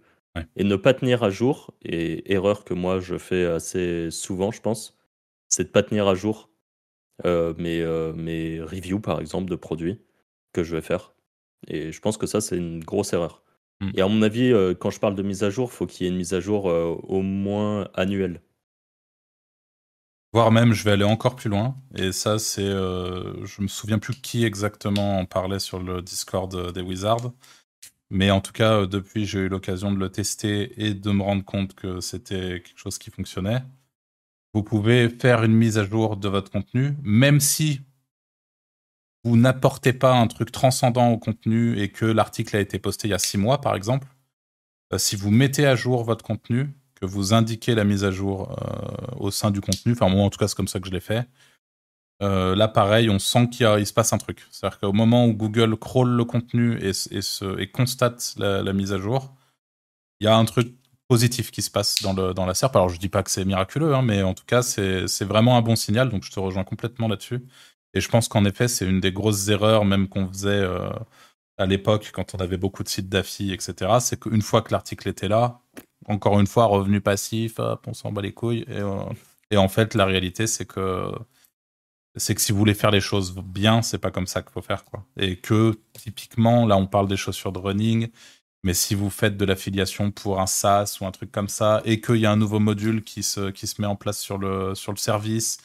Et 0.56 0.64
ne 0.64 0.78
pas 0.78 0.94
tenir 0.94 1.24
à 1.24 1.30
jour, 1.30 1.74
et 1.84 2.32
erreur 2.32 2.64
que 2.64 2.74
moi 2.74 3.02
je 3.02 3.18
fais 3.18 3.44
assez 3.44 4.12
souvent, 4.12 4.52
je 4.52 4.62
pense, 4.62 4.95
c'est 5.56 5.64
de 5.64 5.70
pas 5.70 5.84
tenir 5.84 6.06
à 6.10 6.16
jour 6.16 6.50
euh, 7.26 7.54
mes, 7.58 7.80
euh, 7.80 8.12
mes 8.12 8.60
reviews, 8.60 9.00
par 9.00 9.22
exemple, 9.22 9.50
de 9.50 9.56
produits 9.56 10.02
que 10.52 10.64
je 10.64 10.76
vais 10.76 10.82
faire. 10.82 11.14
Et 11.68 11.94
je 11.94 12.02
pense 12.02 12.18
que 12.18 12.28
ça, 12.28 12.42
c'est 12.42 12.58
une 12.58 12.84
grosse 12.84 13.14
erreur. 13.14 13.42
Mm. 13.80 13.92
Et 13.96 14.02
à 14.02 14.08
mon 14.10 14.22
avis, 14.22 14.52
euh, 14.52 14.74
quand 14.74 14.90
je 14.90 15.00
parle 15.00 15.16
de 15.16 15.24
mise 15.24 15.44
à 15.44 15.50
jour, 15.50 15.70
il 15.72 15.76
faut 15.76 15.88
qu'il 15.88 16.06
y 16.06 16.10
ait 16.10 16.12
une 16.12 16.18
mise 16.18 16.34
à 16.34 16.42
jour 16.42 16.66
au 16.66 17.22
moins 17.22 17.88
annuelle. 17.94 18.42
Voire 20.34 20.52
même, 20.52 20.74
je 20.74 20.84
vais 20.84 20.92
aller 20.92 21.06
encore 21.06 21.38
plus 21.38 21.50
loin. 21.50 21.78
Et 21.96 22.12
ça, 22.12 22.38
c'est. 22.38 22.62
Euh, 22.62 23.46
je 23.46 23.62
me 23.62 23.70
souviens 23.70 24.00
plus 24.00 24.14
qui 24.14 24.44
exactement 24.44 25.20
en 25.20 25.26
parlait 25.26 25.60
sur 25.60 25.82
le 25.82 26.02
Discord 26.02 26.74
des 26.74 26.82
Wizards. 26.82 27.32
Mais 28.10 28.30
en 28.30 28.42
tout 28.42 28.52
cas, 28.52 28.86
depuis, 28.86 29.26
j'ai 29.26 29.40
eu 29.40 29.48
l'occasion 29.48 29.94
de 29.94 29.98
le 29.98 30.10
tester 30.10 30.74
et 30.86 30.94
de 30.94 31.12
me 31.12 31.24
rendre 31.24 31.46
compte 31.46 31.76
que 31.76 32.02
c'était 32.02 32.62
quelque 32.62 32.78
chose 32.78 32.98
qui 32.98 33.10
fonctionnait. 33.10 33.62
Vous 34.56 34.64
pouvez 34.64 35.10
faire 35.10 35.44
une 35.44 35.54
mise 35.54 35.78
à 35.78 35.84
jour 35.84 36.16
de 36.16 36.30
votre 36.30 36.50
contenu, 36.50 36.96
même 37.04 37.42
si 37.42 37.82
vous 39.26 39.36
n'apportez 39.36 39.92
pas 39.92 40.16
un 40.16 40.28
truc 40.28 40.50
transcendant 40.50 41.10
au 41.10 41.18
contenu 41.18 41.78
et 41.78 41.92
que 41.92 42.06
l'article 42.06 42.56
a 42.56 42.62
été 42.62 42.80
posté 42.80 43.10
il 43.10 43.12
y 43.12 43.14
a 43.14 43.20
six 43.20 43.38
mois, 43.38 43.60
par 43.60 43.76
exemple. 43.76 44.08
Euh, 44.94 44.98
si 44.98 45.18
vous 45.18 45.30
mettez 45.30 45.66
à 45.66 45.76
jour 45.76 46.06
votre 46.06 46.24
contenu, 46.24 46.74
que 46.96 47.06
vous 47.06 47.34
indiquez 47.34 47.76
la 47.76 47.84
mise 47.84 48.06
à 48.06 48.12
jour 48.12 48.58
euh, 48.62 49.18
au 49.18 49.30
sein 49.30 49.52
du 49.52 49.60
contenu. 49.60 49.92
Enfin, 49.92 50.08
moi, 50.08 50.24
en 50.24 50.30
tout 50.30 50.40
cas, 50.40 50.48
c'est 50.48 50.56
comme 50.56 50.70
ça 50.70 50.80
que 50.80 50.88
je 50.88 50.94
l'ai 50.94 51.02
fait. 51.02 51.28
Euh, 52.24 52.56
là, 52.56 52.70
pareil, 52.70 53.10
on 53.10 53.20
sent 53.20 53.50
qu'il 53.50 53.86
se 53.86 53.92
passe 53.92 54.14
un 54.14 54.18
truc. 54.18 54.48
C'est-à-dire 54.52 54.80
qu'au 54.80 54.94
moment 54.94 55.26
où 55.26 55.34
Google 55.34 55.76
crawl 55.76 56.08
le 56.08 56.24
contenu 56.24 56.80
et, 56.82 56.92
et, 57.12 57.72
constate 57.72 58.36
la, 58.38 58.72
mise 58.72 58.94
à 58.94 59.00
jour, 59.00 59.36
il 60.22 60.26
y 60.26 60.28
a 60.28 60.38
un 60.38 60.46
truc 60.46 60.74
positif 61.08 61.52
qui 61.52 61.62
se 61.62 61.72
passe 61.72 62.02
dans, 62.02 62.14
le, 62.14 62.34
dans 62.34 62.46
la 62.46 62.54
SERP. 62.54 62.76
Alors, 62.76 62.90
je 62.90 63.00
dis 63.00 63.10
pas 63.10 63.24
que 63.24 63.32
c'est 63.32 63.46
miraculeux, 63.46 63.94
hein, 63.96 64.02
mais 64.02 64.24
en 64.24 64.34
tout 64.34 64.46
cas, 64.46 64.62
c'est 64.62 65.24
vraiment 65.24 65.58
un 65.58 65.62
bon 65.62 65.76
signal. 65.76 66.10
Donc, 66.10 66.24
je 66.24 66.32
te 66.32 66.40
rejoins 66.40 66.64
complètement 66.64 67.08
là-dessus. 67.08 67.46
Et 67.94 68.02
je 68.02 68.10
pense 68.10 68.28
qu'en 68.28 68.46
effet, 68.46 68.68
c'est 68.68 68.86
une 68.86 69.00
des 69.00 69.12
grosses 69.12 69.48
erreurs, 69.48 69.86
même 69.86 70.10
qu'on 70.10 70.28
faisait 70.28 70.50
euh, 70.50 70.90
à 71.58 71.66
l'époque, 71.66 72.12
quand 72.14 72.36
on 72.36 72.40
avait 72.40 72.58
beaucoup 72.58 72.84
de 72.84 72.90
sites 72.90 73.10
d'affi, 73.10 73.54
etc. 73.54 74.00
C'est 74.02 74.20
qu'une 74.20 74.42
fois 74.42 74.62
que 74.62 74.72
l'article 74.72 75.08
était 75.10 75.30
là, 75.30 75.62
encore 76.08 76.40
une 76.40 76.48
fois, 76.48 76.66
revenu 76.66 77.02
passif, 77.02 77.60
on 77.88 77.94
s'en 77.94 78.12
bat 78.12 78.22
les 78.22 78.34
couilles. 78.34 78.66
Euh, 78.70 79.04
et, 79.52 79.58
en 79.58 79.70
fait, 79.70 79.94
la 79.96 80.06
réalité, 80.06 80.48
c'est 80.48 80.66
que 80.66 81.12
c'est 82.18 82.34
que 82.36 82.42
si 82.42 82.52
vous 82.52 82.58
voulez 82.58 82.74
faire 82.74 82.92
les 82.92 83.02
choses 83.02 83.36
bien, 83.36 83.82
c'est 83.82 83.98
pas 83.98 84.12
comme 84.12 84.28
ça 84.28 84.42
qu'il 84.42 84.52
faut 84.52 84.62
faire, 84.62 84.86
quoi. 84.86 85.06
Et 85.18 85.38
que 85.38 85.74
typiquement, 85.94 86.66
là, 86.66 86.78
on 86.78 86.88
parle 86.88 87.08
des 87.08 87.18
chaussures 87.18 87.52
de 87.52 87.60
running, 87.60 88.10
mais 88.66 88.74
si 88.74 88.96
vous 88.96 89.10
faites 89.10 89.38
de 89.38 89.46
l'affiliation 89.46 90.12
pour 90.12 90.42
un 90.42 90.48
SaaS 90.48 90.98
ou 91.02 91.06
un 91.06 91.12
truc 91.12 91.32
comme 91.32 91.50
ça, 91.50 91.82
et 91.86 92.02
qu'il 92.02 92.18
y 92.18 92.26
a 92.26 92.32
un 92.32 92.38
nouveau 92.38 92.60
module 92.60 93.04
qui 93.04 93.24
se, 93.24 93.52
qui 93.52 93.68
se 93.68 93.82
met 93.82 93.88
en 93.88 93.96
place 93.96 94.20
sur 94.20 94.38
le, 94.38 94.76
sur 94.76 94.92
le 94.92 94.98
service, 94.98 95.60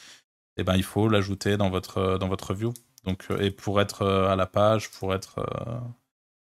eh 0.57 0.65
ben, 0.65 0.77
il 0.77 0.85
faut 0.85 1.09
l'ajouter 1.09 1.57
dans 1.57 1.71
votre, 1.71 2.19
dans 2.19 2.29
votre 2.29 2.55
view. 2.55 2.73
Donc, 3.05 3.27
euh, 3.31 3.41
et 3.41 3.51
pour 3.51 3.81
être 3.81 4.03
euh, 4.03 4.31
à 4.31 4.37
la 4.37 4.47
page, 4.47 4.91
pour 4.91 5.15
être, 5.15 5.45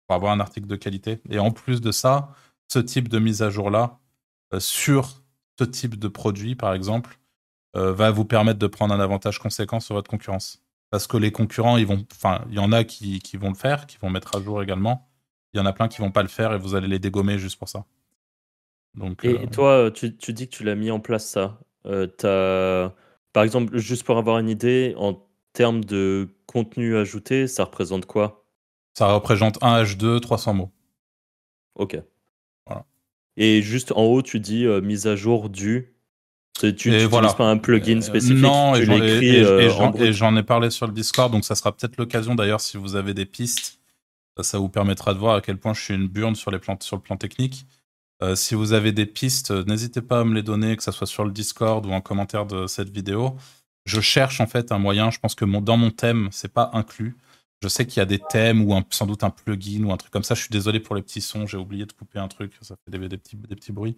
pour 0.08 0.16
avoir 0.16 0.32
un 0.32 0.40
article 0.40 0.68
de 0.68 0.76
qualité. 0.76 1.22
Et 1.30 1.40
en 1.40 1.52
plus 1.52 1.82
de 1.82 1.92
ça, 1.92 2.34
ce 2.68 2.80
type 2.80 3.10
de 3.10 3.20
mise 3.20 3.42
à 3.42 3.50
jour-là 3.50 4.00
euh, 4.54 4.60
sur 4.60 5.22
ce 5.60 5.66
type 5.66 5.98
de 5.98 6.08
produit, 6.08 6.56
par 6.56 6.74
exemple, 6.74 7.20
euh, 7.76 7.94
va 7.94 8.12
vous 8.12 8.26
permettre 8.26 8.60
de 8.60 8.68
prendre 8.68 8.94
un 8.94 9.00
avantage 9.00 9.40
conséquent 9.40 9.80
sur 9.80 9.96
votre 9.96 10.10
concurrence. 10.10 10.64
Parce 10.90 11.08
que 11.08 11.18
les 11.18 11.32
concurrents, 11.32 11.78
ils 11.78 11.86
vont, 11.86 12.06
enfin, 12.14 12.46
il 12.50 12.56
y 12.56 12.60
en 12.60 12.72
a 12.72 12.84
qui, 12.84 13.20
qui, 13.20 13.38
vont 13.38 13.50
le 13.50 13.56
faire, 13.56 13.88
qui 13.88 13.98
vont 13.98 14.10
mettre 14.10 14.38
à 14.38 14.42
jour 14.42 14.64
également. 14.64 15.07
Il 15.58 15.62
y 15.62 15.64
en 15.64 15.66
a 15.66 15.74
plein 15.74 15.88
qui 15.88 16.02
vont 16.02 16.12
pas 16.12 16.22
le 16.22 16.28
faire 16.28 16.54
et 16.54 16.58
vous 16.60 16.76
allez 16.76 16.88
les 16.88 17.00
dégommer 17.00 17.40
juste 17.40 17.58
pour 17.58 17.68
ça. 17.68 17.86
Donc, 18.94 19.26
et, 19.26 19.40
euh, 19.40 19.48
toi, 19.48 19.92
tu, 19.92 20.16
tu, 20.16 20.34
dis 20.34 20.48
que 20.48 20.56
tu 20.56 20.64
l'as 20.64 20.76
mis 20.76 20.92
en 20.92 21.00
place 21.00 21.28
ça. 21.28 21.60
as... 21.86 22.94
Par 23.34 23.44
exemple, 23.44 23.78
juste 23.78 24.04
pour 24.04 24.18
avoir 24.18 24.38
une 24.38 24.50
idée, 24.50 24.94
en 24.98 25.20
termes 25.54 25.84
de 25.84 26.30
contenu 26.46 26.96
ajouté, 26.96 27.48
ça 27.48 27.66
représente 27.66 28.06
quoi? 28.06 28.46
Ça 28.94 29.12
représente 29.14 29.58
un 29.64 29.84
H2, 29.84 30.20
300 30.20 30.54
mots. 30.54 30.72
Ok. 31.76 32.00
Et 33.40 33.62
juste 33.62 33.92
en 33.92 34.04
haut, 34.04 34.24
tu 34.24 34.40
dis 34.40 34.66
euh, 34.66 34.82
mise 34.82 35.06
à 35.06 35.16
jour 35.16 35.50
du. 35.50 35.94
Tu 36.60 36.66
n'utilises 36.66 37.08
pas 37.08 37.44
un 37.48 37.58
plugin 37.58 38.00
euh, 38.00 38.02
spécifique. 38.02 38.38
non, 38.38 38.76
et 38.76 38.84
j'en 40.12 40.36
ai, 40.36 40.44
parlé 40.44 40.72
sur 40.72 40.88
le 40.88 40.94
Discord, 40.94 41.32
donc 41.32 41.46
ça 41.46 41.54
sera 41.54 41.72
peut-être 41.72 41.98
l'occasion 41.98 42.34
d'ailleurs 42.34 42.62
si 42.62 42.78
vous 42.78 42.96
avez 42.96 43.14
des 43.14 43.28
pistes. 43.28 43.77
Ça, 44.42 44.58
vous 44.58 44.70
permettra 44.70 45.14
de 45.14 45.20
voir 45.20 45.36
à 45.36 45.42
quel 45.42 45.58
point 45.58 45.74
je 45.74 45.82
suis 45.82 45.94
une 45.94 46.08
burne 46.08 46.36
sur, 46.36 46.52
les 46.52 46.60
sur 46.80 46.96
le 46.96 47.02
plan 47.02 47.18
technique. 47.18 47.66
Euh, 48.24 48.36
si 48.36 48.56
vous 48.56 48.74
avez 48.74 48.92
des 48.92 49.06
pistes, 49.06 49.52
n'hésitez 49.52 50.02
pas 50.02 50.22
à 50.22 50.24
me 50.24 50.34
les 50.34 50.44
donner, 50.44 50.76
que 50.76 50.84
ce 50.84 50.92
soit 50.92 51.08
sur 51.08 51.24
le 51.24 51.32
Discord 51.32 51.86
ou 51.86 51.92
en 51.92 52.02
commentaire 52.02 52.46
de 52.46 52.68
cette 52.68 52.90
vidéo. 52.90 53.36
Je 53.86 54.02
cherche 54.02 54.42
en 54.42 54.48
fait 54.48 54.72
un 54.72 54.80
moyen, 54.80 55.12
je 55.12 55.20
pense 55.20 55.36
que 55.36 55.46
dans 55.46 55.78
mon 55.78 55.92
thème, 55.92 56.30
c'est 56.32 56.52
pas 56.52 56.72
inclus, 56.74 57.16
je 57.62 57.68
sais 57.68 57.88
qu'il 57.88 57.98
y 57.98 58.02
a 58.02 58.06
des 58.06 58.20
thèmes 58.20 58.62
ou 58.62 58.80
sans 58.92 59.08
doute 59.08 59.24
un 59.24 59.30
plugin 59.30 59.84
ou 59.84 59.92
un 59.92 59.98
truc 59.98 60.12
comme 60.12 60.24
ça. 60.24 60.36
Je 60.36 60.42
suis 60.42 60.50
désolé 60.50 60.80
pour 60.80 60.96
les 60.96 61.02
petits 61.02 61.22
sons, 61.22 61.48
j'ai 61.48 61.58
oublié 61.58 61.86
de 61.86 61.92
couper 61.92 62.20
un 62.20 62.28
truc, 62.28 62.54
ça 62.62 62.76
fait 62.86 62.98
des, 62.98 63.18
petits, 63.18 63.72
bruits. 63.72 63.96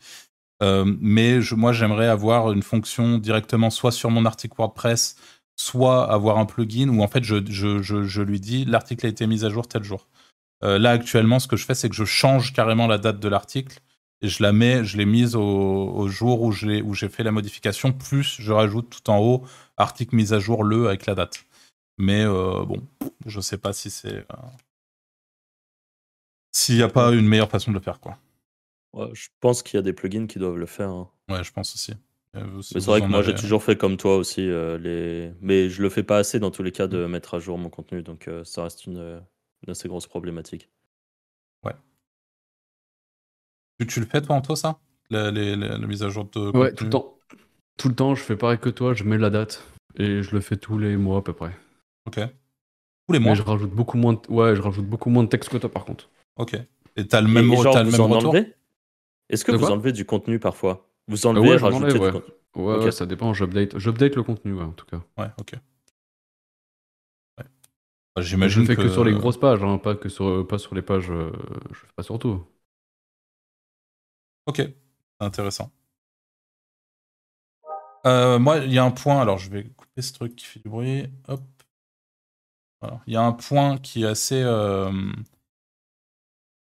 Euh, 0.62 0.86
mais 1.00 1.40
moi, 1.52 1.74
j'aimerais 1.74 2.08
avoir 2.08 2.52
une 2.52 2.64
fonction 2.64 3.18
directement 3.18 3.70
soit 3.70 3.92
sur 3.92 4.12
mon 4.12 4.26
article 4.26 4.56
WordPress, 4.58 5.16
soit 5.58 6.10
avoir 6.10 6.38
un 6.38 6.46
plugin 6.46 6.88
où 6.90 7.02
en 7.04 7.08
fait 7.08 7.24
je, 7.24 8.22
lui 8.22 8.40
dis 8.40 8.64
l'article 8.66 9.06
a 9.06 9.10
été 9.10 9.28
mis 9.28 9.44
à 9.44 9.50
jour 9.50 9.68
tel 9.68 9.84
jour. 9.84 10.08
Euh, 10.64 10.78
là, 10.78 10.92
actuellement, 10.92 11.40
ce 11.40 11.48
que 11.48 11.56
je 11.56 11.66
fais, 11.66 11.76
c'est 11.76 11.90
que 11.90 11.96
je 11.96 12.06
change 12.06 12.54
carrément 12.54 12.88
la 12.88 12.98
date 12.98 13.20
de 13.20 13.28
l'article 13.28 13.80
et 14.22 14.28
je 14.28 14.44
la 14.44 14.52
mets, 14.52 14.84
je 14.84 14.98
l'ai 14.98 15.06
mise 15.06 15.36
au, 15.36 15.42
au, 15.42 16.08
jour 16.10 16.42
où 16.42 16.52
j'ai 16.52 17.10
fait 17.10 17.24
la 17.24 17.32
modification, 17.32 17.94
plus 17.94 18.36
je 18.40 18.52
rajoute 18.52 18.90
tout 18.90 19.10
en 19.10 19.20
haut 19.20 19.44
article 19.78 20.16
mise 20.16 20.34
à 20.34 20.40
jour 20.40 20.64
le 20.64 20.88
avec 20.88 21.06
la 21.06 21.16
date. 21.16 21.46
Mais 21.98 22.24
euh, 22.26 22.66
bon, 22.66 22.82
je 23.26 23.40
sais 23.40 23.58
pas 23.58 23.72
si 23.72 23.90
c'est. 23.90 24.18
Euh, 24.18 24.36
s'il 26.52 26.76
n'y 26.76 26.82
a 26.82 26.90
pas 26.90 27.12
une 27.12 27.28
meilleure 27.28 27.50
façon 27.50 27.72
de 27.72 27.76
le 27.78 27.82
faire, 27.82 28.00
quoi. 28.00 28.18
je 29.14 29.28
pense 29.40 29.64
qu'il 29.64 29.78
y 29.78 29.80
a 29.80 29.84
des 29.84 29.94
plugins 29.94 30.28
qui 30.28 30.40
doivent 30.40 30.58
le 30.58 30.66
faire. 30.66 30.90
Hein. 30.90 31.10
Ouais, 31.30 31.44
je 31.44 31.54
pense 31.54 31.74
aussi. 31.74 31.94
Mais 32.34 32.42
c'est 32.62 32.86
vrai 32.86 33.02
que 33.02 33.08
moi 33.08 33.24
j'ai 33.24 33.34
toujours 33.34 33.64
fait 33.64 33.76
comme 33.76 33.98
toi 33.98 34.18
aussi. 34.18 34.42
les... 34.42 35.32
Mais 35.42 35.70
je 35.70 35.82
le 35.82 35.90
fais 35.90 36.04
pas 36.04 36.18
assez 36.18 36.40
dans 36.40 36.52
tous 36.52 36.62
les 36.62 36.72
cas 36.72 36.88
de 36.88 37.06
mm. 37.06 37.08
mettre 37.10 37.36
à 37.36 37.40
jour 37.40 37.58
mon 37.58 37.70
contenu, 37.70 38.04
donc 38.04 38.30
ça 38.44 38.64
reste 38.64 38.86
une, 38.86 39.22
assez 39.68 39.88
grosse 39.88 40.08
problématique. 40.08 40.70
Ouais. 41.66 41.74
Tu, 43.88 44.00
le 44.00 44.06
fais 44.06 44.22
toi 44.22 44.36
en 44.36 44.42
toi 44.42 44.56
ça? 44.56 44.80
La, 45.10 45.32
mise 45.32 46.04
à 46.04 46.10
jour 46.10 46.26
de. 46.26 46.56
Ouais, 46.58 46.74
tout 46.74 46.84
le 46.86 46.90
temps. 46.90 47.18
Tout 47.78 47.88
le 47.88 47.96
temps, 47.96 48.14
je 48.14 48.22
fais 48.22 48.36
pareil 48.36 48.60
que 48.60 48.70
toi, 48.70 48.94
je 48.94 49.06
mets 49.06 49.18
la 49.18 49.30
date. 49.30 49.64
Et 49.96 50.22
je 50.22 50.36
le 50.36 50.42
fais 50.42 50.58
tous 50.58 50.78
les 50.78 50.98
mois 50.98 51.20
à 51.20 51.22
peu 51.22 51.34
près. 51.34 51.52
Ok. 52.06 52.20
Tous 53.08 53.14
les 53.14 53.20
mois? 53.20 53.34
je 53.34 53.42
rajoute 53.42 53.72
beaucoup 53.72 53.98
moins 53.98 54.14
de... 54.14 54.20
Ouais, 54.30 54.56
je 54.56 54.62
rajoute 54.62 54.86
beaucoup 54.86 55.10
moins 55.10 55.24
de 55.24 55.30
texte 55.30 55.50
que 55.50 55.58
toi 55.58 55.72
par 55.72 55.86
contre. 55.86 56.10
Ok. 56.36 56.56
Et 56.96 57.08
t'as 57.08 57.22
le 57.22 57.28
même, 57.28 57.52
as 57.52 57.84
le 57.84 57.92
même 57.92 58.02
retour? 58.02 58.36
Est-ce 59.30 59.46
que 59.46 59.52
vous 59.52 59.72
enlevez 59.72 59.92
du 59.92 60.06
contenu 60.06 60.40
parfois? 60.40 60.90
Vous 61.08 61.26
enlevez, 61.26 61.50
ouais, 61.50 61.58
rajoutez 61.58 61.94
du 61.94 62.00
contenu? 62.00 62.34
Ouais, 62.56 62.92
ça 62.92 63.06
dépend, 63.06 63.34
j'update. 63.34 63.78
J'update 63.78 64.16
le 64.16 64.24
contenu, 64.24 64.54
ouais, 64.54 64.64
en 64.64 64.72
tout 64.72 64.86
cas. 64.86 65.02
Ouais, 65.18 65.30
ok. 65.40 65.54
Bah, 68.20 68.26
j'imagine 68.26 68.64
je 68.64 68.68
fais 68.68 68.76
que... 68.76 68.90
sur 68.90 69.06
les 69.06 69.14
grosses 69.14 69.40
pages, 69.40 69.64
hein, 69.64 69.78
pas, 69.78 69.96
que 69.96 70.10
sur, 70.10 70.46
pas 70.46 70.58
sur 70.58 70.76
les 70.76 70.82
pages. 70.82 71.10
Euh, 71.10 71.32
je 71.72 71.80
fais 71.80 71.88
pas 71.96 72.04
sur 72.04 72.20
tout. 72.20 72.46
Ok, 74.46 74.62
intéressant. 75.22 75.72
Euh, 78.06 78.40
moi, 78.40 78.58
il 78.58 78.74
y 78.74 78.78
a 78.78 78.84
un 78.84 78.92
point, 78.92 79.22
alors 79.22 79.38
je 79.38 79.50
vais 79.50 79.64
couper 79.64 80.02
ce 80.02 80.14
truc 80.14 80.36
qui 80.36 80.46
fait 80.46 80.60
du 80.60 80.70
bruit. 80.70 81.08
Hop. 81.30 81.42
Il 83.08 83.14
y 83.14 83.18
a 83.18 83.22
un 83.22 83.34
point 83.34 83.78
qui 83.78 84.04
est 84.04 84.08
assez. 84.08 84.42
Euh, 84.42 84.92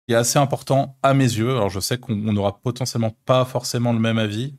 qui 0.09 0.15
est 0.15 0.17
assez 0.17 0.39
important 0.39 0.99
à 1.03 1.15
mes 1.15 1.25
yeux. 1.25 1.51
Alors 1.51 1.69
je 1.69 1.81
sais 1.81 1.99
qu'on 1.99 2.15
n'aura 2.17 2.61
potentiellement 2.61 3.11
pas 3.25 3.45
forcément 3.45 3.93
le 3.93 3.99
même 4.01 4.19
avis. 4.19 4.57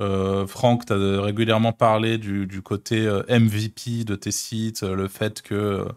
Euh, 0.00 0.46
Franck, 0.46 0.86
tu 0.86 0.92
as 0.92 1.20
régulièrement 1.20 1.72
parlé 1.72 2.18
du, 2.18 2.62
côté 2.62 3.08
MVP 3.28 4.04
de 4.04 4.14
tes 4.16 4.30
sites, 4.30 4.82
le 4.82 5.08
fait 5.08 5.42
que 5.42 5.88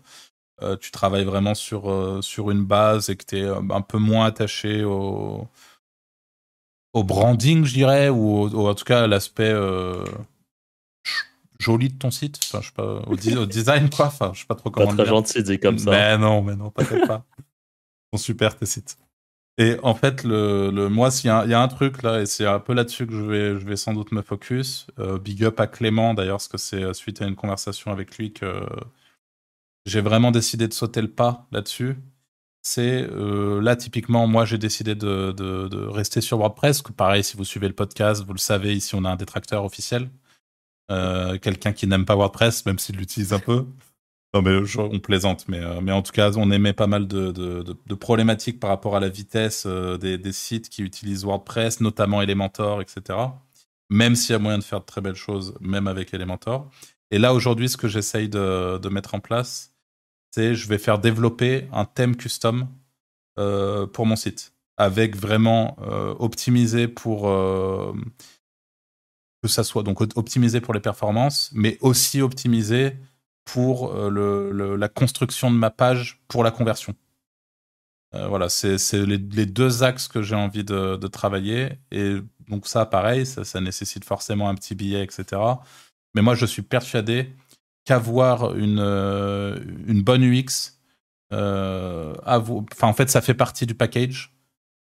tu 0.80 0.91
travailles 0.91 1.26
vraiment 1.26 1.55
sur, 1.55 2.24
sur 2.24 2.51
une 2.51 2.64
base 2.64 3.09
et 3.09 3.16
que 3.16 3.26
tu 3.26 3.39
es 3.39 3.47
un 3.47 3.82
peu 3.82 3.97
moins 3.97 4.26
attaché 4.26 4.84
au, 4.84 5.47
au 6.93 7.03
branding, 7.03 7.66
je 7.66 7.74
dirais, 7.74 8.09
ou, 8.09 8.47
en 8.68 8.76
tout 8.76 8.86
cas 8.86 9.03
à 9.03 9.07
l'aspect 9.07 9.53
joli 11.62 11.89
de 11.89 11.97
ton 11.97 12.12
site. 12.12 12.39
Enfin, 12.43 12.62
je 12.62 12.68
sais 12.68 12.74
pas, 12.74 13.01
au, 13.07 13.45
design, 13.45 13.89
quoi. 13.89 14.07
Enfin, 14.07 14.32
je 14.34 14.41
sais 14.41 14.45
pas 14.45 14.55
trop 14.55 14.70
comment. 14.70 14.88
Pas 14.88 15.03
très 15.03 15.05
gentil 15.05 15.43
dit 15.43 15.59
comme 15.59 15.78
ça. 15.78 15.91
Mais 15.91 16.18
non, 16.18 16.41
mais 16.41 16.55
non, 16.55 16.72
t'inquiète 16.72 17.07
pas. 17.07 17.24
Ils 18.14 18.18
sont 18.18 18.24
super 18.24 18.57
tes 18.57 18.66
sites. 18.66 18.97
Et 19.57 19.78
en 19.84 19.93
fait, 19.93 20.24
le, 20.24 20.72
le 20.72 20.89
moi, 20.89 21.09
il 21.24 21.28
y, 21.28 21.30
a 21.30 21.62
un 21.62 21.68
truc 21.68 22.03
là, 22.03 22.22
et 22.22 22.26
c'est 22.26 22.45
un 22.45 22.59
peu 22.59 22.74
là-dessus 22.74 23.05
que 23.05 23.14
je 23.14 23.22
vais, 23.22 23.59
je 23.59 23.66
vais 23.66 23.76
sans 23.76 23.93
doute 23.93 24.12
me 24.12 24.22
focus. 24.22 24.88
Euh, 24.97 25.20
big 25.20 25.43
up 25.43 25.59
à 25.59 25.68
Clément 25.68 26.14
d'ailleurs, 26.14 26.38
parce 26.38 26.47
que 26.47 26.57
c'est 26.57 26.84
euh, 26.84 26.93
suite 26.93 27.22
à 27.22 27.28
une 27.28 27.36
conversation 27.36 27.91
avec 27.91 28.18
lui 28.18 28.34
que 28.34 28.66
j'ai 29.86 30.01
vraiment 30.01 30.32
décidé 30.32 30.67
de 30.67 30.73
sauter 30.73 31.01
le 31.01 31.09
pas 31.09 31.47
là-dessus. 31.51 31.97
C'est 32.63 33.07
euh, 33.09 33.61
là, 33.61 33.75
typiquement, 33.75 34.27
moi 34.27 34.45
j'ai 34.45 34.57
décidé 34.57 34.93
de, 34.95 35.32
de, 35.32 35.67
de, 35.67 35.77
rester 35.88 36.21
sur 36.21 36.38
WordPress. 36.38 36.84
Pareil, 36.95 37.23
si 37.23 37.36
vous 37.38 37.45
suivez 37.45 37.67
le 37.67 37.73
podcast, 37.73 38.23
vous 38.25 38.34
le 38.34 38.39
savez, 38.39 38.75
ici 38.75 38.93
on 38.95 39.03
a 39.05 39.09
un 39.09 39.15
détracteur 39.15 39.63
officiel. 39.65 40.09
Quelqu'un 41.41 41.71
qui 41.71 41.88
n'aime 41.88 42.03
pas 42.03 42.15
WordPress, 42.15 42.65
même 42.65 42.77
s'il 42.77 42.97
l'utilise 42.97 43.32
un 43.32 43.39
peu. 43.39 43.65
Non, 44.34 44.41
mais 44.41 44.61
on 44.77 44.99
plaisante, 44.99 45.45
mais, 45.49 45.59
euh, 45.59 45.82
mais 45.82 45.91
en 45.91 46.01
tout 46.01 46.13
cas, 46.13 46.32
on 46.38 46.51
émet 46.51 46.71
pas 46.71 46.88
mal 46.88 47.05
de, 47.05 47.32
de, 47.32 47.95
problématiques 47.95 48.61
par 48.61 48.69
rapport 48.69 48.95
à 48.95 49.01
la 49.01 49.09
vitesse 49.09 49.65
euh, 49.67 49.97
des, 49.97 50.17
des, 50.17 50.32
sites 50.32 50.69
qui 50.69 50.84
utilisent 50.84 51.25
WordPress, 51.25 51.82
notamment 51.82 52.21
Elementor, 52.21 52.82
etc. 52.82 53.19
Même 53.89 54.15
s'il 54.15 54.32
y 54.32 54.36
a 54.36 54.39
moyen 54.39 54.57
de 54.57 54.63
faire 54.63 54.79
de 54.79 54.86
très 54.86 55.01
belles 55.01 55.15
choses, 55.15 55.53
même 55.59 55.88
avec 55.88 56.13
Elementor. 56.13 56.69
Et 57.11 57.19
là, 57.19 57.34
aujourd'hui, 57.34 57.67
ce 57.67 57.75
que 57.75 57.89
j'essaye 57.89 58.29
de, 58.29 58.88
mettre 58.89 59.15
en 59.15 59.19
place, 59.19 59.70
c'est 60.32 60.55
je 60.55 60.67
vais 60.67 60.77
faire 60.77 60.99
développer 60.99 61.67
un 61.71 61.86
thème 61.86 62.15
custom 62.15 62.67
euh, 63.38 63.86
pour 63.88 64.05
mon 64.05 64.15
site, 64.15 64.53
avec 64.77 65.15
vraiment 65.15 65.77
optimisé 66.19 66.88
pour 66.88 67.27
que 69.41 69.47
ça 69.47 69.63
soit 69.63 69.84
donc 69.84 70.01
optimisé 70.15 70.61
pour 70.61 70.73
les 70.73 70.79
performances, 70.79 71.49
mais 71.53 71.77
aussi 71.82 72.21
optimisé 72.21 72.95
pour 73.45 73.93
euh, 73.93 74.09
le, 74.09 74.75
la 74.75 74.88
construction 74.88 75.51
de 75.51 75.55
ma 75.55 75.71
page 75.71 76.21
pour 76.27 76.43
la 76.43 76.51
conversion. 76.51 76.95
Euh, 78.13 78.27
voilà, 78.27 78.49
c'est 78.49 78.77
les, 78.93 79.17
les, 79.17 79.45
deux 79.45 79.84
axes 79.84 80.07
que 80.07 80.21
j'ai 80.21 80.36
envie 80.36 80.63
de, 80.63 80.97
de, 80.97 81.07
travailler. 81.07 81.79
Et 81.91 82.17
donc 82.49 82.67
ça, 82.67 82.86
pareil, 82.86 83.25
ça, 83.25 83.45
ça, 83.45 83.61
nécessite 83.61 84.03
forcément 84.05 84.49
un 84.49 84.55
petit 84.55 84.75
billet, 84.75 85.03
etc. 85.03 85.41
Mais 86.13 86.21
moi, 86.21 86.36
je 86.36 86.45
suis 86.45 86.61
persuadé 86.61 87.34
qu'avoir 87.86 88.55
une, 88.55 88.79
euh, 88.79 89.59
une 89.88 90.01
bonne 90.01 90.23
UX, 90.23 90.77
euh, 91.34 92.13
en 92.25 92.93
fait, 92.93 93.09
ça 93.09 93.21
fait 93.21 93.34
partie 93.34 93.65
du 93.65 93.75
package 93.75 94.34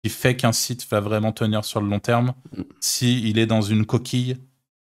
qui 0.03 0.09
fait 0.09 0.35
qu'un 0.35 0.51
site 0.51 0.87
va 0.89 0.99
vraiment 0.99 1.31
tenir 1.31 1.65
sur 1.65 1.81
le 1.81 1.87
long 1.87 1.99
terme 1.99 2.33
s'il 2.79 3.27
il 3.27 3.37
est 3.37 3.45
dans 3.45 3.61
une 3.61 3.85
coquille 3.85 4.37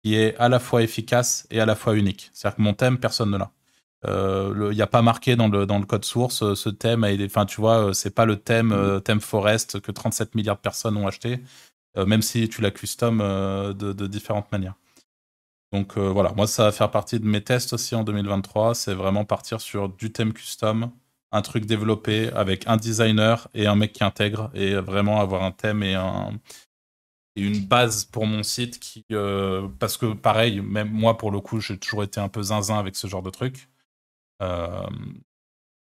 qui 0.04 0.16
est 0.16 0.36
à 0.38 0.50
la 0.50 0.60
fois 0.60 0.82
efficace 0.82 1.48
et 1.52 1.60
à 1.60 1.66
la 1.66 1.76
fois 1.76 1.96
unique. 1.96 2.32
C'est-à-dire 2.34 2.58
que 2.58 2.62
mon 2.62 2.74
thème, 2.74 2.98
personne 2.98 3.32
ne 3.32 3.38
l'a. 3.38 3.52
Il 4.04 4.10
euh, 4.10 4.74
n'y 4.74 4.82
a 4.82 4.88
pas 4.88 5.04
marqué 5.04 5.36
dans 5.36 5.48
le, 5.48 5.68
dans 5.68 5.78
le 5.78 5.86
code 5.86 6.06
source 6.06 6.56
ce 6.56 6.70
thème. 6.70 7.06
Enfin, 7.26 7.46
tu 7.46 7.62
vois, 7.62 7.94
c'est 7.94 8.16
pas 8.16 8.26
le 8.26 8.38
thème, 8.38 9.02
thème 9.06 9.22
Forest 9.22 9.80
que 9.80 9.92
37 9.92 10.34
milliards 10.34 10.56
de 10.56 10.62
personnes 10.62 10.98
ont 10.98 11.08
acheté, 11.08 11.40
même 11.96 12.24
si 12.24 12.50
tu 12.50 12.62
la 12.62 12.72
custom 12.72 13.20
de, 13.20 14.08
différentes 14.08 14.52
manières. 14.52 14.74
Donc 15.74 15.98
voilà, 15.98 16.34
moi 16.36 16.48
ça 16.48 16.66
va 16.66 16.72
faire 16.72 16.92
partie 16.92 17.20
de 17.20 17.26
mes 17.26 17.42
tests 17.42 17.74
aussi 17.74 17.96
en 17.96 18.04
2023. 18.04 18.76
C'est 18.76 18.94
vraiment 18.94 19.26
partir 19.26 19.62
sur 19.62 19.90
du 19.90 20.12
thème 20.12 20.34
custom, 20.34 20.92
un 21.32 21.42
truc 21.42 21.66
développé 21.66 22.30
avec 22.34 22.68
un 22.68 22.78
designer 22.78 23.48
et 23.54 23.68
un 23.68 23.76
mec 23.76 23.94
qui 23.94 24.04
intègre 24.04 24.52
et 24.54 24.76
vraiment 24.76 25.22
avoir 25.22 25.44
un 25.44 25.52
thème 25.52 25.82
et 25.84 25.96
un, 25.96 26.34
et 27.36 27.42
une 27.42 27.66
base 27.66 28.06
pour 28.06 28.26
mon 28.26 28.44
site 28.44 28.80
qui 28.80 29.06
parce 29.80 29.98
que 29.98 30.14
pareil 30.14 30.62
même 30.62 30.90
moi 30.92 31.18
pour 31.18 31.32
le 31.32 31.40
coup 31.40 31.60
j'ai 31.60 31.78
toujours 31.78 32.04
été 32.04 32.20
un 32.20 32.30
peu 32.30 32.44
zinzin 32.44 32.78
avec 32.78 32.96
ce 32.96 33.08
genre 33.08 33.24
de 33.24 33.30
truc 33.30 33.70
euh, 34.42 34.88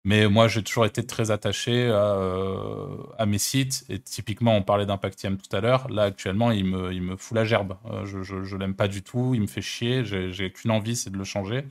mais 0.06 0.28
moi, 0.28 0.48
j'ai 0.48 0.62
toujours 0.62 0.84
été 0.84 1.06
très 1.06 1.30
attaché 1.30 1.88
euh, 1.90 2.96
à, 3.16 3.24
mes 3.24 3.38
sites. 3.38 3.86
Et 3.88 3.98
typiquement, 3.98 4.54
on 4.54 4.62
parlait 4.62 4.84
d'Impactium 4.84 5.38
tout 5.38 5.54
à 5.56 5.62
l'heure. 5.62 5.88
Là, 5.88 6.02
actuellement, 6.04 6.50
il 6.50 6.66
me, 6.66 6.92
il 6.92 7.00
me 7.00 7.16
fout 7.16 7.34
la 7.34 7.44
gerbe. 7.44 7.78
Euh, 7.86 8.04
je, 8.04 8.22
je, 8.22 8.56
l'aime 8.56 8.74
pas 8.74 8.86
du 8.86 9.02
tout. 9.02 9.34
Il 9.34 9.40
me 9.40 9.46
fait 9.46 9.62
chier. 9.62 10.04
J'ai 10.04 10.52
qu'une 10.52 10.70
envie, 10.72 10.94
c'est 10.94 11.08
de 11.08 11.16
le 11.16 11.24
changer. 11.24 11.64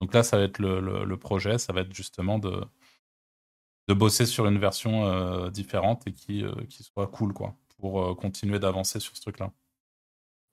Donc 0.00 0.14
là, 0.14 0.22
ça 0.22 0.36
va 0.38 0.44
être 0.44 0.60
le, 0.60 1.04
le, 1.04 1.16
projet. 1.16 1.58
Ça 1.58 1.72
va 1.72 1.80
être 1.80 1.92
justement 1.92 2.38
de, 2.38 2.62
de 3.88 3.94
bosser 3.94 4.24
sur 4.24 4.46
une 4.46 4.58
version 4.58 5.48
différente 5.50 6.06
et 6.06 6.12
qui, 6.12 6.44
qui 6.68 6.84
soit 6.84 7.08
cool, 7.08 7.32
quoi, 7.32 7.56
pour 7.78 8.16
continuer 8.16 8.60
d'avancer 8.60 9.00
sur 9.00 9.16
ce 9.16 9.22
truc-là. 9.22 9.52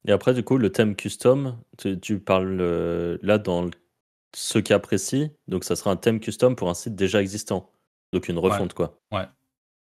Et 0.07 0.11
après, 0.11 0.33
du 0.33 0.43
coup, 0.43 0.57
le 0.57 0.71
thème 0.71 0.95
custom, 0.95 1.59
tu, 1.77 1.99
tu 1.99 2.19
parles 2.19 3.19
là 3.21 3.37
dans 3.37 3.63
le 3.63 3.71
ce 4.37 4.59
cas 4.59 4.77
précis, 4.77 5.31
donc 5.47 5.63
ça 5.63 5.75
sera 5.75 5.89
un 5.89 5.95
thème 5.95 6.19
custom 6.19 6.55
pour 6.55 6.69
un 6.69 6.75
site 6.75 6.93
déjà 6.93 7.23
existant. 7.23 7.71
Donc 8.13 8.29
une 8.29 8.37
refonte, 8.37 8.75
quoi. 8.75 8.99
Ouais. 9.11 9.25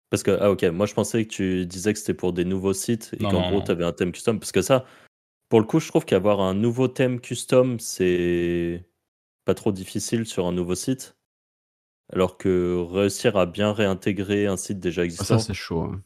Parce 0.09 0.21
que, 0.21 0.37
ah 0.41 0.51
ok, 0.51 0.63
moi 0.65 0.85
je 0.85 0.93
pensais 0.93 1.25
que 1.25 1.31
tu 1.31 1.65
disais 1.65 1.93
que 1.93 1.99
c'était 1.99 2.13
pour 2.13 2.33
des 2.33 2.43
nouveaux 2.43 2.73
sites 2.73 3.11
et 3.13 3.23
qu'en 3.23 3.49
gros 3.49 3.61
tu 3.61 3.71
avais 3.71 3.85
un 3.85 3.93
thème 3.93 4.11
custom. 4.11 4.41
Parce 4.41 4.51
que 4.51 4.61
ça, 4.61 4.83
pour 5.47 5.61
le 5.61 5.65
coup, 5.65 5.79
je 5.79 5.87
trouve 5.87 6.03
qu'avoir 6.03 6.41
un 6.41 6.53
nouveau 6.53 6.89
thème 6.89 7.21
custom, 7.21 7.79
c'est 7.79 8.85
pas 9.45 9.53
trop 9.53 9.71
difficile 9.71 10.25
sur 10.25 10.45
un 10.45 10.51
nouveau 10.51 10.75
site. 10.75 11.15
Alors 12.11 12.37
que 12.37 12.85
réussir 12.91 13.37
à 13.37 13.45
bien 13.45 13.71
réintégrer 13.71 14.45
un 14.45 14.57
site 14.57 14.81
déjà 14.81 15.03
ah, 15.03 15.05
existant. 15.05 15.39
ça, 15.39 15.39
c'est 15.39 15.53
chaud. 15.53 15.83
Hein. 15.83 16.01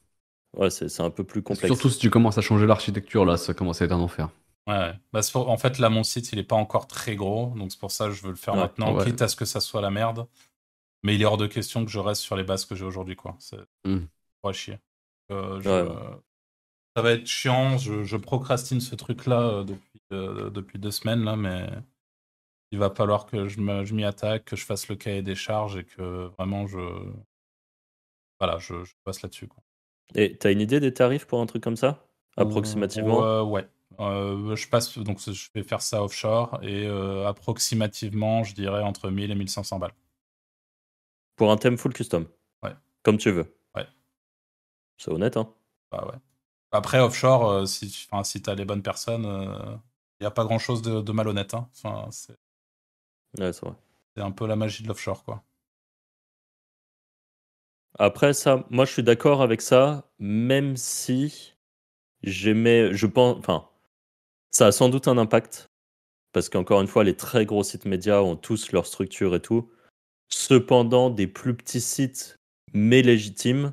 Ouais, 0.56 0.70
c'est 0.70 1.02
un 1.02 1.10
peu 1.10 1.24
plus 1.24 1.42
complexe. 1.42 1.74
Surtout 1.74 1.90
si 1.90 1.98
tu 1.98 2.12
commences 2.12 2.38
à 2.38 2.42
changer 2.42 2.68
l'architecture, 2.68 3.26
là, 3.26 3.36
ça 3.36 3.56
commence 3.56 3.82
à 3.82 3.86
être 3.86 3.94
un 3.94 4.00
enfer. 4.00 4.30
Ouais, 4.68 4.92
bah, 5.14 5.22
en 5.34 5.58
fait, 5.58 5.80
là, 5.80 5.90
mon 5.90 6.04
site, 6.04 6.34
il 6.34 6.40
est 6.40 6.44
pas 6.44 6.58
encore 6.58 6.88
très 6.88 7.16
gros, 7.16 7.54
donc 7.56 7.72
c'est 7.72 7.80
pour 7.80 7.92
ça 7.92 8.08
que 8.08 8.12
je 8.12 8.22
veux 8.22 8.32
le 8.32 8.36
faire 8.36 8.56
maintenant, 8.56 8.98
quitte 8.98 9.22
à 9.22 9.30
ce 9.30 9.38
que 9.38 9.46
ça 9.46 9.62
soit 9.62 9.82
la 9.82 9.92
merde. 9.92 10.28
Mais 11.04 11.16
il 11.16 11.22
est 11.22 11.26
hors 11.26 11.38
de 11.38 11.48
question 11.48 11.86
que 11.86 11.92
je 11.92 12.00
reste 12.00 12.22
sur 12.22 12.36
les 12.36 12.44
bases 12.44 12.66
que 12.66 12.76
j'ai 12.76 12.84
aujourd'hui, 12.84 13.16
quoi. 13.16 13.36
C'est 13.40 13.60
mmh. 13.86 14.08
pas 14.42 14.52
chier. 14.52 14.80
Euh, 15.32 15.62
ça 16.96 17.02
va 17.02 17.12
être 17.12 17.28
chiant, 17.28 17.78
je, 17.78 18.18
procrastine 18.18 18.82
ce 18.82 18.96
truc-là 18.96 19.42
euh, 19.42 19.64
depuis, 19.64 20.02
euh, 20.12 20.50
depuis 20.50 20.80
deux 20.80 20.92
semaines, 20.92 21.24
là, 21.24 21.38
mais 21.38 21.70
il 22.72 22.80
va 22.80 22.90
falloir 22.90 23.26
que 23.26 23.48
je 23.48 23.62
m'y 23.62 24.04
attaque, 24.04 24.46
que 24.46 24.56
je 24.58 24.66
fasse 24.66 24.90
le 24.90 24.96
cahier 24.96 25.22
des 25.22 25.36
charges 25.36 25.78
et 25.78 25.86
que 25.86 26.28
vraiment 26.38 26.68
je. 26.68 26.80
Voilà, 28.40 28.58
je, 28.60 28.74
passe 29.04 29.22
là-dessus, 29.22 29.48
quoi. 29.48 29.64
Et 30.16 30.38
t'as 30.38 30.52
une 30.52 30.62
idée 30.62 30.80
des 30.80 30.94
tarifs 30.94 31.26
pour 31.26 31.40
un 31.40 31.46
truc 31.46 31.64
comme 31.64 31.78
ça? 31.78 32.06
Approximativement? 32.36 33.44
Ouais. 33.44 33.68
Euh, 34.00 34.56
je 34.56 34.68
passe, 34.68 34.98
donc 34.98 35.20
je 35.20 35.50
vais 35.56 35.64
faire 35.64 35.82
ça 35.82 36.04
offshore 36.04 36.60
et 36.62 36.86
euh, 36.86 37.28
approximativement, 37.28 38.44
je 38.44 38.54
dirais 38.54 38.84
entre 38.84 39.10
1000 39.10 39.32
et 39.32 39.36
1500 39.36 39.80
balles. 39.80 39.94
Pour 41.36 41.52
un 41.52 41.58
thème 41.58 41.78
full 41.78 41.94
custom 41.94 42.28
Ouais. 42.64 42.76
Comme 43.04 43.18
tu 43.18 43.32
veux 43.32 43.56
Ouais. 43.76 43.88
C'est 44.98 45.12
honnête, 45.12 45.38
hein 45.38 45.54
Bah 45.92 46.06
ouais. 46.08 46.20
Après, 46.72 47.00
offshore, 47.00 47.50
euh, 47.50 47.66
si, 47.66 47.90
si 47.90 48.42
tu 48.42 48.50
as 48.50 48.56
les 48.56 48.66
bonnes 48.66 48.84
personnes, 48.84 49.24
il 50.20 50.24
n'y 50.24 50.28
a 50.28 50.32
pas 50.32 50.44
grand 50.44 50.60
chose 50.60 50.82
de, 50.82 51.02
de 51.02 51.12
malhonnête. 51.12 51.54
Hein. 51.54 51.70
Enfin, 51.74 52.10
c'est... 52.12 52.38
Ouais, 53.40 53.54
c'est 53.54 53.66
vrai. 53.66 53.76
C'est 54.16 54.22
un 54.24 54.32
peu 54.32 54.48
la 54.48 54.56
magie 54.56 54.84
de 54.84 54.88
l'offshore, 54.88 55.24
quoi. 55.24 55.44
Après, 58.00 58.34
ça, 58.34 58.66
moi 58.70 58.86
je 58.86 58.92
suis 58.94 59.04
d'accord 59.04 59.42
avec 59.42 59.62
ça, 59.62 60.12
même 60.20 60.78
si 60.78 61.56
j'aimais, 62.24 62.94
je 62.94 63.08
pense, 63.08 63.38
enfin, 63.40 63.70
ça 64.58 64.66
a 64.66 64.72
sans 64.72 64.90
doute 64.90 65.08
un 65.08 65.20
impact, 65.20 65.70
parce 66.34 66.50
qu'encore 66.50 66.82
une 66.82 66.88
fois, 66.88 67.04
les 67.04 67.16
très 67.16 67.46
gros 67.46 67.62
sites 67.62 67.86
médias 67.86 68.22
ont 68.22 68.36
tous 68.36 68.72
leur 68.72 68.88
structure 68.88 69.36
et 69.36 69.40
tout. 69.40 69.70
Cependant, 70.30 71.12
des 71.12 71.28
plus 71.28 71.56
petits 71.56 71.80
sites, 71.80 72.38
mais 72.74 73.04
légitimes, 73.04 73.72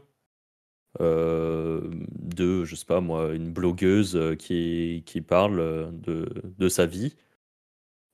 euh, 1.00 1.80
de, 2.10 2.66
je 2.66 2.76
sais 2.76 2.84
pas 2.84 3.00
moi, 3.00 3.32
une 3.32 3.50
blogueuse 3.50 4.14
euh, 4.14 4.34
qui, 4.34 5.04
qui 5.06 5.22
parle 5.22 5.58
euh, 5.58 5.90
de, 5.90 6.28
de 6.58 6.68
sa 6.68 6.84
vie. 6.84 7.16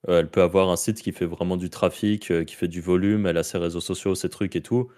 Elle 0.06 0.30
peut 0.30 0.42
avoir 0.42 0.70
un 0.70 0.76
site 0.76 1.02
qui 1.02 1.10
fait 1.10 1.26
vraiment 1.26 1.56
du 1.56 1.70
trafic, 1.70 2.44
qui 2.44 2.54
fait 2.54 2.68
du 2.68 2.80
volume, 2.80 3.26
elle 3.26 3.36
a 3.36 3.42
ses 3.42 3.58
réseaux 3.58 3.80
sociaux, 3.80 4.14
ses 4.14 4.28
trucs 4.30 4.54
et 4.54 4.62
tout. 4.62 4.92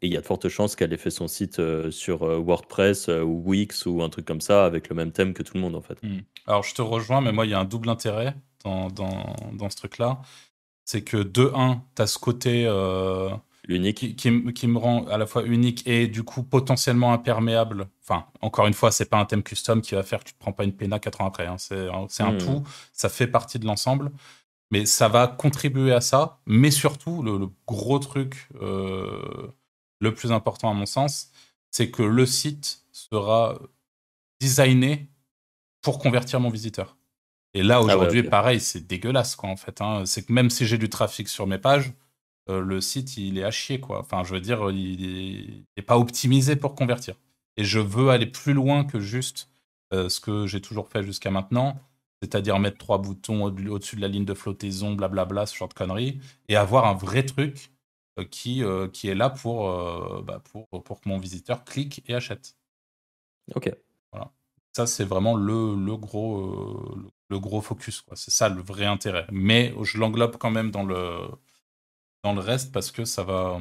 Et 0.00 0.06
il 0.06 0.12
y 0.12 0.16
a 0.16 0.20
de 0.20 0.26
fortes 0.26 0.48
chances 0.48 0.76
qu'elle 0.76 0.92
ait 0.92 0.98
fait 0.98 1.10
son 1.10 1.26
site 1.26 1.58
euh, 1.58 1.90
sur 1.90 2.22
euh, 2.22 2.38
WordPress 2.38 3.08
euh, 3.08 3.22
ou 3.22 3.42
Wix 3.44 3.86
ou 3.86 4.02
un 4.02 4.08
truc 4.08 4.24
comme 4.26 4.40
ça 4.40 4.64
avec 4.64 4.88
le 4.88 4.94
même 4.94 5.10
thème 5.10 5.34
que 5.34 5.42
tout 5.42 5.54
le 5.54 5.60
monde 5.60 5.74
en 5.74 5.80
fait. 5.80 6.00
Hmm. 6.02 6.20
Alors 6.46 6.62
je 6.62 6.74
te 6.74 6.82
rejoins, 6.82 7.20
mais 7.20 7.32
moi 7.32 7.46
il 7.46 7.50
y 7.50 7.54
a 7.54 7.58
un 7.58 7.64
double 7.64 7.88
intérêt 7.88 8.34
dans, 8.64 8.88
dans, 8.88 9.34
dans 9.52 9.70
ce 9.70 9.76
truc-là. 9.76 10.20
C'est 10.84 11.02
que 11.02 11.16
de 11.16 11.50
1, 11.54 11.82
tu 11.96 12.02
as 12.02 12.06
ce 12.06 12.18
côté 12.18 12.66
unique. 13.68 14.16
Qui, 14.16 14.30
me 14.30 14.78
rend 14.78 15.06
à 15.08 15.18
la 15.18 15.26
fois 15.26 15.44
unique 15.44 15.86
et 15.86 16.06
du 16.06 16.22
coup 16.22 16.42
potentiellement 16.42 17.12
imperméable. 17.12 17.88
Enfin, 18.02 18.24
encore 18.40 18.66
une 18.66 18.72
fois, 18.72 18.90
c'est 18.90 19.10
pas 19.10 19.18
un 19.18 19.26
thème 19.26 19.42
custom 19.42 19.82
qui 19.82 19.94
va 19.94 20.02
faire 20.02 20.20
que 20.20 20.28
tu 20.28 20.32
te 20.32 20.38
prends 20.38 20.52
pas 20.52 20.64
une 20.64 20.72
PNA 20.72 20.98
4 20.98 21.20
ans 21.20 21.26
après. 21.26 21.46
Hein. 21.46 21.56
C'est 21.58 22.22
un 22.22 22.32
hmm. 22.32 22.38
tout, 22.38 22.62
ça 22.94 23.10
fait 23.10 23.26
partie 23.26 23.58
de 23.58 23.66
l'ensemble. 23.66 24.10
Mais 24.70 24.84
ça 24.84 25.08
va 25.08 25.26
contribuer 25.26 25.92
à 25.92 26.00
ça. 26.00 26.40
Mais 26.46 26.70
surtout, 26.70 27.22
le, 27.22 27.48
gros 27.66 27.98
truc 27.98 28.48
euh, 28.60 29.48
le 30.00 30.14
plus 30.14 30.32
important 30.32 30.70
à 30.70 30.74
mon 30.74 30.86
sens, 30.86 31.30
c'est 31.70 31.90
que 31.90 32.02
le 32.02 32.26
site 32.26 32.84
sera 32.92 33.58
designé 34.40 35.08
pour 35.82 35.98
convertir 35.98 36.40
mon 36.40 36.50
visiteur. 36.50 36.96
Et 37.54 37.62
là, 37.62 37.76
ah 37.76 37.82
aujourd'hui, 37.82 38.22
pareil, 38.22 38.60
c'est 38.60 38.86
dégueulasse, 38.86 39.34
quoi, 39.36 39.48
en 39.48 39.56
fait. 39.56 39.80
Hein. 39.80 40.04
C'est 40.06 40.24
que 40.24 40.32
même 40.32 40.50
si 40.50 40.66
j'ai 40.66 40.78
du 40.78 40.88
trafic 40.88 41.28
sur 41.28 41.46
mes 41.46 41.58
pages, 41.58 41.92
euh, 42.50 42.60
le 42.60 42.80
site, 42.80 43.16
il 43.16 43.38
est 43.38 43.44
à 43.44 43.50
chier, 43.50 43.80
quoi. 43.80 44.00
Enfin, 44.00 44.22
je 44.24 44.34
veux 44.34 44.40
dire, 44.40 44.70
il 44.70 45.64
n'est 45.76 45.82
pas 45.82 45.98
optimisé 45.98 46.56
pour 46.56 46.74
convertir. 46.74 47.14
Et 47.56 47.64
je 47.64 47.80
veux 47.80 48.10
aller 48.10 48.26
plus 48.26 48.52
loin 48.52 48.84
que 48.84 49.00
juste 49.00 49.48
euh, 49.92 50.08
ce 50.08 50.20
que 50.20 50.46
j'ai 50.46 50.60
toujours 50.60 50.88
fait 50.88 51.02
jusqu'à 51.02 51.30
maintenant, 51.30 51.80
c'est-à-dire 52.22 52.58
mettre 52.58 52.78
trois 52.78 52.98
boutons 52.98 53.44
au-dessus 53.44 53.96
de 53.96 54.00
la 54.00 54.08
ligne 54.08 54.24
de 54.24 54.34
flottaison, 54.34 54.94
blablabla, 54.94 55.46
ce 55.46 55.56
genre 55.56 55.68
de 55.68 55.74
conneries, 55.74 56.20
et 56.48 56.56
avoir 56.56 56.86
un 56.86 56.94
vrai 56.94 57.24
truc 57.24 57.70
qui, 58.24 58.62
qui 58.92 59.08
est 59.08 59.14
là 59.14 59.30
pour, 59.30 60.22
bah, 60.22 60.40
pour, 60.50 60.68
pour 60.68 61.00
que 61.00 61.08
mon 61.08 61.18
visiteur 61.18 61.64
clique 61.64 62.02
et 62.06 62.14
achète. 62.14 62.56
Ok. 63.54 63.70
Voilà. 64.12 64.32
Ça, 64.72 64.86
c'est 64.86 65.04
vraiment 65.04 65.34
le, 65.34 65.74
le 65.74 65.96
gros, 65.96 66.96
le, 67.28 67.38
gros 67.38 67.60
focus. 67.60 68.04
C'est 68.14 68.30
ça 68.30 68.48
le 68.48 68.62
vrai 68.62 68.86
intérêt. 68.86 69.26
Mais 69.32 69.74
je 69.82 69.98
l'englobe 69.98 70.36
quand 70.36 70.50
même 70.50 70.70
dans 70.70 70.84
le, 70.84 71.28
dans 72.22 72.34
le 72.34 72.40
reste 72.40 72.72
parce 72.72 72.90
que 72.90 73.04
ça 73.04 73.24
va. 73.24 73.58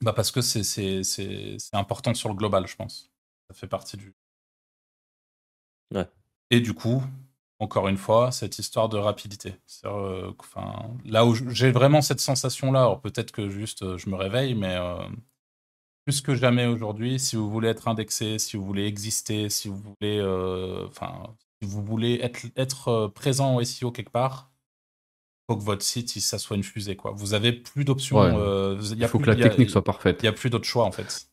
Bah 0.00 0.12
parce 0.12 0.30
que 0.30 0.40
c'est 0.40 1.02
important 1.72 2.14
sur 2.14 2.28
le 2.28 2.34
global, 2.34 2.66
je 2.66 2.76
pense. 2.76 3.10
Ça 3.48 3.54
fait 3.54 3.66
partie 3.66 3.96
du. 3.96 4.14
Ouais. 5.94 6.06
Et 6.50 6.60
du 6.60 6.74
coup, 6.74 7.02
encore 7.60 7.88
une 7.88 7.96
fois, 7.96 8.30
cette 8.30 8.58
histoire 8.58 8.88
de 8.88 8.98
rapidité. 8.98 9.54
Euh, 9.84 10.32
enfin, 10.38 10.90
là 11.04 11.26
où 11.26 11.34
j'ai 11.34 11.72
vraiment 11.72 12.02
cette 12.02 12.20
sensation-là, 12.20 12.80
alors 12.80 13.00
peut-être 13.00 13.32
que 13.32 13.50
juste 13.50 13.82
euh, 13.82 13.98
je 13.98 14.08
me 14.08 14.14
réveille, 14.14 14.54
mais 14.54 14.76
euh, 14.76 14.96
plus 16.04 16.20
que 16.20 16.34
jamais 16.34 16.66
aujourd'hui, 16.66 17.18
si 17.18 17.36
vous 17.36 17.50
voulez 17.50 17.68
être 17.68 17.88
indexé, 17.88 18.38
si 18.38 18.56
vous 18.56 18.64
voulez 18.64 18.86
exister, 18.86 19.48
si 19.48 19.68
vous 19.68 19.76
voulez, 19.76 20.22
enfin, 20.88 21.34
si 21.60 21.68
vous 21.68 21.82
voulez 21.82 22.20
être, 22.22 22.46
être 22.56 23.08
présent 23.08 23.56
au 23.56 23.64
SEO 23.64 23.90
quelque 23.90 24.10
part, 24.10 24.50
faut 25.50 25.56
que 25.56 25.64
votre 25.64 25.82
site 25.82 26.10
ça 26.20 26.38
soit 26.38 26.56
une 26.56 26.62
fusée 26.62 26.94
quoi. 26.94 27.10
Vous 27.10 27.34
avez 27.34 27.52
plus 27.52 27.84
d'options. 27.84 28.18
Il 28.80 29.08
faut 29.08 29.18
que 29.18 29.30
la 29.30 29.36
technique 29.36 29.70
soit 29.70 29.84
parfaite. 29.84 30.20
Il 30.22 30.26
y 30.26 30.28
a 30.28 30.32
plus 30.32 30.48
d'autres 30.48 30.64
choix 30.64 30.84
en 30.84 30.92
fait. 30.92 31.28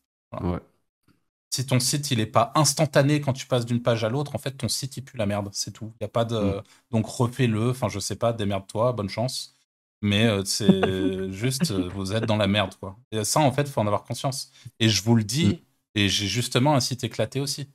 Si 1.56 1.64
ton 1.64 1.80
site 1.80 2.10
il 2.10 2.20
est 2.20 2.26
pas 2.26 2.52
instantané 2.54 3.22
quand 3.22 3.32
tu 3.32 3.46
passes 3.46 3.64
d'une 3.64 3.82
page 3.82 4.04
à 4.04 4.10
l'autre, 4.10 4.34
en 4.34 4.38
fait 4.38 4.52
ton 4.52 4.68
site 4.68 4.98
il 4.98 5.02
pue 5.02 5.16
la 5.16 5.24
merde, 5.24 5.48
c'est 5.52 5.70
tout. 5.70 5.90
Il 6.00 6.04
y 6.04 6.06
a 6.06 6.08
pas 6.08 6.26
de 6.26 6.38
mm. 6.38 6.62
donc 6.90 7.06
refais-le. 7.06 7.70
Enfin 7.70 7.88
je 7.88 7.98
sais 7.98 8.16
pas, 8.16 8.34
démerde-toi, 8.34 8.92
bonne 8.92 9.08
chance. 9.08 9.56
Mais 10.02 10.26
euh, 10.26 10.44
c'est 10.44 11.30
juste 11.32 11.70
euh, 11.70 11.88
vous 11.94 12.12
êtes 12.12 12.26
dans 12.26 12.36
la 12.36 12.46
merde 12.46 12.74
quoi. 12.78 12.98
Et 13.10 13.24
ça 13.24 13.40
en 13.40 13.52
fait 13.52 13.68
faut 13.68 13.80
en 13.80 13.86
avoir 13.86 14.04
conscience. 14.04 14.52
Et 14.80 14.90
je 14.90 15.02
vous 15.02 15.14
le 15.14 15.24
dis. 15.24 15.46
Mm. 15.46 15.58
Et 15.98 16.08
j'ai 16.10 16.26
justement 16.26 16.74
un 16.74 16.80
site 16.80 17.04
éclaté 17.04 17.40
aussi. 17.40 17.70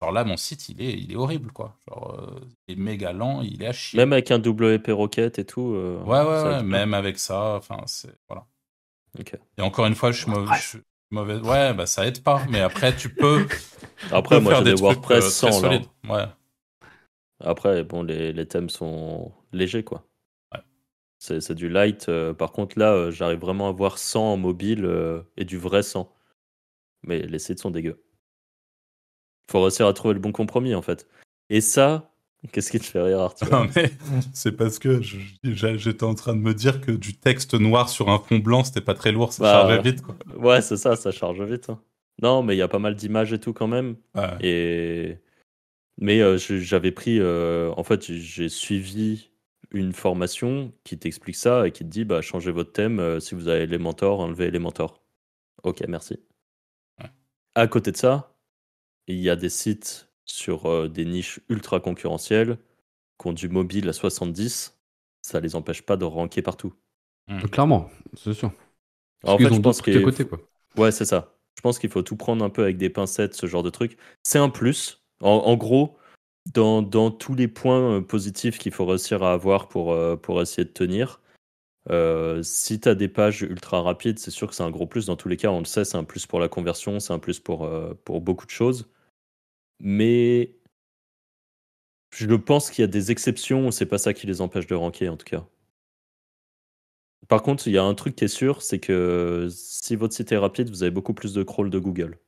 Alors 0.00 0.14
là, 0.14 0.24
mon 0.24 0.38
site, 0.38 0.70
il 0.70 0.80
est, 0.80 0.94
il 0.94 1.12
est 1.12 1.16
horrible, 1.16 1.52
quoi. 1.52 1.76
Genre, 1.86 2.18
euh, 2.18 2.40
il 2.66 2.72
est 2.72 2.80
méga 2.80 3.12
lent, 3.12 3.42
il 3.42 3.62
est 3.62 3.66
à 3.66 3.72
chier. 3.74 3.98
Même 3.98 4.14
avec 4.14 4.30
un 4.30 4.38
double 4.38 4.72
épée 4.72 4.92
roquette 4.92 5.38
et 5.38 5.44
tout. 5.44 5.74
Euh, 5.74 6.02
ouais, 6.04 6.22
ouais, 6.22 6.42
ouais 6.42 6.62
même 6.62 6.94
avec 6.94 7.18
ça. 7.18 7.56
Enfin, 7.56 7.82
c'est. 7.84 8.16
Voilà. 8.26 8.46
Et 9.58 9.62
encore 9.62 9.86
une 9.86 9.94
fois, 9.94 10.12
je 10.12 10.22
suis, 10.22 10.78
mauvais, 11.10 11.36
Ouais, 11.36 11.74
bah 11.74 11.86
ça 11.86 12.06
aide 12.06 12.22
pas. 12.22 12.42
Mais 12.50 12.60
après, 12.60 12.94
tu 12.94 13.08
peux. 13.08 13.46
après, 14.12 14.40
moi, 14.40 14.56
j'ai 14.56 14.74
des, 14.74 14.80
WordPress 14.80 15.24
euh, 15.24 15.50
sans. 15.50 15.62
Ouais. 16.08 16.26
Après, 17.40 17.84
bon, 17.84 18.02
les, 18.02 18.32
les, 18.32 18.46
thèmes 18.46 18.68
sont 18.68 19.32
légers, 19.52 19.84
quoi. 19.84 20.04
Ouais. 20.52 20.60
C'est 21.18 21.54
du 21.54 21.68
light. 21.68 22.10
par 22.38 22.52
contre, 22.52 22.78
là, 22.78 23.10
j'arrive 23.10 23.40
vraiment 23.40 23.68
à 23.68 23.72
voir 23.72 23.98
100 23.98 24.32
en 24.32 24.36
mobile 24.36 24.88
et 25.36 25.44
du 25.44 25.58
vrai 25.58 25.82
100. 25.82 26.12
Mais 27.02 27.20
les 27.22 27.38
sites 27.38 27.60
sont 27.60 27.70
dégueux 27.70 28.02
faut 29.50 29.60
réussir 29.60 29.86
à 29.86 29.92
trouver 29.92 30.14
le 30.14 30.20
bon 30.20 30.32
compromis 30.32 30.74
en 30.74 30.82
fait. 30.82 31.08
Et 31.50 31.60
ça, 31.60 32.09
qu'est-ce 32.48 32.70
qui 32.70 32.78
te 32.78 32.84
fait 32.84 33.00
rire 33.00 33.20
Arthur 33.20 33.66
C'est 34.32 34.52
parce 34.52 34.78
que 34.78 35.00
j'étais 35.42 36.04
en 36.04 36.14
train 36.14 36.34
de 36.34 36.40
me 36.40 36.54
dire 36.54 36.80
que 36.80 36.92
du 36.92 37.14
texte 37.14 37.54
noir 37.54 37.88
sur 37.88 38.08
un 38.08 38.18
fond 38.18 38.38
blanc, 38.38 38.64
c'était 38.64 38.80
pas 38.80 38.94
très 38.94 39.12
lourd, 39.12 39.32
ça 39.32 39.42
bah, 39.42 39.52
chargeait 39.52 39.82
vite. 39.82 40.02
Quoi. 40.02 40.16
Ouais, 40.36 40.62
c'est 40.62 40.76
ça, 40.76 40.96
ça 40.96 41.10
charge 41.10 41.42
vite. 41.42 41.70
Hein. 41.70 41.80
Non, 42.22 42.42
mais 42.42 42.54
il 42.54 42.58
y 42.58 42.62
a 42.62 42.68
pas 42.68 42.78
mal 42.78 42.94
d'images 42.94 43.32
et 43.32 43.38
tout 43.38 43.52
quand 43.52 43.68
même. 43.68 43.96
Et 44.40 45.18
mais 46.00 46.22
euh, 46.22 46.38
j'avais 46.38 46.92
pris, 46.92 47.18
euh, 47.20 47.72
en 47.76 47.84
fait, 47.84 48.02
j'ai 48.10 48.48
suivi 48.48 49.30
une 49.70 49.92
formation 49.92 50.72
qui 50.82 50.98
t'explique 50.98 51.36
ça 51.36 51.68
et 51.68 51.72
qui 51.72 51.84
te 51.84 51.90
dit, 51.90 52.04
bah, 52.04 52.22
changez 52.22 52.50
votre 52.50 52.72
thème. 52.72 52.98
Euh, 52.98 53.20
si 53.20 53.34
vous 53.34 53.48
avez 53.48 53.64
Elementor, 53.64 54.20
enlevez 54.20 54.46
Elementor. 54.46 55.02
Ok, 55.62 55.84
merci. 55.88 56.18
À 57.54 57.66
côté 57.66 57.92
de 57.92 57.96
ça, 57.96 58.34
il 59.08 59.18
y 59.18 59.28
a 59.28 59.36
des 59.36 59.50
sites 59.50 60.09
sur 60.30 60.66
euh, 60.66 60.88
des 60.88 61.04
niches 61.04 61.40
ultra 61.48 61.80
concurrentielles 61.80 62.58
qui 63.20 63.28
ont 63.28 63.32
du 63.32 63.48
mobile 63.48 63.88
à 63.88 63.92
70, 63.92 64.78
ça 65.22 65.40
les 65.40 65.56
empêche 65.56 65.82
pas 65.82 65.96
de 65.96 66.04
ranker 66.04 66.42
partout. 66.42 66.72
Hmm. 67.28 67.40
Clairement, 67.42 67.90
c'est 68.14 68.32
sûr. 68.32 68.52
en 69.24 69.36
fait, 69.38 69.52
je 69.52 69.60
pense 69.60 69.82
qu'il 69.82 70.02
côté, 70.02 70.24
quoi. 70.24 70.40
Ouais, 70.76 70.92
c'est 70.92 71.04
ça. 71.04 71.36
Je 71.56 71.62
pense 71.62 71.78
qu'il 71.78 71.90
faut 71.90 72.02
tout 72.02 72.16
prendre 72.16 72.44
un 72.44 72.50
peu 72.50 72.62
avec 72.62 72.78
des 72.78 72.88
pincettes, 72.88 73.34
ce 73.34 73.46
genre 73.46 73.62
de 73.62 73.70
truc. 73.70 73.98
C'est 74.22 74.38
un 74.38 74.48
plus. 74.48 75.02
En, 75.22 75.54
gros, 75.54 75.98
dans, 76.54 76.80
dans, 76.80 77.10
tous 77.10 77.34
les 77.34 77.46
points 77.46 77.98
euh, 77.98 78.00
positifs 78.00 78.58
qu'il 78.58 78.72
faut 78.72 78.86
réussir 78.86 79.22
à 79.22 79.34
avoir 79.34 79.68
pour, 79.68 79.92
euh, 79.92 80.16
pour 80.16 80.40
essayer 80.40 80.64
de 80.64 80.70
tenir, 80.70 81.20
si 82.42 82.80
tu 82.80 82.88
as 82.88 82.94
des 82.94 83.08
pages 83.08 83.42
ultra 83.42 83.82
rapides, 83.82 84.18
c'est 84.18 84.30
sûr 84.30 84.48
que 84.48 84.54
c'est 84.54 84.62
un 84.62 84.70
gros 84.70 84.86
plus. 84.86 85.06
Dans 85.06 85.16
tous 85.16 85.28
les 85.28 85.36
cas, 85.36 85.50
on 85.50 85.58
le 85.58 85.66
sait, 85.66 85.84
c'est 85.84 85.98
un 85.98 86.04
plus 86.04 86.26
pour 86.26 86.40
la 86.40 86.48
conversion, 86.48 87.00
c'est 87.00 87.12
un 87.12 87.18
plus 87.18 87.40
pour, 87.40 87.68
pour 88.04 88.20
beaucoup 88.22 88.46
de 88.46 88.50
choses. 88.50 88.88
Mais 89.80 90.56
je 92.10 92.34
pense 92.34 92.70
qu'il 92.70 92.82
y 92.82 92.84
a 92.84 92.88
des 92.88 93.10
exceptions, 93.10 93.70
c'est 93.70 93.86
pas 93.86 93.98
ça 93.98 94.12
qui 94.12 94.26
les 94.26 94.40
empêche 94.40 94.66
de 94.66 94.74
ranker 94.74 95.08
en 95.08 95.16
tout 95.16 95.24
cas. 95.24 95.46
Par 97.28 97.42
contre, 97.42 97.68
il 97.68 97.74
y 97.74 97.78
a 97.78 97.84
un 97.84 97.94
truc 97.94 98.16
qui 98.16 98.24
est 98.24 98.28
sûr, 98.28 98.62
c'est 98.62 98.80
que 98.80 99.48
si 99.50 99.94
votre 99.94 100.14
site 100.14 100.32
est 100.32 100.36
rapide, 100.36 100.68
vous 100.68 100.82
avez 100.82 100.90
beaucoup 100.90 101.14
plus 101.14 101.32
de 101.32 101.42
crawl 101.42 101.70
de 101.70 101.78
Google. 101.78 102.18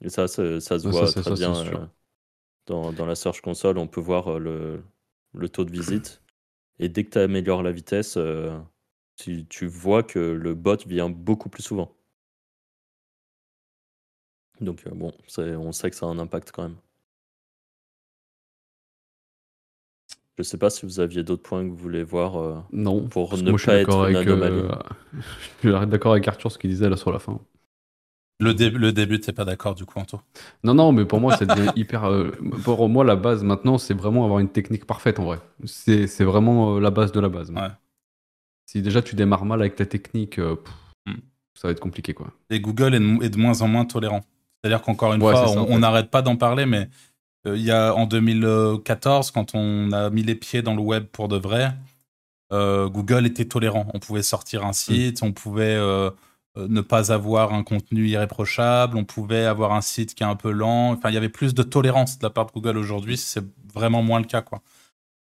Et 0.00 0.08
ça, 0.08 0.28
ça, 0.28 0.60
se 0.60 0.88
voit 0.88 1.12
très 1.12 1.34
bien 1.34 1.54
euh, 1.54 1.86
dans, 2.66 2.92
dans, 2.92 3.04
la 3.04 3.14
Search 3.14 3.40
Console. 3.40 3.78
On 3.78 3.88
peut 3.88 4.00
voir 4.00 4.28
euh, 4.28 4.38
le, 4.38 4.82
le 5.34 5.48
taux 5.48 5.64
de 5.64 5.72
visite. 5.72 6.22
Et 6.78 6.88
dès 6.88 7.04
que 7.04 7.10
tu 7.10 7.18
améliores 7.18 7.62
la 7.62 7.72
vitesse, 7.72 8.16
euh, 8.16 8.56
tu, 9.16 9.44
tu, 9.46 9.66
vois 9.66 10.04
que 10.04 10.20
le 10.20 10.54
bot 10.54 10.76
vient 10.86 11.10
beaucoup 11.10 11.48
plus 11.48 11.64
souvent. 11.64 11.97
Donc 14.60 14.82
euh, 14.86 14.90
bon, 14.94 15.12
on 15.38 15.72
sait 15.72 15.90
que 15.90 15.96
ça 15.96 16.06
a 16.06 16.08
un 16.08 16.18
impact 16.18 16.50
quand 16.52 16.62
même. 16.64 16.76
Je 20.36 20.44
sais 20.44 20.58
pas 20.58 20.70
si 20.70 20.86
vous 20.86 21.00
aviez 21.00 21.24
d'autres 21.24 21.42
points 21.42 21.64
que 21.64 21.68
vous 21.68 21.76
voulez 21.76 22.04
voir 22.04 22.36
euh, 22.36 22.58
non, 22.72 23.08
pour 23.08 23.36
ne 23.36 23.52
pas 23.52 23.74
être 23.74 24.08
une 24.08 24.16
anomalie. 24.16 24.60
Euh, 24.60 25.20
je 25.62 25.68
suis 25.76 25.86
d'accord 25.86 26.12
avec 26.12 26.28
Arthur 26.28 26.52
ce 26.52 26.58
qu'il 26.58 26.70
disait 26.70 26.88
là 26.88 26.96
sur 26.96 27.12
la 27.12 27.18
fin. 27.18 27.40
Le, 28.40 28.54
début, 28.54 28.78
le 28.78 28.92
début, 28.92 29.18
t'es 29.18 29.32
pas 29.32 29.44
d'accord 29.44 29.74
du 29.74 29.84
coup, 29.84 29.98
Anto 29.98 30.20
Non, 30.62 30.74
non, 30.74 30.92
mais 30.92 31.04
pour 31.04 31.20
moi, 31.20 31.36
c'est 31.36 31.48
hyper. 31.76 32.08
pour 32.62 32.88
moi, 32.88 33.04
la 33.04 33.16
base 33.16 33.42
maintenant, 33.42 33.78
c'est 33.78 33.94
vraiment 33.94 34.24
avoir 34.24 34.38
une 34.38 34.48
technique 34.48 34.86
parfaite 34.86 35.18
en 35.18 35.24
vrai. 35.24 35.40
C'est 35.64 36.22
vraiment 36.22 36.78
la 36.78 36.92
base 36.92 37.10
de 37.10 37.18
la 37.18 37.28
base. 37.28 37.50
Ouais. 37.50 37.68
Si 38.66 38.80
déjà 38.80 39.02
tu 39.02 39.16
démarres 39.16 39.44
mal 39.44 39.60
avec 39.60 39.74
ta 39.74 39.86
technique, 39.86 40.38
hmm. 40.38 41.16
ça 41.54 41.66
va 41.66 41.72
être 41.72 41.80
compliqué 41.80 42.14
quoi. 42.14 42.28
Et 42.50 42.60
Google 42.60 42.94
est 42.94 43.30
de 43.30 43.38
moins 43.38 43.60
en 43.60 43.66
moins 43.66 43.84
tolérant. 43.84 44.22
C'est-à-dire 44.62 44.82
qu'encore 44.82 45.14
une 45.14 45.20
fois, 45.20 45.50
on 45.50 45.78
n'arrête 45.78 46.10
pas 46.10 46.22
d'en 46.22 46.36
parler, 46.36 46.66
mais 46.66 46.88
euh, 47.46 47.56
il 47.56 47.62
y 47.62 47.70
a 47.70 47.94
en 47.94 48.06
2014, 48.06 49.30
quand 49.30 49.54
on 49.54 49.92
a 49.92 50.10
mis 50.10 50.22
les 50.22 50.34
pieds 50.34 50.62
dans 50.62 50.74
le 50.74 50.82
web 50.82 51.04
pour 51.04 51.28
de 51.28 51.36
vrai, 51.36 51.72
euh, 52.52 52.88
Google 52.88 53.26
était 53.26 53.44
tolérant. 53.44 53.86
On 53.94 53.98
pouvait 53.98 54.22
sortir 54.22 54.64
un 54.64 54.72
site, 54.72 55.22
on 55.22 55.32
pouvait 55.32 55.76
euh, 55.76 56.10
ne 56.56 56.80
pas 56.80 57.12
avoir 57.12 57.52
un 57.52 57.62
contenu 57.62 58.08
irréprochable, 58.08 58.96
on 58.96 59.04
pouvait 59.04 59.44
avoir 59.44 59.72
un 59.72 59.80
site 59.80 60.14
qui 60.14 60.22
est 60.22 60.26
un 60.26 60.36
peu 60.36 60.50
lent. 60.50 60.92
Enfin, 60.92 61.10
il 61.10 61.14
y 61.14 61.18
avait 61.18 61.28
plus 61.28 61.54
de 61.54 61.62
tolérance 61.62 62.18
de 62.18 62.24
la 62.24 62.30
part 62.30 62.46
de 62.46 62.52
Google 62.52 62.78
aujourd'hui. 62.78 63.16
C'est 63.16 63.44
vraiment 63.72 64.02
moins 64.02 64.20
le 64.20 64.26
cas, 64.26 64.42
quoi. 64.42 64.62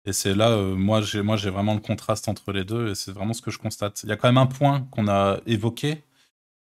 Et 0.07 0.13
c'est 0.13 0.35
là, 0.35 0.55
moi, 0.57 1.01
j'ai 1.01 1.23
moi 1.23 1.35
j'ai 1.35 1.49
vraiment 1.49 1.73
le 1.73 1.79
contraste 1.79 2.27
entre 2.29 2.51
les 2.51 2.63
deux, 2.63 2.89
et 2.91 2.95
c'est 2.95 3.11
vraiment 3.11 3.33
ce 3.33 3.41
que 3.41 3.49
je 3.49 3.57
constate. 3.57 4.03
Il 4.03 4.09
y 4.09 4.11
a 4.11 4.17
quand 4.17 4.27
même 4.27 4.37
un 4.37 4.45
point 4.45 4.87
qu'on 4.91 5.07
a 5.07 5.39
évoqué, 5.47 6.03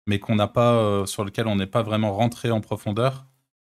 mais 0.07 0.19
qu'on 0.19 0.37
n'a 0.37 0.49
pas, 0.49 0.75
euh, 0.75 1.07
sur 1.07 1.25
lequel 1.25 1.47
on 1.47 1.57
n'est 1.57 1.67
pas 1.67 1.83
vraiment 1.83 2.15
rentré 2.15 2.51
en 2.51 2.61
profondeur. 2.61 3.27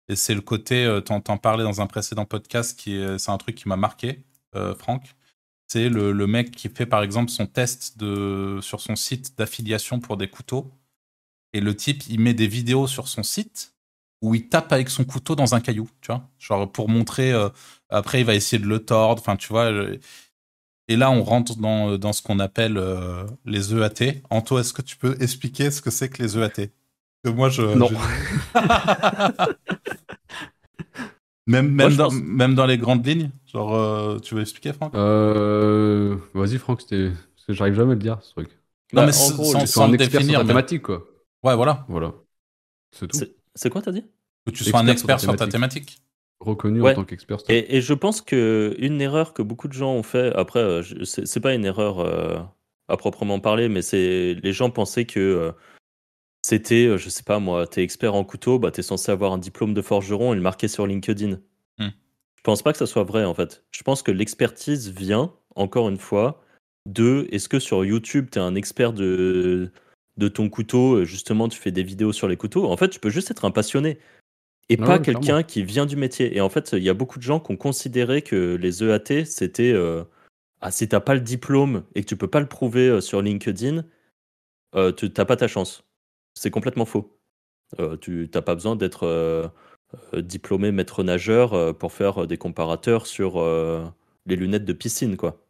Et 0.09 0.17
c'est 0.17 0.35
le 0.35 0.41
côté, 0.41 0.85
euh, 0.85 1.01
tu 1.01 1.13
en 1.13 1.39
parlais 1.39 1.65
dans 1.65 1.81
un 1.81 1.87
précédent 1.87 2.25
podcast, 2.25 2.79
qui 2.79 3.01
c'est 3.19 3.31
un 3.31 3.39
truc 3.39 3.57
qui 3.57 3.69
m'a 3.69 3.77
marqué, 3.77 4.25
euh, 4.55 4.75
Franck. 4.75 5.15
C'est 5.69 5.89
le, 5.89 6.13
le, 6.13 6.27
mec 6.27 6.51
qui 6.51 6.69
fait 6.69 6.87
par 6.87 7.03
exemple 7.03 7.31
son 7.31 7.47
test 7.47 7.99
de, 7.99 8.59
sur 8.61 8.81
son 8.81 8.97
site 8.97 9.39
d'affiliation 9.39 10.01
pour 10.01 10.17
des 10.19 10.29
couteaux. 10.29 10.71
Et 11.55 11.61
le 11.61 11.77
type, 11.77 12.03
il 12.09 12.21
met 12.21 12.35
des 12.35 12.47
vidéos 12.47 12.87
sur 12.87 13.09
son 13.09 13.23
site 13.23 13.75
où 14.23 14.35
il 14.35 14.49
tape 14.49 14.73
avec 14.73 14.89
son 14.91 15.05
couteau 15.05 15.35
dans 15.37 15.55
un 15.55 15.61
caillou, 15.61 15.91
tu 16.01 16.09
vois. 16.09 16.29
Genre 16.39 16.71
pour 16.71 16.89
montrer. 16.89 17.33
Euh, 17.33 17.49
après, 17.91 18.21
il 18.21 18.27
va 18.27 18.35
essayer 18.35 18.63
de 18.63 18.69
le 18.69 18.85
tordre. 18.85 19.21
Enfin, 19.21 19.37
tu 19.37 19.49
vois. 19.49 19.71
Et 20.89 20.97
là, 20.97 21.11
on 21.11 21.23
rentre 21.23 21.57
dans, 21.57 21.97
dans 21.97 22.13
ce 22.13 22.23
qu'on 22.23 22.39
appelle 22.39 22.77
euh, 22.77 23.25
les 23.45 23.75
EAT. 23.75 24.23
Anto, 24.31 24.59
est-ce 24.59 24.73
que 24.73 24.83
tu 24.83 24.97
peux 24.97 25.17
expliquer 25.21 25.71
ce 25.71 25.81
que 25.81 25.91
c'est 25.91 26.09
que 26.09 26.23
les 26.23 26.37
EAT 26.37 26.71
que 27.25 27.31
Moi, 27.31 27.49
je. 27.49 27.63
Non. 27.63 27.89
même, 31.47 31.71
même, 31.71 31.95
dans, 31.95 32.11
même 32.11 32.55
dans 32.55 32.67
les 32.67 32.79
grandes 32.79 33.07
lignes? 33.07 33.31
Genre, 33.47 33.75
euh, 33.75 34.19
tu 34.19 34.35
veux 34.35 34.41
expliquer, 34.41 34.73
Franck? 34.73 34.95
Euh... 34.95 36.17
Vas-y, 36.35 36.59
Franck, 36.59 36.81
parce 36.81 36.91
que 36.91 37.13
j'arrive 37.49 37.75
jamais 37.75 37.93
à 37.93 37.95
le 37.95 38.01
dire, 38.01 38.19
ce 38.23 38.33
truc. 38.33 38.49
Non, 38.93 39.03
bah, 39.03 39.07
mais 39.07 39.17
en 39.17 39.31
gros, 39.31 39.45
sans, 39.45 39.67
sans 39.67 39.85
un 39.85 39.93
expert 39.93 40.21
définir, 40.21 40.41
sur 40.41 40.47
ta 40.47 40.49
thématique, 40.49 40.83
quoi. 40.83 41.07
Ouais, 41.43 41.55
voilà. 41.55 41.87
Voilà. 41.89 42.13
C'est 42.91 43.07
tout. 43.07 43.19
C'est 43.55 43.71
quoi, 43.71 43.83
t'as 43.83 43.93
dit? 43.93 44.05
Que 44.47 44.51
tu 44.51 44.65
sois 44.65 44.81
un 44.81 44.89
expert 44.89 45.21
sur 45.21 45.35
ta 45.37 45.47
thématique. 45.47 46.02
Reconnu 46.43 46.81
Ouais. 46.83 46.93
en 46.93 46.97
tant 46.97 47.05
qu'expert. 47.05 47.39
Et, 47.49 47.77
et 47.77 47.81
je 47.81 47.95
pense 47.95 48.21
que 48.21 48.75
une 48.79 49.01
erreur 49.01 49.33
que 49.33 49.43
beaucoup 49.43 49.69
de 49.69 49.73
gens 49.73 49.93
ont 49.95 50.03
fait, 50.03 50.35
après, 50.35 50.59
euh, 50.59 50.83
c'est 51.05 51.41
pas 51.41 51.55
une 51.55 51.65
erreur 51.65 52.01
euh, 52.01 52.39
à 52.89 52.97
proprement 52.97 53.39
parler, 53.39 53.69
mais 53.69 53.81
c'est 53.81 54.35
les 54.43 54.53
gens 54.53 54.69
pensaient 54.69 55.05
que 55.05 55.21
euh, 55.21 55.53
c'était, 56.45 56.99
je 56.99 57.09
sais 57.09 57.23
pas 57.23 57.39
moi, 57.39 57.67
t'es 57.69 57.83
expert 57.85 58.15
en 58.15 58.25
couteau, 58.25 58.59
bah 58.59 58.73
t'es 58.73 58.83
censé 58.83 59.13
avoir 59.13 59.33
un 59.33 59.39
diplôme 59.39 59.73
de 59.73 59.83
forgeron 59.83 60.33
et 60.33 60.37
le 60.37 60.43
marquer 60.43 60.67
sur 60.67 60.87
LinkedIn. 60.87 61.39
Hmm. 61.79 61.89
Je 62.37 62.43
pense 62.43 62.63
pas 62.63 62.73
que 62.73 62.79
ça 62.79 62.87
soit 62.87 63.05
vrai 63.05 63.25
en 63.25 63.35
fait. 63.35 63.65
Je 63.71 63.83
pense 63.85 64.03
que 64.03 64.11
l'expertise 64.11 64.91
vient, 64.91 65.33
encore 65.55 65.89
une 65.89 65.99
fois, 65.99 66.43
de 66.87 67.29
est-ce 67.31 67.49
que 67.49 67.61
sur 67.61 67.85
YouTube 67.85 68.31
t'es 68.31 68.41
un 68.41 68.57
expert 68.57 68.93
de, 68.93 69.71
de 70.17 70.29
ton 70.29 70.49
couteau, 70.49 71.05
justement 71.05 71.49
tu 71.49 71.61
fais 71.61 71.71
des 71.71 71.85
vidéos 71.85 72.13
sur 72.13 72.27
les 72.27 72.37
couteaux? 72.37 72.67
En 72.69 72.77
fait, 72.77 72.89
tu 72.89 72.99
peux 72.99 73.11
juste 73.11 73.31
être 73.31 73.45
un 73.45 73.53
passionné 73.53 73.99
et 74.73 74.77
pas 74.77 74.99
quelqu'un 74.99 75.43
qui 75.43 75.63
vient 75.65 75.87
du 75.87 75.97
métier. 75.97 76.37
Et 76.37 76.41
en 76.41 76.49
fait, 76.49 76.73
il 76.73 76.83
y 76.83 76.89
a 76.89 76.95
beaucoup 76.95 77.19
de 77.19 77.25
gens 77.25 77.41
qui 77.41 77.53
ont 77.53 77.57
considéré 77.57 78.23
que 78.23 78.57
les 78.57 78.83
EAT, 78.83 79.25
c'était 79.25 79.73
euh, 79.73 80.05
ah, 80.61 80.71
si 80.71 80.89
t'as 80.89 81.01
pas 81.01 81.15
le 81.15 81.21
diplôme 81.21 81.85
et 81.95 82.03
que 82.03 82.09
tu 82.09 82.17
peux 82.17 82.29
pas 82.29 82.41
le 82.41 82.49
prouver 82.49 82.89
euh, 82.89 83.01
sur 83.01 83.23
LinkedIn, 83.23 83.85
euh, 84.75 84.93
tu 84.93 85.13
t'as 85.13 85.25
pas 85.25 85.37
ta 85.37 85.49
chance. 85.49 85.85
C'est 86.35 86.51
complètement 86.51 86.87
faux. 86.87 87.19
Tu 88.03 88.29
t'as 88.31 88.43
pas 88.43 88.55
besoin 88.55 88.77
d'être 88.77 89.51
diplômé 90.15 90.73
maître 90.73 91.03
nageur 91.03 91.75
pour 91.79 91.93
faire 91.93 92.27
des 92.27 92.37
comparateurs 92.37 93.07
sur 93.07 93.43
les 94.27 94.37
lunettes 94.37 94.67
de 94.67 94.73
piscine, 94.75 95.17
quoi. 95.17 95.43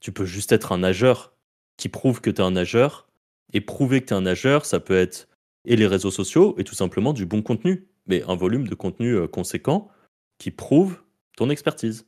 Tu 0.00 0.12
peux 0.12 0.26
juste 0.26 0.52
être 0.52 0.72
un 0.72 0.78
nageur 0.78 1.34
qui 1.78 1.88
prouve 1.88 2.20
que 2.20 2.28
tu 2.28 2.42
es 2.42 2.44
un 2.44 2.50
nageur. 2.50 3.08
Et 3.54 3.62
prouver 3.62 4.02
que 4.02 4.06
tu 4.08 4.14
es 4.14 4.16
un 4.16 4.22
nageur, 4.22 4.66
ça 4.66 4.80
peut 4.80 4.96
être 4.96 5.28
et 5.64 5.76
les 5.76 5.86
réseaux 5.86 6.10
sociaux 6.10 6.54
et 6.58 6.64
tout 6.64 6.74
simplement 6.74 7.12
du 7.12 7.26
bon 7.26 7.42
contenu, 7.42 7.86
mais 8.06 8.22
un 8.24 8.34
volume 8.36 8.68
de 8.68 8.74
contenu 8.74 9.14
euh, 9.14 9.28
conséquent 9.28 9.88
qui 10.38 10.50
prouve 10.50 11.02
ton 11.36 11.50
expertise. 11.50 12.06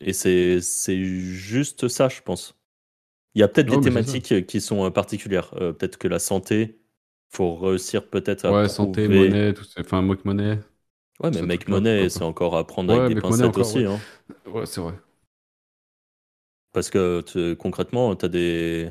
Et 0.00 0.12
c'est 0.12 1.04
juste 1.04 1.88
ça, 1.88 2.08
je 2.08 2.22
pense. 2.22 2.56
Il 3.34 3.40
y 3.40 3.44
a 3.44 3.48
peut-être 3.48 3.68
des 3.68 3.80
thématiques 3.80 4.46
qui 4.46 4.60
sont 4.60 4.86
euh, 4.86 4.90
particulières. 4.90 5.52
Euh, 5.60 5.72
peut-être 5.72 5.98
que 5.98 6.08
la 6.08 6.18
santé, 6.18 6.80
faut 7.28 7.56
réussir 7.56 8.08
peut-être 8.08 8.46
à 8.46 8.52
Ouais, 8.52 8.68
santé, 8.68 9.08
prouver- 9.08 9.28
monnaie, 9.30 9.54
tout 9.54 9.64
ça. 9.64 9.80
Enfin, 9.82 10.02
Mock 10.02 10.24
Money. 10.24 10.58
Ouais, 11.22 11.30
mais 11.30 11.42
make 11.42 11.68
money, 11.68 12.08
c'est 12.08 12.22
encore 12.24 12.56
à 12.56 12.66
prendre 12.66 12.92
Ouais, 12.92 13.00
avec 13.00 13.08
des 13.08 13.14
make 13.14 13.22
pincettes 13.22 13.46
encore, 13.46 13.66
aussi. 13.66 13.78
ouais. 13.78 13.86
hein. 13.86 14.00
Ouais, 14.46 14.66
c'est 14.66 14.80
vrai. 14.80 14.94
Parce 16.72 16.90
que 16.90 17.20
te- 17.22 17.54
concrètement, 17.54 18.14
tu 18.16 18.28
des. 18.28 18.90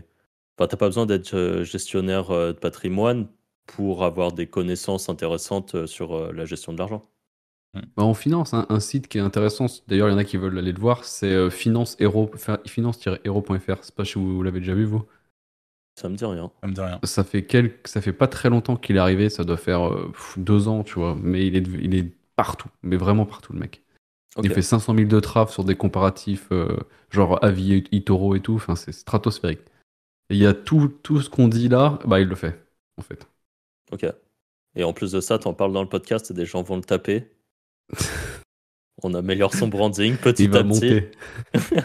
Enfin, 0.58 0.68
t'as 0.68 0.78
pas 0.78 0.88
besoin 0.88 1.06
d'être 1.06 1.34
euh, 1.36 1.64
gestionnaire 1.64 2.32
euh, 2.32 2.54
de 2.54 2.60
patrimoine 2.60 3.28
pour 3.76 4.04
avoir 4.04 4.32
des 4.32 4.48
connaissances 4.48 5.10
intéressantes 5.10 5.76
euh, 5.76 5.88
sur 5.88 6.16
euh, 6.16 6.32
la 6.34 6.46
gestion 6.46 6.74
de 6.74 6.78
l'argent. 6.78 7.04
Bah, 7.74 8.04
on 8.04 8.14
finance 8.16 8.54
un, 8.54 8.66
un 8.70 8.80
site 8.80 9.08
qui 9.08 9.20
est 9.20 9.22
intéressant. 9.22 9.68
D'ailleurs, 9.88 10.10
il 10.10 10.12
y 10.12 10.16
en 10.16 10.18
a 10.18 10.24
qui 10.24 10.38
veulent 10.38 10.58
aller 10.58 10.72
le 10.72 10.80
voir. 10.80 11.04
C'est 11.04 11.52
finance-hero.fr. 11.52 12.58
Je 12.66 13.82
sais 13.82 13.92
pas 13.96 14.06
si 14.06 14.14
vous, 14.16 14.38
vous 14.38 14.44
l'avez 14.44 14.60
déjà 14.60 14.74
vu, 14.74 14.86
vous. 14.86 15.06
Ça 16.00 16.08
me 16.08 16.16
dit 16.16 16.26
rien. 16.26 16.50
Ça 16.62 16.68
me 16.68 16.74
dit 16.74 16.82
rien. 16.82 17.00
Ça 17.04 17.26
fait, 17.26 17.44
quelques... 17.44 17.88
ça 17.88 18.00
fait 18.00 18.14
pas 18.14 18.28
très 18.28 18.50
longtemps 18.50 18.78
qu'il 18.78 18.96
est 18.96 19.00
arrivé. 19.00 19.30
Ça 19.30 19.44
doit 19.44 19.58
faire 19.58 19.88
euh, 19.88 20.10
pff, 20.14 20.40
deux 20.40 20.70
ans, 20.70 20.84
tu 20.84 20.96
vois. 20.96 21.18
Mais 21.22 21.46
il 21.46 21.58
est, 21.58 21.68
il 21.82 21.94
est 21.94 22.10
partout. 22.38 22.70
Mais 22.84 22.96
vraiment 22.96 23.26
partout, 23.26 23.52
le 23.52 23.60
mec. 23.60 23.84
Il 24.42 24.52
fait 24.54 24.62
500 24.62 24.96
000 24.96 25.08
de 25.08 25.20
traf 25.20 25.52
sur 25.52 25.66
des 25.66 25.76
comparatifs, 25.76 26.48
euh, 26.52 26.78
genre 27.10 27.44
avis 27.44 27.84
Itoro 27.92 28.36
et 28.36 28.40
tout. 28.40 28.56
Enfin, 28.56 28.76
c'est 28.76 28.94
stratosphérique. 28.94 29.60
Et 30.30 30.36
il 30.36 30.38
y 30.38 30.46
a 30.46 30.54
tout, 30.54 30.88
tout 31.04 31.20
ce 31.22 31.30
qu'on 31.30 31.50
dit 31.50 31.68
là, 31.68 32.00
bah, 32.06 32.22
il 32.22 32.28
le 32.28 32.36
fait, 32.36 32.64
en 32.98 33.02
fait. 33.02 33.28
Ok. 33.92 34.06
Et 34.76 34.84
en 34.84 34.94
plus 34.94 35.12
de 35.12 35.20
ça, 35.22 35.40
t'en 35.40 35.54
parles 35.54 35.74
dans 35.74 35.82
le 35.84 35.90
podcast 35.90 36.30
et 36.32 36.34
des 36.34 36.46
gens 36.46 36.62
vont 36.64 36.76
le 36.78 36.84
taper. 36.84 37.32
On 39.04 39.14
améliore 39.14 39.54
son 39.54 39.68
branding 39.68 40.18
petit 40.18 40.44
il 40.44 40.50
va 40.52 40.60
à 40.60 40.64
petit. 40.64 40.70
monter. 40.70 41.12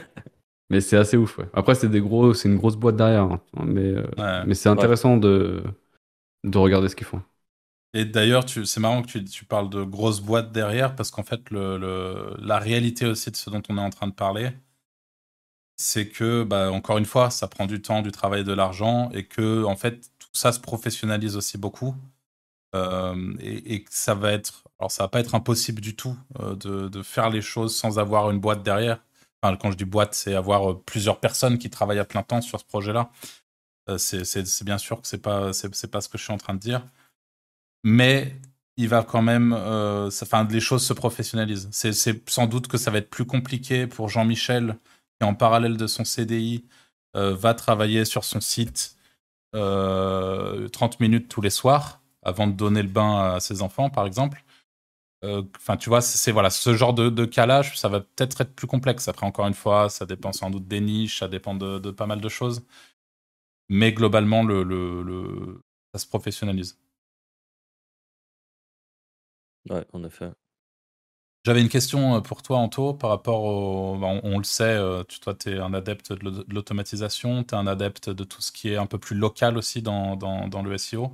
mais 0.70 0.80
c'est 0.80 0.96
assez 0.96 1.16
ouf, 1.16 1.38
ouais. 1.38 1.46
Après, 1.55 1.74
c'est 1.74 1.88
des 1.88 2.00
gros, 2.00 2.34
c'est 2.34 2.48
une 2.48 2.57
grosse 2.57 2.76
boîte 2.76 2.96
derrière. 2.96 3.22
hein. 3.22 3.40
Mais, 3.64 3.82
euh, 3.94 4.02
Ouais. 4.18 4.44
mais 4.46 4.55
c'est 4.55 4.68
intéressant 4.68 5.16
de, 5.16 5.62
de 6.44 6.59
regarder 6.59 6.88
ce 6.88 6.96
qu'ils 6.96 7.07
font. 7.07 7.22
Et 7.96 8.05
d'ailleurs, 8.05 8.44
tu- 8.44 8.66
c'est 8.66 8.80
marrant 8.80 9.02
que 9.02 9.07
tu, 9.07 9.24
tu 9.24 9.44
parles 9.44 9.70
de 9.70 9.84
grosses 9.84 10.20
boîtes 10.20 10.50
derrière, 10.50 10.96
parce 10.96 11.12
qu'en 11.12 11.22
fait, 11.22 11.48
le, 11.50 11.78
le- 11.78 12.34
la 12.40 12.59
réalité 12.59 13.07
aussi 13.07 13.30
de 13.30 13.36
ce 13.36 13.48
dont 13.50 13.62
on 13.68 13.78
est 13.78 13.80
en 13.80 13.90
train 13.90 14.09
de 14.09 14.12
parler, 14.14 14.50
c'est 15.76 16.09
que, 16.09 16.44
bah, 16.44 16.70
encore 16.72 16.98
une 16.98 17.05
fois, 17.05 17.30
ça 17.30 17.46
prend 17.48 17.66
du 17.66 17.80
temps, 17.82 18.02
du 18.02 18.11
travail, 18.12 18.44
de 18.44 18.52
l'argent, 18.52 19.11
et 19.12 19.24
que, 19.26 19.64
en 19.64 19.76
fait, 19.76 20.11
ça 20.35 20.53
se 20.53 20.61
professionnalise 20.61 21.37
aussi 21.37 21.57
beaucoup. 21.57 21.95
Euh, 22.74 23.35
et, 23.41 23.74
et 23.74 23.85
ça 23.89 24.14
va 24.14 24.32
être, 24.32 24.64
alors 24.78 24.91
ça 24.91 25.05
va 25.05 25.09
pas 25.09 25.20
être 25.20 25.35
impossible 25.35 25.80
du 25.80 25.95
tout 25.95 26.16
euh, 26.41 26.57
de, 26.57 27.03
faire 27.03 27.30
les 27.30 27.41
choses 27.41 27.76
sans 27.76 27.99
avoir 27.99 28.30
une 28.30 28.41
boîte 28.41 28.62
derrière. 28.62 28.99
Enfin, 29.43 29.57
quand 29.57 29.70
je 29.70 29.76
dis 29.76 29.85
boîte, 29.85 30.14
c'est 30.14 30.35
avoir 30.35 30.70
euh, 30.72 30.82
plusieurs 30.85 31.20
personnes 31.20 31.59
qui 31.59 31.70
travaillent 31.70 32.01
à 32.01 32.05
plein 32.05 32.22
temps 32.22 32.41
sur 32.43 32.59
ce 32.61 32.64
projet-là. 32.64 33.11
C'est 33.99 34.64
bien 34.64 34.78
sûr 34.78 35.01
que 35.03 35.07
c'est 35.07 35.18
pas, 35.18 35.53
c'est 35.53 35.91
pas 35.91 36.01
ce 36.01 36.09
que 36.09 36.18
je 36.18 36.24
suis 36.24 36.32
en 36.32 36.39
train 36.39 36.55
de 36.55 36.59
dire 36.59 36.82
mais 37.87 38.35
il 38.78 38.89
va 38.89 39.03
quand 39.03 39.20
même, 39.20 39.53
enfin, 39.53 40.49
les 40.51 40.61
choses 40.61 40.85
se 40.87 40.95
professionnalisent. 40.95 41.68
C'est 41.70 42.28
sans 42.30 42.47
doute 42.47 42.66
que 42.66 42.78
ça 42.78 42.91
va 42.91 42.99
être 42.99 43.11
plus 43.11 43.26
compliqué 43.26 43.87
pour 43.87 44.09
Jean-Michel, 44.09 44.78
qui 45.20 45.26
en 45.26 45.35
parallèle 45.35 45.76
de 45.76 45.87
son 45.87 46.05
CDI 46.05 46.64
va 47.14 47.53
travailler 47.53 48.07
sur 48.07 48.24
son 48.24 48.41
site 48.41 48.97
30 50.72 51.00
minutes 51.00 51.28
tous 51.28 51.40
les 51.40 51.50
soirs 51.50 52.00
avant 52.22 52.46
de 52.46 52.52
donner 52.52 52.82
le 52.82 52.88
bain 52.88 53.34
à 53.34 53.40
ses 53.40 53.62
enfants, 53.62 53.90
par 53.90 54.07
exemple. 54.07 54.44
Euh, 55.24 55.42
Enfin, 55.57 55.76
tu 55.76 55.88
vois, 55.90 56.00
c'est 56.02 56.32
voilà, 56.32 56.50
ce 56.50 56.74
genre 56.76 56.94
de, 56.94 57.11
de 57.11 57.24
calage, 57.26 57.78
ça 57.78 57.88
va 57.88 58.00
peut-être 58.00 58.40
être 58.42 58.55
plus 58.55 58.66
complexe. 58.68 59.09
Après, 59.09 59.26
encore 59.26 59.46
une 59.48 59.55
fois, 59.55 59.88
ça 59.90 60.07
dépend 60.07 60.32
sans 60.32 60.50
doute 60.50 60.68
des 60.68 60.80
niches, 60.80 61.20
ça 61.20 61.28
dépend 61.28 61.55
de, 61.55 61.78
pas 61.92 62.07
mal 62.07 62.20
de 62.20 62.28
choses. 62.28 62.64
Mais 63.68 63.92
globalement, 63.92 64.42
le, 64.42 64.62
le, 64.62 65.02
le- 65.02 65.61
ça 65.92 65.98
se 66.00 66.07
professionnalise. 66.07 66.78
Ouais, 69.68 69.86
en 69.92 70.05
effet. 70.05 70.30
J'avais 71.45 71.61
une 71.61 71.68
question 71.68 72.16
euh, 72.16 72.20
pour 72.20 72.42
toi, 72.42 72.59
Anto, 72.59 72.95
par 72.95 73.11
rapport 73.11 73.42
au. 73.45 73.99
bah, 73.99 74.07
On, 74.22 74.38
le 74.38 74.45
sait, 74.45 74.64
euh, 74.64 75.03
toi, 75.05 75.34
tu 75.34 75.51
es 75.51 75.59
un 75.59 75.74
adepte 75.74 76.12
de 76.12 76.24
l'au- 76.24 76.30
de 76.45 76.55
l'automatisation, 76.55 77.45
tu 77.45 77.55
es 77.55 77.59
un 77.59 77.66
adepte 77.66 78.09
de 78.11 78.24
tout 78.24 78.40
ce 78.40 78.51
qui 78.53 78.70
est 78.70 78.76
un 78.76 78.86
peu 78.86 78.99
plus 78.99 79.16
local 79.16 79.59
aussi 79.59 79.82
dans, 79.82 80.16
dans, 80.16 80.49
le 80.62 80.72
SEO. 80.74 81.12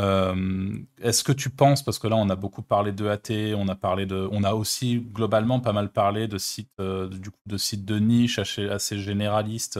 Euh, 0.00 0.78
Est-ce 1.02 1.24
que 1.24 1.32
tu 1.32 1.50
penses, 1.50 1.82
parce 1.84 1.98
que 1.98 2.08
là, 2.08 2.16
on 2.16 2.30
a 2.30 2.36
beaucoup 2.36 2.62
parlé 2.62 2.92
de 2.92 3.06
AT, 3.08 3.54
on 3.56 3.68
a, 3.68 3.76
parlé 3.76 4.06
de, 4.06 4.28
on 4.32 4.44
a 4.44 4.54
aussi 4.54 5.00
globalement 5.00 5.60
pas 5.60 5.72
mal 5.72 5.92
parlé 5.92 6.28
de 6.28 6.38
sites, 6.38 6.70
de, 6.78 7.56
sites 7.58 7.84
de 7.86 7.98
niche 7.98 8.38
assez, 8.40 8.98
généralistes 9.00 9.78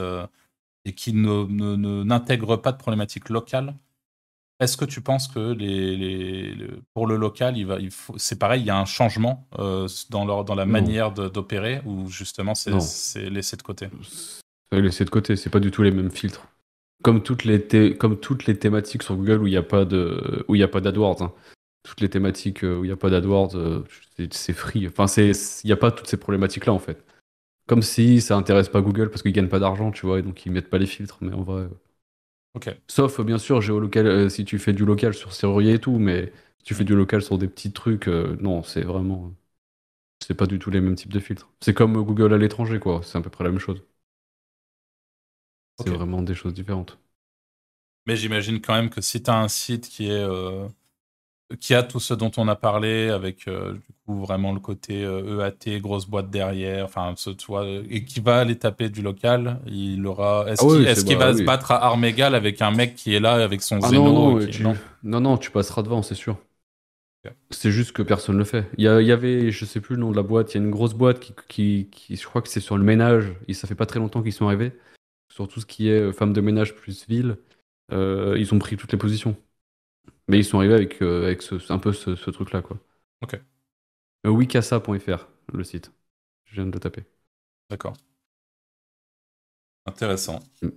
et 0.85 0.93
qui 0.95 1.13
ne- 1.13 1.45
ne- 1.47 1.75
ne- 1.75 2.03
n'intègrent 2.03 2.57
pas 2.57 2.71
de 2.71 2.77
problématiques 2.77 3.29
locales? 3.29 3.75
Est-ce 4.59 4.77
que 4.77 4.85
tu 4.85 5.01
penses 5.01 5.27
que 5.27 5.51
les, 5.53 5.97
les- 5.97 6.53
le- 6.55 6.81
pour 6.93 7.07
le 7.07 7.17
local, 7.17 7.57
il 7.57 7.65
va, 7.65 7.79
il 7.79 7.91
faut, 7.91 8.17
c'est 8.17 8.37
pareil, 8.39 8.61
il 8.61 8.65
y 8.67 8.69
a 8.69 8.77
un 8.77 8.85
changement 8.85 9.47
euh, 9.59 9.87
dans, 10.09 10.25
leur, 10.25 10.45
dans 10.45 10.55
la 10.55 10.65
Non. 10.65 10.71
manière 10.71 11.11
de- 11.11 11.27
d'opérer 11.27 11.81
ou 11.85 12.07
justement 12.09 12.55
c'est 12.55 12.79
c'est 12.79 13.29
laissé 13.29 13.57
de 13.57 13.61
côté? 13.63 13.87
Ça, 14.71 14.79
laissé 14.79 15.05
de 15.05 15.09
côté, 15.09 15.35
c'est 15.35 15.49
pas 15.49 15.59
du 15.59 15.71
tout 15.71 15.83
les 15.83 15.91
mêmes 15.91 16.11
filtres. 16.11 16.47
Comme 17.03 17.21
toutes 17.21 17.43
les, 17.43 17.61
thé- 17.67 17.97
comme 17.97 18.19
toutes 18.19 18.45
les 18.45 18.57
thématiques 18.57 19.03
sur 19.03 19.15
Google 19.17 19.41
où 19.41 19.47
il 19.47 19.51
n'y 19.51 19.57
a 19.57 19.63
pas 19.63 19.85
de, 19.85 20.45
où 20.47 20.55
il 20.55 20.59
y 20.59 20.63
a 20.63 20.67
pas 20.67 20.81
d'AdWords. 20.81 21.21
hein. 21.21 21.33
Toutes 21.83 21.99
les 21.99 22.09
thématiques 22.09 22.63
euh, 22.63 22.77
où 22.77 22.85
il 22.85 22.87
n'y 22.87 22.93
a 22.93 22.97
pas 22.97 23.09
d'AdWords, 23.09 23.55
euh, 23.57 23.83
c'est 24.15 24.33
c'est 24.33 24.53
free. 24.53 24.87
Enfin, 24.87 25.07
c'est, 25.07 25.31
il 25.63 25.67
n'y 25.67 25.73
a 25.73 25.77
pas 25.77 25.91
toutes 25.91 26.07
ces 26.07 26.15
problématiques-là 26.17 26.71
en 26.71 26.79
fait. 26.79 27.03
Comme 27.67 27.81
si 27.81 28.21
ça 28.21 28.37
intéresse 28.37 28.69
pas 28.69 28.81
Google 28.81 29.09
parce 29.09 29.21
qu'ils 29.21 29.33
gagnent 29.33 29.49
pas 29.49 29.59
d'argent, 29.59 29.91
tu 29.91 30.05
vois, 30.05 30.19
et 30.19 30.21
donc 30.21 30.45
ils 30.45 30.51
mettent 30.51 30.69
pas 30.69 30.77
les 30.77 30.85
filtres. 30.85 31.17
Mais 31.21 31.33
en 31.33 31.43
vrai. 31.43 31.67
Euh, 32.55 32.59
Ok. 32.59 32.77
Sauf 32.87 33.21
bien 33.21 33.37
sûr 33.37 33.61
géolocal, 33.61 34.07
euh, 34.07 34.29
si 34.29 34.45
tu 34.45 34.59
fais 34.59 34.73
du 34.73 34.85
local 34.85 35.13
sur 35.13 35.33
serrurier 35.33 35.73
et 35.75 35.79
tout, 35.79 35.97
mais 35.99 36.31
si 36.59 36.63
tu 36.65 36.75
fais 36.75 36.83
du 36.83 36.95
local 36.95 37.21
sur 37.21 37.37
des 37.37 37.47
petits 37.47 37.71
trucs, 37.73 38.07
euh, 38.07 38.37
non, 38.41 38.63
c'est 38.63 38.81
vraiment. 38.83 39.33
c'est 40.21 40.35
pas 40.35 40.47
du 40.47 40.59
tout 40.59 40.71
les 40.71 40.81
mêmes 40.81 40.95
types 40.95 41.13
de 41.13 41.19
filtres. 41.21 41.51
C'est 41.61 41.73
comme 41.75 41.93
Google 42.03 42.33
à 42.33 42.37
l'étranger, 42.39 42.79
quoi. 42.79 43.01
C'est 43.03 43.17
à 43.17 43.21
peu 43.21 43.29
près 43.31 43.43
la 43.45 43.51
même 43.51 43.59
chose. 43.59 43.83
C'est 45.75 45.91
vraiment 45.91 46.23
des 46.23 46.33
choses 46.33 46.55
différentes. 46.55 46.97
Mais 48.05 48.15
j'imagine 48.17 48.61
quand 48.61 48.73
même 48.75 48.89
que 48.89 49.01
si 49.01 49.23
tu 49.23 49.29
as 49.31 49.37
un 49.39 49.47
site 49.47 49.87
qui 49.89 50.07
est 50.09 50.11
euh, 50.11 50.67
qui 51.59 51.73
a 51.73 51.83
tout 51.83 51.99
ce 51.99 52.13
dont 52.13 52.31
on 52.37 52.47
a 52.47 52.55
parlé, 52.55 53.09
avec 53.09 53.47
euh, 53.47 53.73
du 53.73 53.93
coup 54.05 54.19
vraiment 54.19 54.53
le 54.53 54.59
côté 54.59 55.01
EAT, 55.01 55.05
euh, 55.05 55.51
e 55.67 55.79
grosse 55.79 56.05
boîte 56.05 56.29
derrière, 56.29 56.85
enfin 56.85 57.13
ce 57.15 57.31
et 57.89 58.05
qui 58.05 58.19
va 58.19 58.39
aller 58.39 58.57
taper 58.57 58.89
du 58.89 59.01
local, 59.01 59.59
il 59.67 60.05
aura. 60.05 60.45
Est-ce 60.47 61.05
qu'il 61.05 61.17
va 61.17 61.35
se 61.35 61.43
battre 61.43 61.71
à 61.71 61.83
armes 61.85 62.05
égales 62.05 62.35
avec 62.35 62.61
un 62.61 62.71
mec 62.71 62.95
qui 62.95 63.13
est 63.13 63.19
là 63.19 63.43
avec 63.43 63.61
son 63.61 63.79
ah 63.81 63.91
Non 63.91 64.39
non, 65.03 65.19
non, 65.19 65.37
tu 65.37 65.51
passeras 65.51 65.83
devant, 65.83 66.01
c'est 66.01 66.15
sûr. 66.15 66.37
C'est 67.51 67.71
juste 67.71 67.93
que 67.93 68.01
personne 68.01 68.35
ne 68.35 68.39
le 68.39 68.45
fait. 68.45 68.65
Il 68.77 68.83
y, 68.83 68.87
avait, 68.87 69.49
je 69.49 69.63
sais 69.63 69.79
plus 69.79 69.95
le 69.95 70.01
nom 70.01 70.11
de 70.11 70.15
la 70.15 70.23
boîte, 70.23 70.53
il 70.53 70.57
y 70.57 70.61
a 70.61 70.63
une 70.63 70.71
grosse 70.71 70.93
boîte 70.93 71.19
qui, 71.47 71.87
qui, 71.89 72.15
je 72.17 72.25
crois 72.25 72.41
que 72.41 72.49
c'est 72.49 72.59
sur 72.59 72.77
le 72.77 72.83
ménage, 72.83 73.33
et 73.47 73.53
ça 73.53 73.65
fait 73.65 73.75
pas 73.75 73.85
très 73.85 73.99
longtemps 73.99 74.21
qu'ils 74.21 74.33
sont 74.33 74.47
arrivés. 74.47 74.73
Sur 75.33 75.47
tout 75.47 75.61
ce 75.61 75.65
qui 75.65 75.89
est 75.89 76.11
femme 76.11 76.33
de 76.33 76.41
ménage 76.41 76.75
plus 76.75 77.07
ville, 77.07 77.37
euh, 77.91 78.35
ils 78.37 78.53
ont 78.53 78.59
pris 78.59 78.77
toutes 78.77 78.91
les 78.91 78.97
positions. 78.97 79.35
Mais 80.27 80.39
ils 80.39 80.45
sont 80.45 80.59
arrivés 80.59 80.75
avec, 80.75 81.01
euh, 81.01 81.25
avec 81.25 81.43
un 81.69 81.79
peu 81.79 81.93
ce, 81.93 82.29
truc-là, 82.29 82.61
quoi. 82.61 82.77
Ok. 83.21 83.39
Euh, 84.25 84.29
wikasa.fr, 84.29 85.27
le 85.53 85.63
site. 85.63 85.91
Je 86.45 86.55
viens 86.55 86.65
de 86.65 86.71
le 86.71 86.79
taper. 86.79 87.03
D'accord. 87.69 87.93
Intéressant. 89.85 90.39
Mm. 90.61 90.69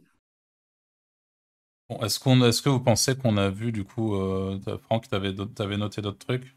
est-ce, 2.02 2.18
qu'on, 2.18 2.44
est-ce 2.44 2.62
que 2.62 2.68
vous 2.68 2.80
pensez 2.80 3.16
qu'on 3.16 3.36
a 3.36 3.50
vu, 3.50 3.72
du 3.72 3.84
coup, 3.84 4.16
Franck, 4.82 5.08
tu 5.08 5.14
avais 5.14 5.76
noté 5.76 6.02
d'autres 6.02 6.18
trucs? 6.18 6.56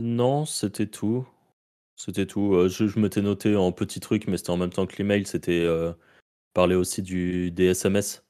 Non, 0.00 0.44
c'était 0.44 0.86
tout. 0.86 1.26
C'était 1.96 2.26
tout. 2.26 2.68
je, 2.68 2.86
je 2.86 2.98
m'étais 3.00 3.22
noté 3.22 3.56
en 3.56 3.72
petits 3.72 4.00
trucs, 4.00 4.28
mais 4.28 4.36
c'était 4.36 4.50
en 4.50 4.58
même 4.58 4.72
temps 4.72 4.86
que 4.86 4.96
l'email. 4.96 5.26
C'était 5.26 5.66
parler 6.56 6.74
aussi 6.74 7.02
du, 7.02 7.50
des 7.50 7.66
SMS. 7.66 8.25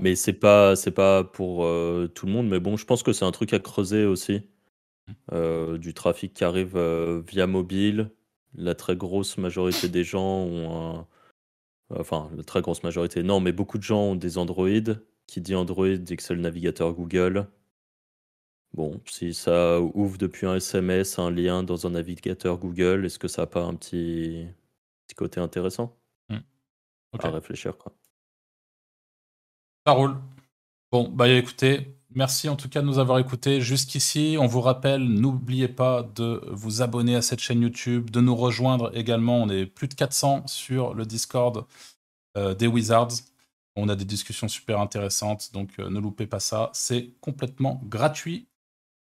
Mais 0.00 0.14
c'est 0.14 0.34
pas, 0.34 0.76
c'est 0.76 0.92
pas 0.92 1.24
pour 1.24 1.64
euh, 1.64 2.08
tout 2.14 2.26
le 2.26 2.32
monde. 2.32 2.48
Mais 2.48 2.60
bon, 2.60 2.76
je 2.76 2.84
pense 2.84 3.02
que 3.02 3.12
c'est 3.12 3.24
un 3.24 3.32
truc 3.32 3.52
à 3.52 3.58
creuser 3.58 4.04
aussi. 4.04 4.42
Mmh. 5.08 5.12
Euh, 5.32 5.78
du 5.78 5.94
trafic 5.94 6.34
qui 6.34 6.44
arrive 6.44 6.76
euh, 6.76 7.22
via 7.26 7.46
mobile. 7.46 8.10
La 8.54 8.74
très 8.74 8.96
grosse 8.96 9.38
majorité 9.38 9.88
des 9.88 10.04
gens 10.04 10.44
ont 10.44 10.98
un. 10.98 11.06
Enfin, 11.98 12.30
la 12.36 12.44
très 12.44 12.62
grosse 12.62 12.84
majorité, 12.84 13.24
non, 13.24 13.40
mais 13.40 13.50
beaucoup 13.50 13.78
de 13.78 13.82
gens 13.82 14.00
ont 14.00 14.14
des 14.16 14.38
Android. 14.38 14.68
Qui 15.26 15.40
dit 15.40 15.54
Android 15.54 15.88
dit 15.88 16.16
que 16.16 16.22
c'est 16.22 16.34
le 16.34 16.40
navigateur 16.40 16.92
Google. 16.92 17.48
Bon, 18.72 19.00
si 19.06 19.34
ça 19.34 19.80
ouvre 19.80 20.16
depuis 20.16 20.46
un 20.46 20.56
SMS 20.56 21.18
un 21.18 21.30
lien 21.30 21.64
dans 21.64 21.86
un 21.86 21.90
navigateur 21.90 22.58
Google, 22.58 23.04
est-ce 23.04 23.18
que 23.18 23.26
ça 23.28 23.42
n'a 23.42 23.46
pas 23.46 23.62
un 23.62 23.74
petit, 23.74 24.46
petit 25.06 25.16
côté 25.16 25.40
intéressant? 25.40 25.96
À 27.18 27.30
réfléchir. 27.30 27.76
Quoi. 27.76 27.92
Ça 29.90 29.96
roule. 29.96 30.14
Bon, 30.92 31.08
bah 31.08 31.28
écoutez, 31.28 31.96
merci 32.14 32.48
en 32.48 32.54
tout 32.54 32.68
cas 32.68 32.80
de 32.80 32.86
nous 32.86 33.00
avoir 33.00 33.18
écoutés 33.18 33.60
jusqu'ici. 33.60 34.36
On 34.38 34.46
vous 34.46 34.60
rappelle, 34.60 35.02
n'oubliez 35.02 35.66
pas 35.66 36.04
de 36.14 36.44
vous 36.46 36.80
abonner 36.80 37.16
à 37.16 37.22
cette 37.22 37.40
chaîne 37.40 37.60
YouTube, 37.60 38.08
de 38.08 38.20
nous 38.20 38.36
rejoindre 38.36 38.96
également. 38.96 39.42
On 39.42 39.48
est 39.48 39.66
plus 39.66 39.88
de 39.88 39.94
400 39.94 40.46
sur 40.46 40.94
le 40.94 41.04
Discord 41.04 41.66
euh, 42.36 42.54
des 42.54 42.68
Wizards. 42.68 43.14
On 43.74 43.88
a 43.88 43.96
des 43.96 44.04
discussions 44.04 44.46
super 44.46 44.78
intéressantes, 44.78 45.52
donc 45.52 45.70
euh, 45.80 45.90
ne 45.90 45.98
loupez 45.98 46.28
pas 46.28 46.38
ça. 46.38 46.70
C'est 46.72 47.10
complètement 47.20 47.80
gratuit. 47.86 48.46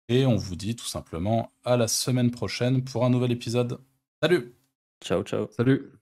Et 0.08 0.24
on 0.24 0.36
vous 0.36 0.56
dit 0.56 0.76
tout 0.76 0.86
simplement 0.86 1.52
à 1.62 1.76
la 1.76 1.88
semaine 1.88 2.30
prochaine 2.30 2.84
pour 2.84 3.04
un 3.04 3.10
nouvel 3.10 3.32
épisode. 3.32 3.82
Salut 4.22 4.54
Ciao, 5.02 5.22
ciao. 5.24 5.46
Salut 5.50 5.92